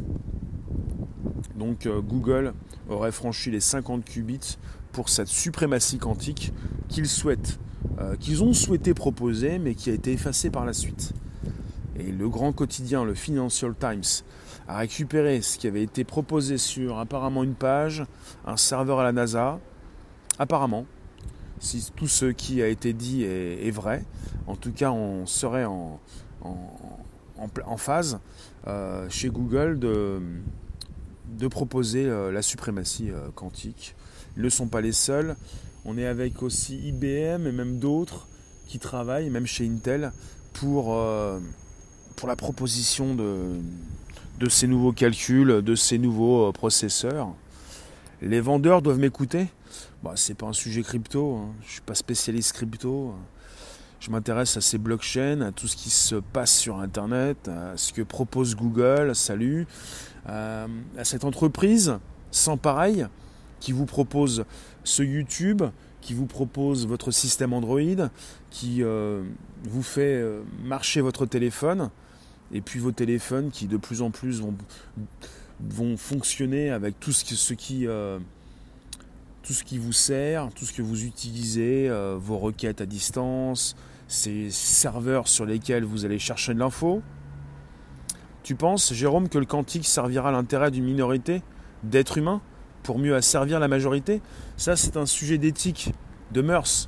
Donc 1.55 1.85
euh, 1.85 1.99
Google 1.99 2.53
aurait 2.89 3.11
franchi 3.11 3.51
les 3.51 3.59
50 3.59 4.05
qubits 4.05 4.57
pour 4.95 5.09
cette 5.09 5.27
suprématie 5.27 5.97
quantique 5.97 6.53
qu'ils 6.87 7.09
souhaitent, 7.09 7.59
euh, 7.99 8.15
qu'ils 8.15 8.43
ont 8.43 8.53
souhaité 8.53 8.93
proposer 8.93 9.59
mais 9.59 9.75
qui 9.75 9.89
a 9.89 9.93
été 9.93 10.13
effacée 10.13 10.49
par 10.49 10.63
la 10.63 10.71
suite. 10.71 11.11
Et 11.99 12.13
le 12.13 12.29
grand 12.29 12.53
quotidien, 12.53 13.03
le 13.03 13.13
Financial 13.13 13.75
Times, 13.77 14.23
a 14.69 14.77
récupéré 14.77 15.41
ce 15.41 15.57
qui 15.57 15.67
avait 15.67 15.83
été 15.83 16.05
proposé 16.05 16.57
sur 16.57 16.97
apparemment 16.97 17.43
une 17.43 17.55
page, 17.55 18.05
un 18.45 18.55
serveur 18.55 19.01
à 19.01 19.03
la 19.03 19.11
NASA. 19.11 19.59
Apparemment, 20.39 20.85
si 21.59 21.91
tout 21.93 22.07
ce 22.07 22.27
qui 22.27 22.61
a 22.61 22.67
été 22.69 22.93
dit 22.93 23.25
est, 23.25 23.71
vrai, 23.71 24.01
en 24.47 24.55
tout 24.55 24.71
cas 24.71 24.91
on 24.91 25.25
serait 25.25 25.65
en, 25.65 25.99
phase 27.75 28.21
euh, 28.65 29.09
chez 29.09 29.27
Google 29.27 29.77
de, 29.77 31.47
proposer 31.49 32.05
euh, 32.05 32.31
la 32.31 32.41
suprématie 32.41 33.11
quantique. 33.35 33.93
Ils 34.37 34.43
ne 34.43 34.49
sont 34.49 34.67
pas 34.67 34.81
les 34.81 34.91
seuls. 34.91 35.35
On 35.85 35.97
est 35.97 36.07
avec 36.07 36.41
aussi 36.43 36.77
IBM 36.77 37.47
et 37.47 37.51
même 37.51 37.79
d'autres 37.79 38.27
qui 38.67 38.79
travaillent, 38.79 39.29
même 39.29 39.45
chez 39.45 39.67
Intel, 39.67 40.11
pour, 40.53 40.97
pour 42.15 42.27
la 42.27 42.35
proposition 42.35 43.15
de, 43.15 44.49
ces 44.49 44.67
nouveaux 44.67 44.93
calculs, 44.93 45.61
de 45.61 45.75
ces 45.75 45.97
nouveaux 45.97 46.47
euh, 46.47 46.51
processeurs. 46.51 47.29
Les 48.21 48.39
vendeurs 48.39 48.81
doivent 48.81 48.99
m'écouter. 48.99 49.47
Bah, 50.03 50.13
c'est 50.15 50.33
pas 50.33 50.47
un 50.47 50.53
sujet 50.53 50.81
crypto, 50.81 51.37
hein. 51.37 51.53
je 51.65 51.73
suis 51.73 51.81
pas 51.81 51.95
spécialiste 51.95 52.53
crypto. 52.53 53.13
Je 53.99 54.11
m'intéresse 54.11 54.55
à 54.55 54.61
ces 54.61 54.77
blockchains, 54.77 55.41
à 55.41 55.51
tout 55.51 55.67
ce 55.67 55.75
qui 55.75 55.89
se 55.89 56.15
passe 56.15 56.55
sur 56.55 56.79
Internet, 56.79 57.47
à 57.47 57.75
ce 57.75 57.91
que 57.91 58.01
propose 58.01 58.55
Google, 58.55 59.15
salut, 59.15 59.65
à, 60.27 60.67
cette 61.03 61.23
entreprise 61.23 61.97
sans 62.31 62.57
pareil 62.57 63.07
qui 63.65 63.71
vous 63.71 63.87
propose 63.87 64.45
ce 64.83 65.01
YouTube, 65.01 65.63
qui 65.99 66.13
vous 66.13 66.27
propose 66.27 66.85
votre 66.85 67.09
système 67.09 67.51
Android, 67.51 68.09
qui 68.51 68.83
euh, 68.83 69.23
vous 69.63 69.81
fait 69.81 70.21
euh, 70.21 70.43
marcher 70.63 71.01
votre 71.01 71.25
téléphone 71.25 71.89
et 72.53 72.61
puis 72.61 72.79
vos 72.79 72.91
téléphones 72.91 73.49
qui 73.49 73.65
de 73.65 73.77
plus 73.77 74.03
en 74.03 74.11
plus 74.11 74.39
vont, 74.39 74.53
vont 75.61 75.97
fonctionner 75.97 76.69
avec 76.69 76.99
tout 76.99 77.11
ce, 77.11 77.53
qui, 77.55 77.87
euh, 77.87 78.19
tout 79.41 79.53
ce 79.53 79.63
qui 79.63 79.79
vous 79.79 79.93
sert, 79.93 80.51
tout 80.53 80.65
ce 80.65 80.71
que 80.73 80.83
vous 80.83 81.03
utilisez, 81.03 81.89
vos 82.19 82.37
requêtes 82.37 82.81
à 82.81 82.85
distance, 82.85 83.75
ces 84.07 84.51
serveurs 84.51 85.27
sur 85.27 85.47
lesquels 85.47 85.85
vous 85.85 86.05
allez 86.05 86.19
chercher 86.19 86.53
de 86.53 86.59
l'info. 86.59 87.01
Tu 88.43 88.53
penses, 88.53 88.93
Jérôme, 88.93 89.27
que 89.27 89.39
le 89.39 89.47
quantique 89.47 89.87
servira 89.87 90.29
à 90.29 90.31
l'intérêt 90.31 90.69
d'une 90.69 90.85
minorité 90.85 91.41
d'êtres 91.81 92.19
humains? 92.19 92.43
Pour 92.85 92.99
mieux 92.99 93.15
asservir 93.15 93.59
la 93.59 93.67
majorité 93.67 94.21
Ça, 94.57 94.75
c'est 94.75 94.95
un 94.95 95.07
sujet 95.07 95.39
d'éthique, 95.39 95.91
de 96.31 96.41
mœurs. 96.41 96.87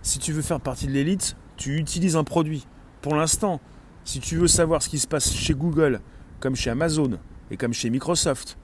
Si 0.00 0.18
tu 0.18 0.32
veux 0.32 0.42
faire 0.42 0.60
partie 0.60 0.86
de 0.86 0.92
l'élite, 0.92 1.36
tu 1.58 1.76
utilises 1.76 2.16
un 2.16 2.24
produit. 2.24 2.66
Pour 3.02 3.14
l'instant, 3.14 3.60
si 4.04 4.18
tu 4.18 4.36
veux 4.36 4.48
savoir 4.48 4.82
ce 4.82 4.88
qui 4.88 4.98
se 4.98 5.06
passe 5.06 5.32
chez 5.32 5.52
Google, 5.52 6.00
comme 6.40 6.56
chez 6.56 6.70
Amazon 6.70 7.18
et 7.50 7.56
comme 7.58 7.74
chez 7.74 7.90
Microsoft, 7.90 8.56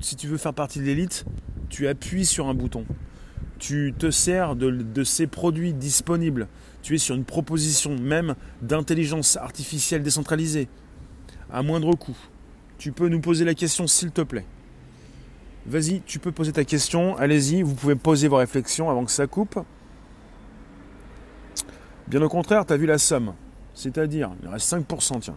si 0.00 0.16
tu 0.16 0.26
veux 0.28 0.36
faire 0.36 0.54
partie 0.54 0.78
de 0.78 0.84
l'élite, 0.84 1.24
tu 1.70 1.88
appuies 1.88 2.26
sur 2.26 2.46
un 2.46 2.54
bouton. 2.54 2.84
Tu 3.58 3.94
te 3.98 4.10
sers 4.10 4.56
de, 4.56 5.04
ces 5.04 5.26
produits 5.26 5.72
disponibles. 5.72 6.48
Tu 6.82 6.94
es 6.94 6.98
sur 6.98 7.16
une 7.16 7.24
proposition 7.24 7.98
même 7.98 8.34
d'intelligence 8.60 9.36
artificielle 9.36 10.02
décentralisée, 10.02 10.68
à 11.50 11.62
moindre 11.62 11.96
coût. 11.96 12.16
Tu 12.76 12.92
peux 12.92 13.08
nous 13.08 13.20
poser 13.20 13.44
la 13.46 13.54
question 13.54 13.86
s'il 13.86 14.12
te 14.12 14.20
plaît. 14.20 14.46
Vas-y, 15.68 16.00
tu 16.00 16.18
peux 16.18 16.32
poser 16.32 16.52
ta 16.52 16.64
question, 16.64 17.18
allez-y, 17.18 17.60
vous 17.60 17.74
pouvez 17.74 17.94
poser 17.94 18.26
vos 18.26 18.36
réflexions 18.36 18.88
avant 18.88 19.04
que 19.04 19.10
ça 19.10 19.26
coupe. 19.26 19.58
Bien 22.06 22.22
au 22.22 22.28
contraire, 22.30 22.64
tu 22.64 22.72
as 22.72 22.78
vu 22.78 22.86
la 22.86 22.96
somme. 22.96 23.34
C'est-à-dire, 23.74 24.30
il 24.42 24.48
reste 24.48 24.72
5%, 24.72 25.20
tiens. 25.20 25.36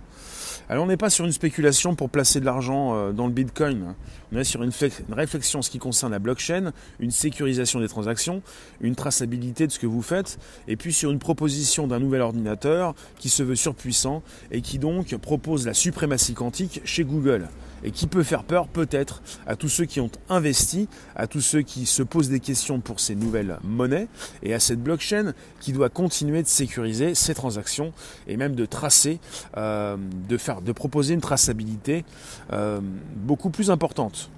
Alors 0.71 0.85
on 0.85 0.87
n'est 0.87 0.95
pas 0.95 1.09
sur 1.09 1.25
une 1.25 1.33
spéculation 1.33 1.95
pour 1.95 2.09
placer 2.09 2.39
de 2.39 2.45
l'argent 2.45 2.95
euh, 2.95 3.11
dans 3.11 3.27
le 3.27 3.33
Bitcoin. 3.33 3.93
On 4.31 4.37
est 4.37 4.45
sur 4.45 4.63
une, 4.63 4.71
réflexion 5.11 5.59
en 5.59 5.61
ce 5.61 5.69
qui 5.69 5.79
concerne 5.79 6.13
la 6.13 6.19
blockchain, 6.19 6.71
une 7.01 7.11
sécurisation 7.11 7.81
des 7.81 7.89
transactions, 7.89 8.41
une 8.79 8.95
traçabilité 8.95 9.67
de 9.67 9.71
ce 9.73 9.79
que 9.79 9.85
vous 9.85 10.01
faites, 10.01 10.39
et 10.69 10.77
puis 10.77 10.93
sur 10.93 11.11
une 11.11 11.19
proposition 11.19 11.87
d'un 11.87 11.99
nouvel 11.99 12.21
ordinateur 12.21 12.95
qui 13.19 13.27
se 13.27 13.43
veut 13.43 13.57
surpuissant 13.57 14.23
et 14.49 14.61
qui 14.61 14.79
donc 14.79 15.13
propose 15.17 15.65
la 15.65 15.73
suprématie 15.73 16.35
quantique 16.35 16.79
chez 16.85 17.03
Google 17.03 17.49
et 17.83 17.91
qui 17.91 18.07
peut 18.07 18.23
faire 18.23 18.43
peur 18.43 18.67
peut-être 18.67 19.21
à 19.45 19.55
tous 19.55 19.69
ceux 19.69 19.85
qui 19.85 19.99
ont 19.99 20.11
investi, 20.29 20.87
à 21.15 21.27
tous 21.27 21.41
ceux 21.41 21.61
qui 21.61 21.85
se 21.85 22.03
posent 22.03 22.29
des 22.29 22.39
questions 22.39 22.79
pour 22.79 22.99
ces 22.99 23.15
nouvelles 23.15 23.57
monnaies 23.63 24.07
et 24.43 24.53
à 24.53 24.59
cette 24.59 24.81
blockchain 24.81 25.33
qui 25.59 25.73
doit 25.73 25.89
continuer 25.89 26.43
de 26.43 26.47
sécuriser 26.47 27.15
ces 27.15 27.33
transactions 27.33 27.93
et 28.27 28.37
même 28.37 28.55
de 28.55 28.65
tracer, 28.65 29.19
euh, 29.57 29.97
de, 30.29 30.37
faire, 30.37 30.60
de 30.63 30.71
proposer 30.71 31.13
une 31.13 31.21
traçabilité 31.21 32.05
euh, 32.51 32.79
beaucoup 33.15 33.49
plus 33.49 33.69
importante. 33.71 34.29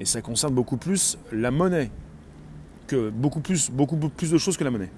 Et 0.00 0.04
ça 0.04 0.22
concerne 0.22 0.54
beaucoup 0.54 0.76
plus 0.76 1.18
la 1.32 1.50
monnaie 1.50 1.90
que 2.86 3.10
beaucoup 3.10 3.40
plus, 3.40 3.70
beaucoup 3.70 3.96
plus 3.96 4.30
de 4.30 4.38
choses 4.38 4.56
que 4.56 4.64
la 4.64 4.70
monnaie. 4.70 4.90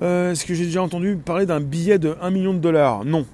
Euh, 0.00 0.32
est-ce 0.32 0.46
que 0.46 0.54
j'ai 0.54 0.64
déjà 0.64 0.82
entendu 0.82 1.16
parler 1.16 1.46
d'un 1.46 1.60
billet 1.60 1.98
de 1.98 2.16
1 2.20 2.30
million 2.30 2.54
de 2.54 2.58
dollars? 2.58 3.04
Non, 3.04 3.26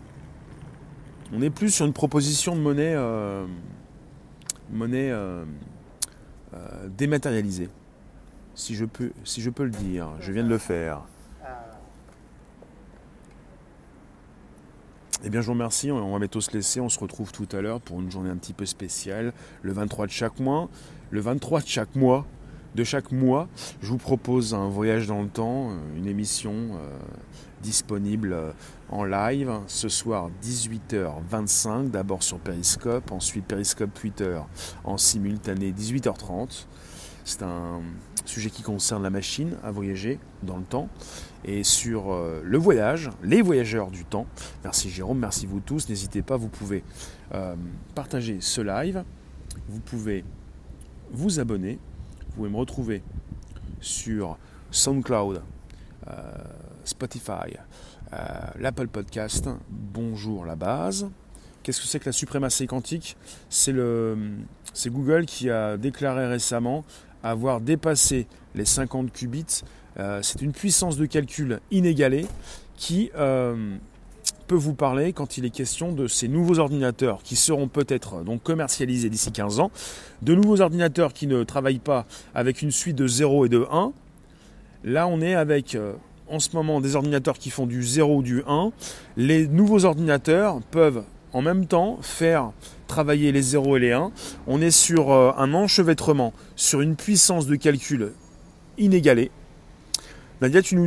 on 1.32 1.40
est 1.40 1.50
plus 1.50 1.70
sur 1.70 1.86
une 1.86 1.92
proposition 1.92 2.56
de 2.56 2.60
monnaie, 2.60 2.94
euh, 2.94 3.46
dématérialisée. 6.96 7.68
Si 8.54 8.74
je 8.74 8.84
peux 8.84 9.64
le 9.64 9.70
dire, 9.70 10.08
je 10.20 10.32
viens 10.32 10.42
de 10.42 10.48
le 10.48 10.58
faire. 10.58 11.02
Eh 15.24 15.30
bien, 15.30 15.40
je 15.40 15.46
vous 15.46 15.54
remercie. 15.54 15.90
On 15.90 16.12
va 16.12 16.18
bientôt 16.20 16.40
se 16.40 16.52
laisser. 16.52 16.80
On 16.80 16.88
se 16.88 17.00
retrouve 17.00 17.32
tout 17.32 17.48
à 17.50 17.60
l'heure 17.60 17.80
pour 17.80 18.00
une 18.00 18.08
journée 18.08 18.30
un 18.30 18.36
petit 18.36 18.52
peu 18.52 18.66
spéciale, 18.66 19.32
le 19.62 19.72
23 19.72 20.06
de 20.06 20.12
chaque 20.12 20.38
mois. 20.38 20.68
Le 21.10 21.20
23 21.20 21.62
de 21.62 21.66
chaque 21.66 21.96
mois, 21.96 22.24
de 22.76 22.84
chaque 22.84 23.10
mois, 23.10 23.48
je 23.80 23.88
vous 23.88 23.98
propose 23.98 24.54
un 24.54 24.68
voyage 24.68 25.08
dans 25.08 25.22
le 25.22 25.28
temps, 25.28 25.72
une 25.96 26.06
émission 26.06 26.78
disponible 27.62 28.36
en 28.90 29.04
live 29.04 29.50
ce 29.66 29.88
soir 29.88 30.30
18h25, 30.44 31.90
d'abord 31.90 32.22
sur 32.22 32.38
Periscope, 32.38 33.10
ensuite 33.10 33.46
Periscope 33.46 33.92
Twitter 33.94 34.38
en 34.84 34.98
simultané 34.98 35.72
18h30. 35.72 36.66
C'est 37.24 37.42
un 37.42 37.80
sujet 38.24 38.50
qui 38.50 38.62
concerne 38.62 39.02
la 39.02 39.10
machine 39.10 39.56
à 39.64 39.70
voyager 39.70 40.20
dans 40.42 40.58
le 40.58 40.64
temps 40.64 40.88
et 41.44 41.62
sur 41.64 42.12
euh, 42.12 42.40
le 42.44 42.58
voyage, 42.58 43.10
les 43.22 43.42
voyageurs 43.42 43.90
du 43.90 44.04
temps. 44.04 44.26
Merci 44.64 44.90
Jérôme, 44.90 45.18
merci 45.18 45.46
vous 45.46 45.60
tous. 45.60 45.88
N'hésitez 45.88 46.22
pas, 46.22 46.36
vous 46.36 46.48
pouvez 46.48 46.84
euh, 47.34 47.54
partager 47.94 48.38
ce 48.40 48.60
live, 48.60 49.04
vous 49.68 49.80
pouvez 49.80 50.24
vous 51.10 51.40
abonner, 51.40 51.78
vous 52.26 52.34
pouvez 52.36 52.50
me 52.50 52.56
retrouver 52.56 53.02
sur 53.80 54.38
SoundCloud, 54.70 55.42
euh, 56.08 56.12
Spotify, 56.84 57.56
l'Apple 58.58 58.88
Podcast, 58.88 59.48
bonjour 59.68 60.44
la 60.44 60.56
base. 60.56 61.10
Qu'est-ce 61.62 61.80
que 61.82 61.86
c'est 61.86 62.00
que 62.00 62.06
la 62.06 62.12
suprématie 62.12 62.66
quantique? 62.66 63.16
C'est 63.50 63.74
Google 64.86 65.26
qui 65.26 65.50
a 65.50 65.76
déclaré 65.76 66.26
récemment 66.26 66.84
avoir 67.22 67.60
dépassé 67.60 68.26
les 68.54 68.64
50 68.64 69.12
qubits. 69.12 69.62
Euh, 69.98 70.20
c'est 70.22 70.42
une 70.42 70.52
puissance 70.52 70.96
de 70.96 71.06
calcul 71.06 71.60
inégalée 71.70 72.26
qui 72.76 73.10
euh, 73.16 73.76
peut 74.46 74.54
vous 74.54 74.74
parler 74.74 75.12
quand 75.12 75.38
il 75.38 75.44
est 75.44 75.50
question 75.50 75.92
de 75.92 76.06
ces 76.06 76.28
nouveaux 76.28 76.58
ordinateurs 76.58 77.22
qui 77.22 77.36
seront 77.36 77.68
peut-être 77.68 78.22
donc 78.22 78.42
commercialisés 78.42 79.10
d'ici 79.10 79.32
15 79.32 79.60
ans, 79.60 79.70
de 80.22 80.34
nouveaux 80.34 80.60
ordinateurs 80.60 81.12
qui 81.12 81.26
ne 81.26 81.42
travaillent 81.42 81.78
pas 81.78 82.06
avec 82.34 82.62
une 82.62 82.70
suite 82.70 82.96
de 82.96 83.06
0 83.06 83.46
et 83.46 83.48
de 83.48 83.66
1. 83.70 83.92
Là, 84.84 85.08
on 85.08 85.20
est 85.20 85.34
avec 85.34 85.76
en 86.30 86.38
ce 86.38 86.50
moment 86.54 86.80
des 86.80 86.96
ordinateurs 86.96 87.38
qui 87.38 87.50
font 87.50 87.66
du 87.66 87.82
0 87.82 88.16
ou 88.16 88.22
du 88.22 88.42
1. 88.46 88.72
Les 89.16 89.48
nouveaux 89.48 89.84
ordinateurs 89.84 90.60
peuvent 90.70 91.02
en 91.32 91.42
même 91.42 91.66
temps 91.66 91.98
faire 92.00 92.52
travailler 92.86 93.32
les 93.32 93.42
0 93.42 93.76
et 93.76 93.80
les 93.80 93.92
1. 93.92 94.10
On 94.46 94.60
est 94.60 94.70
sur 94.70 95.12
euh, 95.12 95.32
un 95.36 95.54
enchevêtrement, 95.54 96.32
sur 96.56 96.80
une 96.80 96.96
puissance 96.96 97.46
de 97.46 97.56
calcul 97.56 98.12
inégalée. 98.78 99.30
Nadia, 100.40 100.62
tu 100.62 100.76
nous, 100.76 100.86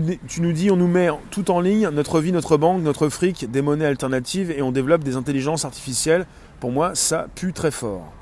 dis, 0.53 0.71
on 0.71 0.77
nous 0.77 0.87
met 0.87 1.09
tout 1.29 1.51
en 1.51 1.59
ligne, 1.59 1.89
notre 1.89 2.21
vie, 2.21 2.31
notre 2.31 2.55
banque, 2.55 2.81
notre 2.81 3.09
fric, 3.09 3.51
des 3.51 3.61
monnaies 3.61 3.85
alternatives 3.85 4.49
et 4.49 4.61
on 4.61 4.71
développe 4.71 5.03
des 5.03 5.17
intelligences 5.17 5.65
artificielles. 5.65 6.25
Pour 6.61 6.71
moi, 6.71 6.95
ça 6.95 7.27
pue 7.35 7.51
très 7.51 7.71
fort. 7.71 8.13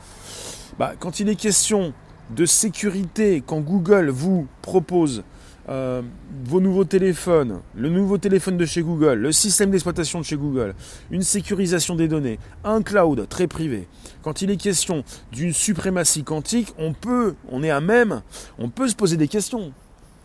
Bah, 0.79 0.93
quand 0.97 1.19
il 1.19 1.29
est 1.29 1.35
question 1.35 1.93
de 2.35 2.47
sécurité, 2.47 3.43
quand 3.45 3.59
Google 3.59 4.09
vous 4.09 4.47
propose 4.63 5.23
euh, 5.69 6.01
vos 6.45 6.61
nouveaux 6.61 6.83
téléphones, 6.83 7.59
le 7.75 7.89
nouveau 7.89 8.17
téléphone 8.17 8.57
de 8.57 8.65
chez 8.65 8.81
Google, 8.81 9.19
le 9.19 9.31
système 9.31 9.69
d'exploitation 9.69 10.19
de 10.19 10.25
chez 10.25 10.35
Google, 10.35 10.73
une 11.11 11.21
sécurisation 11.21 11.93
des 11.93 12.07
données, 12.07 12.39
un 12.63 12.81
cloud 12.81 13.27
très 13.29 13.45
privé. 13.45 13.87
Quand 14.23 14.41
il 14.41 14.49
est 14.49 14.57
question 14.57 15.03
d'une 15.31 15.53
suprématie 15.53 16.23
quantique, 16.23 16.73
on 16.79 16.93
peut, 16.93 17.35
on 17.49 17.61
est 17.61 17.69
à 17.69 17.81
même, 17.81 18.23
on 18.57 18.69
peut 18.69 18.87
se 18.87 18.95
poser 18.95 19.15
des 19.15 19.27
questions. 19.27 19.73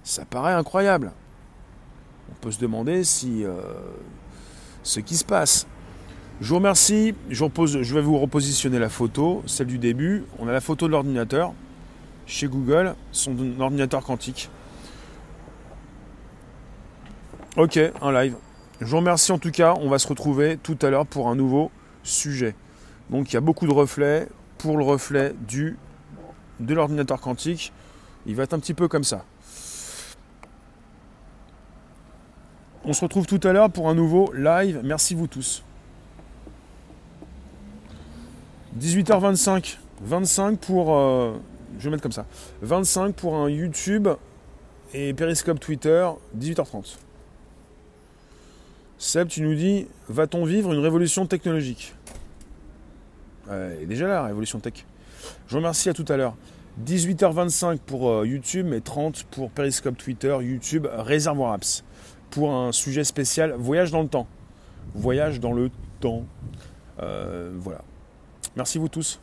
Ça 0.05 0.25
paraît 0.27 0.53
incroyable. 0.53 1.13
On 2.31 2.35
peut 2.35 2.51
se 2.51 2.61
demander 2.61 3.05
si 3.05 3.43
euh, 3.45 3.55
ce 4.83 5.01
qui 5.01 5.17
se 5.17 5.25
passe. 5.25 5.67
Je 6.41 6.49
vous 6.51 6.57
remercie. 6.57 7.15
Je, 7.31 7.45
je 7.83 7.95
vais 7.95 8.03
vous 8.03 8.19
repositionner 8.19 8.79
la 8.79 8.91
photo, 8.91 9.43
celle 9.47 9.67
du 9.67 9.79
début. 9.79 10.25
On 10.39 10.47
a 10.47 10.53
la 10.53 10.61
photo 10.61 10.87
de 10.87 10.93
l'ordinateur 10.93 11.55
chez 12.27 12.47
Google, 12.49 12.95
son 13.13 13.37
ordinateur 13.61 14.05
quantique. 14.05 14.51
Ok, 17.57 17.79
un 18.03 18.13
live. 18.13 18.37
Je 18.81 18.87
vous 18.87 18.99
remercie 18.99 19.33
en 19.33 19.39
tout 19.39 19.51
cas. 19.51 19.75
On 19.81 19.89
va 19.89 19.99
se 19.99 20.09
retrouver 20.09 20.59
tout 20.63 20.79
à 20.83 20.91
l'heure 20.91 21.07
pour 21.07 21.29
un 21.29 21.35
nouveau 21.35 21.71
sujet. 22.03 22.55
Donc 23.09 23.31
il 23.31 23.35
y 23.35 23.37
a 23.39 23.41
beaucoup 23.41 23.67
de 23.67 23.73
reflets. 23.73 24.29
Pour 24.59 24.79
le 24.79 24.85
reflet 24.85 25.35
du, 25.47 25.77
de 26.59 26.73
l'ordinateur 26.73 27.21
quantique, 27.21 27.73
il 28.25 28.35
va 28.35 28.45
être 28.45 28.55
un 28.55 28.59
petit 28.59 28.73
peu 28.73 28.89
comme 28.89 29.05
ça. 29.05 29.27
On 32.87 32.93
se 32.93 33.01
retrouve 33.01 33.27
tout 33.27 33.41
à 33.45 33.53
l'heure 33.53 33.71
pour 33.71 33.89
un 33.89 33.95
nouveau 33.95 34.31
live. 34.35 34.83
Merci 34.85 35.15
vous 35.15 35.27
tous. 35.27 35.63
18h25. 38.79 39.79
25 40.03 40.59
pour... 40.59 40.95
Euh, 40.95 41.33
je 41.79 41.85
vais 41.85 41.91
mettre 41.91 42.03
comme 42.03 42.13
ça. 42.13 42.27
25 42.61 43.15
pour 43.15 43.37
un 43.37 43.49
YouTube 43.49 44.09
et 44.93 45.15
Periscope 45.15 45.61
Twitter. 45.61 46.07
18h30. 46.39 46.97
Seb, 48.99 49.29
tu 49.29 49.41
nous 49.41 49.55
dis, 49.55 49.87
va-t-on 50.11 50.45
vivre 50.45 50.71
une 50.73 50.81
révolution 50.81 51.25
technologique? 51.25 51.95
Elle 53.51 53.79
est 53.83 53.87
déjà 53.87 54.07
là, 54.07 54.15
la 54.15 54.25
révolution 54.25 54.61
tech. 54.61 54.85
Je 55.47 55.53
vous 55.53 55.57
remercie 55.57 55.89
à 55.89 55.95
tout 55.95 56.05
à 56.09 56.19
l'heure. 56.19 56.35
18h25 56.85 57.79
pour 57.79 58.11
euh, 58.11 58.27
YouTube 58.27 58.73
et 58.75 58.81
30 58.83 59.25
pour 59.31 59.51
Periscope 59.51 59.97
Twitter, 59.97 60.37
YouTube, 60.43 60.87
Réservoir 60.93 61.53
Apps. 61.53 61.83
Pour 62.35 62.53
un 62.53 62.73
sujet 62.73 63.05
spécial, 63.05 63.55
voyage 63.57 63.93
dans 63.93 64.03
le 64.03 64.09
temps. 64.09 64.27
Voyage 64.93 65.39
dans 65.39 65.53
le 65.53 65.71
temps. 66.01 66.25
Euh, 67.01 67.53
voilà. 67.57 67.83
Merci 68.57 68.79
vous 68.79 68.89
tous. 68.89 69.21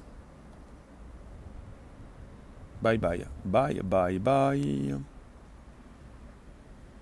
Bye 2.82 2.98
bye. 2.98 3.26
Bye 3.44 3.82
bye 3.84 4.18
bye. 4.18 4.96